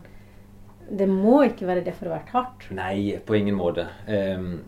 Det 0.87 1.07
må 1.09 1.41
ikke 1.47 1.67
være 1.67 1.83
det 1.83 1.95
for 1.97 2.09
å 2.09 2.15
være 2.15 2.31
hardt. 2.31 2.67
Nei, 2.75 3.17
på 3.25 3.35
ingen 3.37 3.57
måte. 3.59 3.87
Um, 4.07 4.63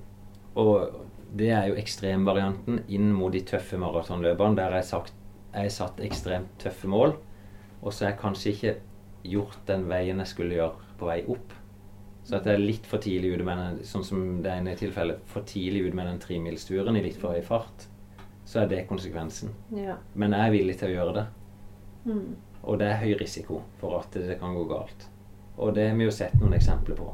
og 0.60 1.06
det 1.36 1.50
er 1.52 1.70
jo 1.70 1.80
ekstremvarianten 1.80 2.86
inn 2.96 3.12
mot 3.16 3.34
de 3.34 3.44
tøffe 3.44 3.80
maratonløperne, 3.80 4.56
der 4.60 4.78
jeg 4.80 4.90
sagt, 4.90 5.16
jeg 5.56 5.72
satt 5.76 6.00
ekstremt 6.04 6.52
tøffe 6.60 6.88
mål, 6.92 7.16
og 7.82 7.92
så 7.92 8.06
har 8.06 8.14
jeg 8.14 8.22
kanskje 8.22 8.54
ikke 8.54 8.74
gjort 9.36 9.60
den 9.68 9.86
veien 9.90 10.22
jeg 10.24 10.32
skulle 10.32 10.58
gjøre 10.58 10.96
på 11.00 11.10
vei 11.10 11.20
opp. 11.32 11.54
Så 12.26 12.36
at 12.40 12.44
det 12.48 12.56
er 12.56 12.64
litt 12.64 12.88
for 12.90 12.98
tidlig 13.04 13.36
ute 13.36 13.46
med 13.46 13.58
den, 13.62 13.84
sånn 13.86 14.04
som 14.04 14.22
det 14.42 14.50
ene 14.52 14.74
tilfellet, 14.76 15.20
for 15.30 15.46
tidlig 15.46 15.84
ute 15.86 15.96
med 16.00 16.08
den 16.10 16.20
tremilsturen 16.24 16.98
i 16.98 17.04
litt 17.06 17.20
for 17.22 17.36
høy 17.38 17.44
fart, 17.46 17.86
så 18.46 18.64
er 18.64 18.68
det 18.72 18.88
konsekvensen. 18.90 19.52
Ja. 19.78 19.98
Men 20.16 20.34
jeg 20.34 20.48
er 20.48 20.56
villig 20.56 20.78
til 20.80 20.90
å 20.90 20.96
gjøre 20.96 21.14
det. 21.20 21.26
Mm. 22.06 22.36
Og 22.64 22.80
det 22.82 22.88
er 22.90 22.98
høy 23.04 23.14
risiko 23.20 23.60
for 23.78 24.00
at 24.00 24.12
det 24.18 24.40
kan 24.42 24.56
gå 24.58 24.64
galt. 24.70 25.06
Og 25.58 25.76
det 25.78 25.86
har 25.92 25.96
vi 26.00 26.08
jo 26.08 26.12
sett 26.12 26.34
noen 26.42 26.54
eksempler 26.58 26.98
på. 26.98 27.12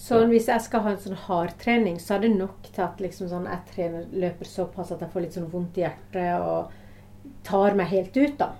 Så 0.00 0.18
hvis 0.30 0.46
jeg 0.48 0.60
skal 0.64 0.80
ha 0.82 0.90
en 0.94 0.98
sånn 1.02 1.18
hardtrening, 1.28 1.98
så 2.00 2.16
er 2.16 2.22
det 2.24 2.30
nok 2.34 2.62
til 2.72 2.82
at 2.82 2.98
liksom 3.04 3.28
sånn, 3.30 3.46
jeg 3.46 3.60
trener, 3.74 4.06
løper 4.12 4.48
såpass 4.48 4.90
at 4.94 5.00
jeg 5.04 5.10
får 5.12 5.20
litt 5.26 5.36
sånn 5.36 5.50
vondt 5.52 5.78
i 5.78 5.84
hjertet 5.84 6.40
og 6.40 6.72
tar 7.44 7.76
meg 7.78 7.90
helt 7.92 8.16
ut, 8.16 8.36
da. 8.40 8.50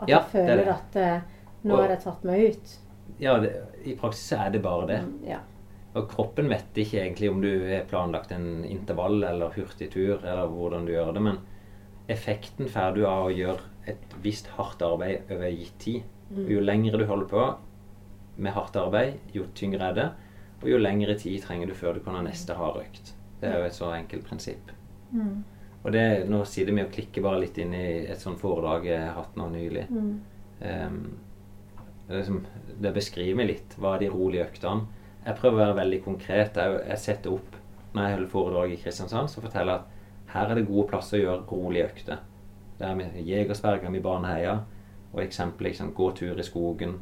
At 0.00 0.08
Ja, 0.08 0.20
jeg 0.20 0.32
det 0.32 0.40
er 0.40 0.48
føler 0.48 0.64
det. 0.64 0.74
at 0.78 0.96
eh, 0.96 1.20
nå 1.64 1.74
Og- 1.74 1.80
har 1.82 1.88
jeg 1.88 2.02
tatt 2.04 2.24
meg 2.24 2.40
ut. 2.54 2.78
Ja, 3.22 3.38
det, 3.40 3.52
I 3.84 3.96
praksis 3.98 4.32
er 4.36 4.50
det 4.54 4.62
bare 4.64 4.86
det. 4.90 5.02
Mm, 5.06 5.18
Ja. 5.28 5.40
Og 5.94 6.08
kroppen 6.10 6.48
vet 6.50 6.74
ikke 6.74 6.98
egentlig 7.04 7.28
om 7.30 7.40
du 7.42 7.52
har 7.68 7.84
planlagt 7.86 8.32
en 8.34 8.64
intervall 8.66 9.22
eller 9.22 9.52
hurtigtur, 9.54 10.24
eller 10.24 10.48
hvordan 10.50 10.88
du 10.88 10.90
gjør 10.90 11.12
det, 11.14 11.22
men 11.22 11.38
effekten 12.10 12.66
får 12.68 12.96
du 12.96 13.04
av 13.06 13.28
å 13.28 13.30
gjøre 13.30 13.60
et 13.86 14.16
visst 14.24 14.48
hardt 14.56 14.82
arbeid 14.82 15.30
over 15.30 15.52
gitt 15.54 15.78
tid. 15.78 16.02
Og 16.34 16.50
jo 16.50 16.60
lengre 16.64 16.98
du 16.98 17.06
holder 17.06 17.30
på 17.30 17.44
med 18.42 18.56
hardt 18.56 18.76
arbeid, 18.80 19.20
jo 19.32 19.46
tyngre 19.54 19.92
er 19.92 19.94
det, 19.94 20.08
og 20.62 20.68
jo 20.72 20.80
lengre 20.80 21.14
tid 21.20 21.42
trenger 21.44 21.70
du 21.70 21.74
før 21.78 21.94
du 21.94 22.02
kan 22.02 22.16
ha 22.18 22.24
neste 22.26 22.56
harde 22.58 22.82
økt. 22.82 23.14
Det 23.40 23.50
er 23.50 23.60
jo 23.60 23.68
et 23.68 23.76
så 23.76 23.92
enkelt 23.94 24.26
prinsipp. 24.26 24.72
Mm. 25.12 25.44
Og 25.84 25.92
det, 25.92 26.04
nå 26.26 26.40
sitter 26.48 26.74
vi 26.74 26.82
og 26.82 26.92
klikker 26.94 27.22
bare 27.22 27.42
litt 27.42 27.58
inn 27.60 27.74
i 27.76 27.86
et 28.08 28.20
sånt 28.20 28.40
foredrag 28.40 28.88
jeg 28.88 29.02
har 29.04 29.18
hatt 29.18 29.36
nå 29.36 29.50
nylig. 29.52 29.84
Mm. 29.92 30.14
Er 30.64 30.96
liksom, 32.08 32.44
det 32.80 32.92
beskriver 32.94 33.38
meg 33.40 33.50
litt 33.50 33.76
hva 33.80 33.94
er 33.96 34.04
de 34.04 34.12
rolige 34.12 34.44
øktene. 34.48 34.88
Jeg 35.24 35.38
prøver 35.40 35.56
å 35.56 35.62
være 35.62 35.78
veldig 35.80 36.00
konkret. 36.04 36.60
Jeg, 36.60 36.80
jeg 36.90 37.00
setter 37.00 37.36
opp 37.36 37.56
når 37.94 38.06
jeg 38.06 38.16
holder 38.16 38.30
foredrag 38.32 38.74
i 38.74 38.78
Kristiansand, 38.82 39.30
så 39.30 39.42
forteller 39.44 39.72
jeg 39.72 39.82
at 39.82 40.32
her 40.34 40.50
er 40.50 40.58
det 40.58 40.66
gode 40.68 40.88
plasser 40.90 41.20
å 41.20 41.22
gjøre 41.22 41.60
rolige 41.62 41.88
økter. 41.88 42.22
Det 42.74 42.86
er 42.88 42.96
med 42.98 43.18
Jegersberga, 43.22 43.90
med 43.94 44.02
Baneheia, 44.02 44.56
og 45.12 45.20
eksempel 45.22 45.68
liksom, 45.70 45.92
gå 45.94 46.10
tur 46.18 46.40
i 46.40 46.46
skogen. 46.46 46.96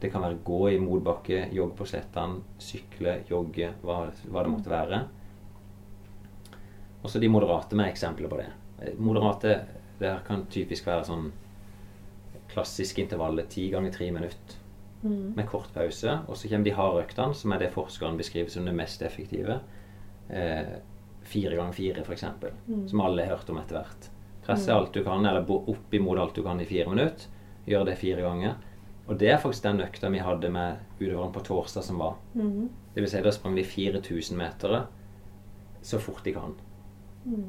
Det 0.00 0.10
kan 0.12 0.24
være 0.24 0.40
gå 0.44 0.60
i 0.72 0.80
motbakke, 0.80 1.44
jogge 1.52 1.76
på 1.76 1.86
slettene, 1.88 2.40
sykle, 2.60 3.18
jogge, 3.28 3.70
hva, 3.84 4.06
hva 4.32 4.44
det 4.44 4.52
måtte 4.52 4.72
være. 4.72 5.02
Og 7.04 7.12
så 7.12 7.20
de 7.20 7.28
moderate 7.28 7.76
med 7.76 7.92
eksempler 7.92 8.32
på 8.32 8.40
det. 8.40 8.48
Moderate 8.96 9.58
det 10.00 10.14
kan 10.26 10.46
typisk 10.50 10.88
være 10.88 11.04
sånn 11.06 11.28
klassiske 12.54 13.02
intervallet 13.04 13.50
ti 13.52 13.68
ganger 13.72 13.92
tre 13.92 14.10
minutter 14.14 14.60
Mm. 15.04 15.34
med 15.36 15.44
kort 15.50 15.68
pause. 15.74 16.14
Og 16.28 16.36
så 16.40 16.48
kommer 16.48 16.64
de 16.64 16.70
harde 16.72 17.02
øktene, 17.02 17.34
som 17.36 17.52
er 17.52 17.58
det 17.60 17.72
forskeren 17.74 18.16
beskriver 18.16 18.48
som 18.48 18.64
det 18.64 18.72
mest 18.74 19.02
effektive. 19.02 19.58
Eh, 20.30 20.78
fire 21.28 21.56
ganger 21.58 21.72
fire, 21.76 22.00
f.eks. 22.06 22.24
Mm. 22.68 22.86
Som 22.88 23.00
alle 23.04 23.26
har 23.26 23.36
hørt 23.36 23.50
om 23.50 23.58
etter 23.60 23.76
hvert. 23.82 24.08
Presse 24.46 24.72
alt 24.72 24.94
du 24.94 25.02
kan, 25.04 25.26
eller 25.26 25.44
opp 25.50 25.92
imot 25.92 26.18
alt 26.18 26.34
du 26.34 26.42
kan 26.42 26.60
i 26.60 26.64
fire 26.64 26.88
minutter. 26.88 27.26
Gjør 27.68 27.84
det 27.84 27.98
fire 27.98 28.22
ganger. 28.24 28.54
Og 29.06 29.18
det 29.20 29.28
er 29.28 29.36
faktisk 29.42 29.62
den 29.66 29.80
økta 29.84 30.08
vi 30.10 30.18
hadde 30.24 30.48
med 30.50 30.78
utøverne 31.00 31.32
på 31.32 31.44
torsdag 31.44 31.84
som 31.84 31.98
var. 32.00 32.16
Mm. 32.34 32.70
Det 32.94 33.02
vil 33.02 33.10
si, 33.10 33.20
da 33.20 33.30
sprang 33.30 33.56
de 33.56 33.64
4000 33.64 34.38
meter 34.38 34.86
så 35.82 35.98
fort 36.00 36.24
de 36.24 36.32
kan. 36.32 36.54
Mm. 37.26 37.44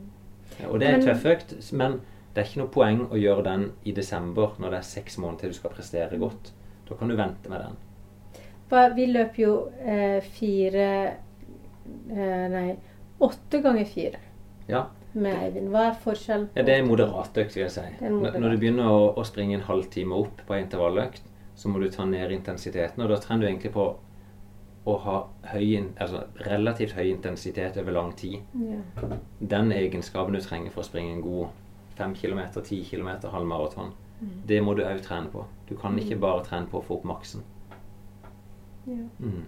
Og 0.68 0.80
det 0.80 0.90
er 0.90 0.96
en 0.98 1.06
tøff 1.08 1.24
økt, 1.26 1.56
men 1.74 2.02
det 2.36 2.42
er 2.42 2.50
ikke 2.50 2.60
noe 2.60 2.72
poeng 2.74 3.02
å 3.08 3.18
gjøre 3.20 3.44
den 3.46 3.62
i 3.88 3.94
desember 3.96 4.58
når 4.60 4.74
det 4.74 4.80
er 4.82 4.88
seks 4.90 5.16
måneder 5.24 5.46
til 5.46 5.54
du 5.54 5.58
skal 5.62 5.72
prestere 5.72 6.18
godt. 6.20 6.52
Da 6.90 6.98
kan 7.00 7.08
du 7.08 7.16
vente 7.16 7.50
med 7.50 7.64
den. 7.64 7.78
Vi 8.98 9.06
løper 9.08 9.40
jo 9.40 9.54
eh, 9.80 10.20
fire 10.36 10.88
eh, 12.12 12.46
Nei, 12.52 12.76
åtte 13.24 13.62
ganger 13.64 13.88
fire 13.88 14.20
Ja, 14.68 14.88
med 15.14 15.38
Eivind. 15.46 15.70
Hva 15.72 15.86
er 15.92 16.00
forskjellen? 16.02 16.50
ja 16.58 16.66
Det 16.66 16.74
er 16.74 16.84
en 16.84 16.90
moderat 16.90 17.38
økt, 17.40 17.56
vil 17.56 17.64
jeg 17.64 17.72
si. 17.78 17.86
Når 18.04 18.36
når 18.42 18.50
du 18.50 18.58
begynner 18.66 18.90
å, 18.92 19.14
å 19.16 19.24
springe 19.24 19.56
en 19.56 19.68
halvtime 19.70 20.18
opp 20.18 20.42
på 20.48 20.58
en 20.58 20.66
intervalløkt, 20.66 21.24
så 21.56 21.72
må 21.72 21.80
du 21.80 21.88
ta 21.94 22.04
ned 22.10 22.34
intensiteten, 22.36 23.04
og 23.06 23.14
da 23.14 23.22
trener 23.22 23.46
du 23.46 23.52
egentlig 23.54 23.72
på 23.78 23.86
å 24.86 24.96
ha 25.02 25.20
høy, 25.54 25.70
altså 25.96 26.26
relativt 26.46 26.98
høy 26.98 27.08
intensitet 27.14 27.78
over 27.82 27.96
lang 27.96 28.12
tid. 28.20 28.42
Ja. 28.60 28.82
Den 29.40 29.72
egenskapen 29.72 30.36
du 30.36 30.42
trenger 30.44 30.74
for 30.74 30.84
å 30.84 30.90
springe 30.90 31.16
en 31.16 31.24
god 31.24 31.48
5 31.98 32.16
km, 32.16 32.40
10 32.64 32.84
km, 32.90 33.10
halvmaraton, 33.32 33.94
Mm. 34.22 34.30
det 34.48 34.62
må 34.64 34.74
du 34.76 34.82
òg 34.84 35.02
trene 35.04 35.28
på. 35.28 35.42
Du 35.68 35.76
kan 35.76 35.98
ikke 36.00 36.16
bare 36.20 36.44
trene 36.46 36.70
på 36.72 36.80
å 36.80 36.84
få 36.84 36.96
opp 36.96 37.04
maksen. 37.04 37.42
Ja. 38.88 38.94
Mm. 39.20 39.42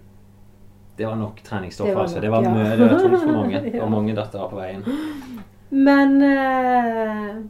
Det 0.96 1.06
var 1.06 1.16
nok 1.16 1.40
treningsstoff, 1.42 1.88
altså. 1.96 2.20
Det 2.20 2.28
var, 2.30 2.42
ja. 2.42 2.50
mye, 2.52 2.76
det 2.76 2.88
var 2.90 2.98
tungt 3.00 3.22
for 3.22 3.32
mange. 3.32 3.62
Ja. 3.74 3.84
Og 3.84 3.90
mange 3.90 4.14
datt 4.14 4.34
av 4.34 4.50
på 4.50 4.58
veien. 4.58 4.84
Men 5.70 6.16
uh, 6.22 7.40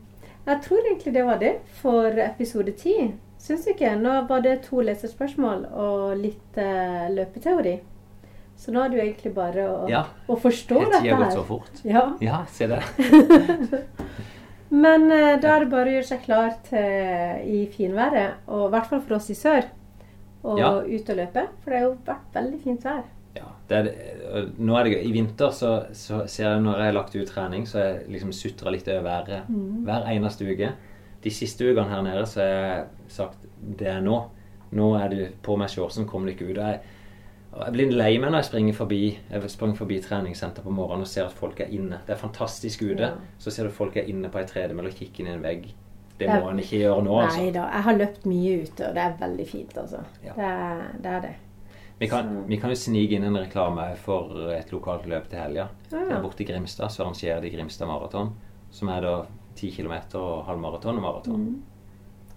jeg 0.47 0.63
tror 0.63 0.87
egentlig 0.87 1.15
det 1.15 1.25
var 1.27 1.39
det 1.43 1.53
for 1.81 2.19
episode 2.23 2.73
ti. 2.79 2.95
Syns 3.39 3.65
du 3.65 3.71
ikke? 3.73 3.97
Nå 3.99 4.15
var 4.29 4.41
det 4.47 4.61
to 4.69 4.81
leserspørsmål 4.85 5.67
og 5.73 6.17
litt 6.23 6.59
uh, 6.61 7.09
løpeteori. 7.15 7.79
Så 8.59 8.73
nå 8.75 8.83
er 8.85 8.89
det 8.91 8.99
jo 8.99 9.05
egentlig 9.09 9.35
bare 9.35 9.67
å, 9.71 9.77
Ja. 9.91 10.05
å 10.29 10.37
forstå 10.39 10.81
dette 10.85 11.01
her. 11.01 11.07
Ja. 11.07 11.17
tida 11.17 11.17
gått 11.17 11.27
her. 11.27 11.37
så 11.37 11.45
fort? 11.47 11.83
Ja. 11.85 12.07
Ja, 12.21 12.45
se 12.51 12.67
det. 12.67 12.83
Men 14.71 15.07
eh, 15.12 15.37
da 15.41 15.55
er 15.57 15.64
det 15.64 15.71
bare 15.73 15.89
å 15.89 15.95
gjøre 15.97 16.09
seg 16.11 16.25
klar 16.27 16.51
til 16.69 17.45
i 17.49 17.61
finværet, 17.73 18.35
og 18.53 18.66
i 18.66 18.73
hvert 18.75 18.89
fall 18.91 19.01
for 19.01 19.16
oss 19.16 19.31
i 19.33 19.37
sør, 19.39 19.64
og 20.45 20.59
Ja. 20.61 20.73
ut 20.85 21.11
og 21.11 21.16
løpe. 21.16 21.47
For 21.62 21.71
det 21.71 21.79
har 21.79 21.87
jo 21.89 21.95
vært 22.05 22.35
veldig 22.35 22.61
fint 22.62 22.85
vær. 22.85 23.03
Ja, 23.37 23.47
det 23.69 23.77
er, 23.79 24.47
nå 24.59 24.77
er 24.79 24.85
det 24.85 24.93
gøy. 24.93 25.03
I 25.09 25.12
vinter 25.14 25.51
så, 25.55 25.73
så 25.95 26.27
ser 26.29 26.51
jeg 26.51 26.62
når 26.64 26.79
jeg 26.83 26.85
har 26.91 26.97
lagt 26.97 27.14
ut 27.16 27.29
trening, 27.29 27.66
så 27.69 27.79
jeg 27.79 28.09
liksom 28.09 28.33
sutra 28.33 28.71
litt 28.75 28.89
over 28.89 29.03
været 29.07 29.47
hver 29.87 30.09
eneste 30.11 30.45
uke. 30.49 30.73
De 31.23 31.31
siste 31.31 31.64
ukene 31.69 31.89
her 31.91 32.03
nede 32.03 32.27
så 32.27 32.41
har 32.41 32.49
jeg 32.49 32.85
sagt 33.09 33.47
det 33.79 33.89
er 33.89 34.01
nå. 34.05 34.19
Nå 34.73 34.93
er 35.01 35.09
det 35.09 35.29
på 35.43 35.57
meg 35.57 35.71
shortsen, 35.73 36.07
kommer 36.07 36.29
du 36.29 36.35
ikke 36.35 36.51
ut. 36.53 36.57
Jeg, 36.61 36.81
jeg 37.65 37.73
blir 37.73 37.91
lei 37.93 38.19
meg 38.19 38.31
når 38.31 38.39
jeg 38.43 38.45
springer 38.51 38.75
forbi 38.75 39.19
Jeg 39.31 39.51
sprang 39.51 39.77
forbi 39.77 40.01
treningssenter 40.01 40.63
på 40.63 40.71
morgenen 40.71 41.01
og 41.07 41.07
ser 41.11 41.25
at 41.27 41.33
folk 41.33 41.61
er 41.61 41.67
inne. 41.75 42.01
Det 42.07 42.15
er 42.15 42.21
fantastisk 42.21 42.83
ute. 42.83 43.01
Ja. 43.01 43.13
Så 43.39 43.51
ser 43.51 43.65
du 43.65 43.71
folk 43.71 43.97
er 43.97 44.09
inne 44.09 44.29
på 44.29 44.39
ei 44.39 44.45
tredemølle 44.45 44.89
og 44.93 44.95
kikker 44.95 45.21
inn 45.25 45.27
i 45.33 45.35
en 45.37 45.43
vegg. 45.43 45.67
Det 46.19 46.27
Det 46.27 46.31
er- 46.31 46.41
må 46.43 46.51
en 46.51 46.59
ikke 46.59 46.79
gjøre 46.83 47.03
nå, 47.05 47.21
altså. 47.23 47.39
Nei 47.39 47.51
da, 47.53 47.67
jeg 47.73 47.83
har 47.83 47.95
løpt 47.99 48.25
mye 48.27 48.63
ute, 48.63 48.89
og 48.89 48.95
det 48.95 49.03
er 49.05 49.13
veldig 49.21 49.47
fint, 49.49 49.77
altså. 49.79 50.01
Ja. 50.25 50.33
Det, 50.35 50.45
er, 50.45 50.83
det 51.03 51.07
er 51.07 51.21
det. 51.21 51.35
Vi 52.01 52.07
kan, 52.09 52.25
Så- 52.25 52.47
vi 52.49 52.57
kan 52.57 52.71
jo 52.71 52.77
snike 52.77 53.13
inn 53.13 53.25
en 53.25 53.37
reklame 53.37 53.97
for 53.97 54.51
et 54.51 54.73
lokalt 54.73 55.07
løp 55.07 55.29
til 55.29 55.39
helga. 55.39 55.69
Ja. 55.93 55.99
Er 56.17 56.23
Borte 56.23 56.41
i 56.43 56.45
Grimstad 56.45 56.91
så 56.91 57.03
arrangerer 57.05 57.41
de 57.41 57.51
Grimstad 57.51 57.87
Maraton, 57.87 58.33
som 58.71 58.89
er 58.89 59.01
da 59.01 59.23
10 59.57 59.71
km 59.71 59.93
og 60.15 60.45
halvmaraton 60.47 60.97
og 60.97 61.03
maraton. 61.03 61.37
Mm. 61.41 61.63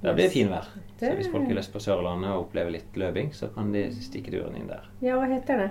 Der 0.02 0.14
blir 0.14 0.24
det 0.26 0.32
finvær. 0.34 0.66
Det- 1.00 1.10
Så 1.10 1.16
hvis 1.16 1.32
folk 1.32 1.48
har 1.48 1.54
lyst 1.56 1.74
på 1.74 1.80
Sørlandet 1.80 2.30
og 2.32 2.46
oppleve 2.48 2.72
litt 2.72 2.96
løping, 2.98 3.32
så 3.34 3.48
kan 3.54 3.72
de 3.72 3.84
stikke 4.02 4.32
turen 4.32 4.56
inn 4.56 4.68
der. 4.68 4.88
Ja, 5.02 5.16
hva 5.20 5.28
heter 5.30 5.58
det? 5.58 5.70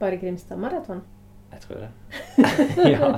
Bare 0.00 0.16
Grimstad 0.16 0.58
maraton? 0.58 1.02
Jeg 1.52 1.60
tror 1.60 1.76
det. 1.76 1.90
ja. 2.92 3.10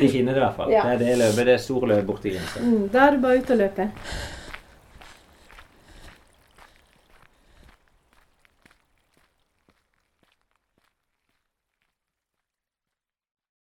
De 0.00 0.08
finner 0.08 0.32
det 0.34 0.40
i 0.40 0.44
hvert 0.44 0.56
fall. 0.56 0.70
Ja. 0.72 0.82
Det 0.84 0.92
er 0.94 0.98
det 0.98 1.18
løpet, 1.18 1.44
det 1.48 1.54
er 1.54 1.58
store 1.58 1.88
løpet 1.88 2.06
borti 2.06 2.30
Grimstad. 2.36 2.62
Mm, 2.62 2.88
da 2.92 3.06
er 3.06 3.10
det 3.16 3.22
bare 3.22 3.38
ut 3.42 3.50
og 3.50 3.56
løpe. 3.58 3.88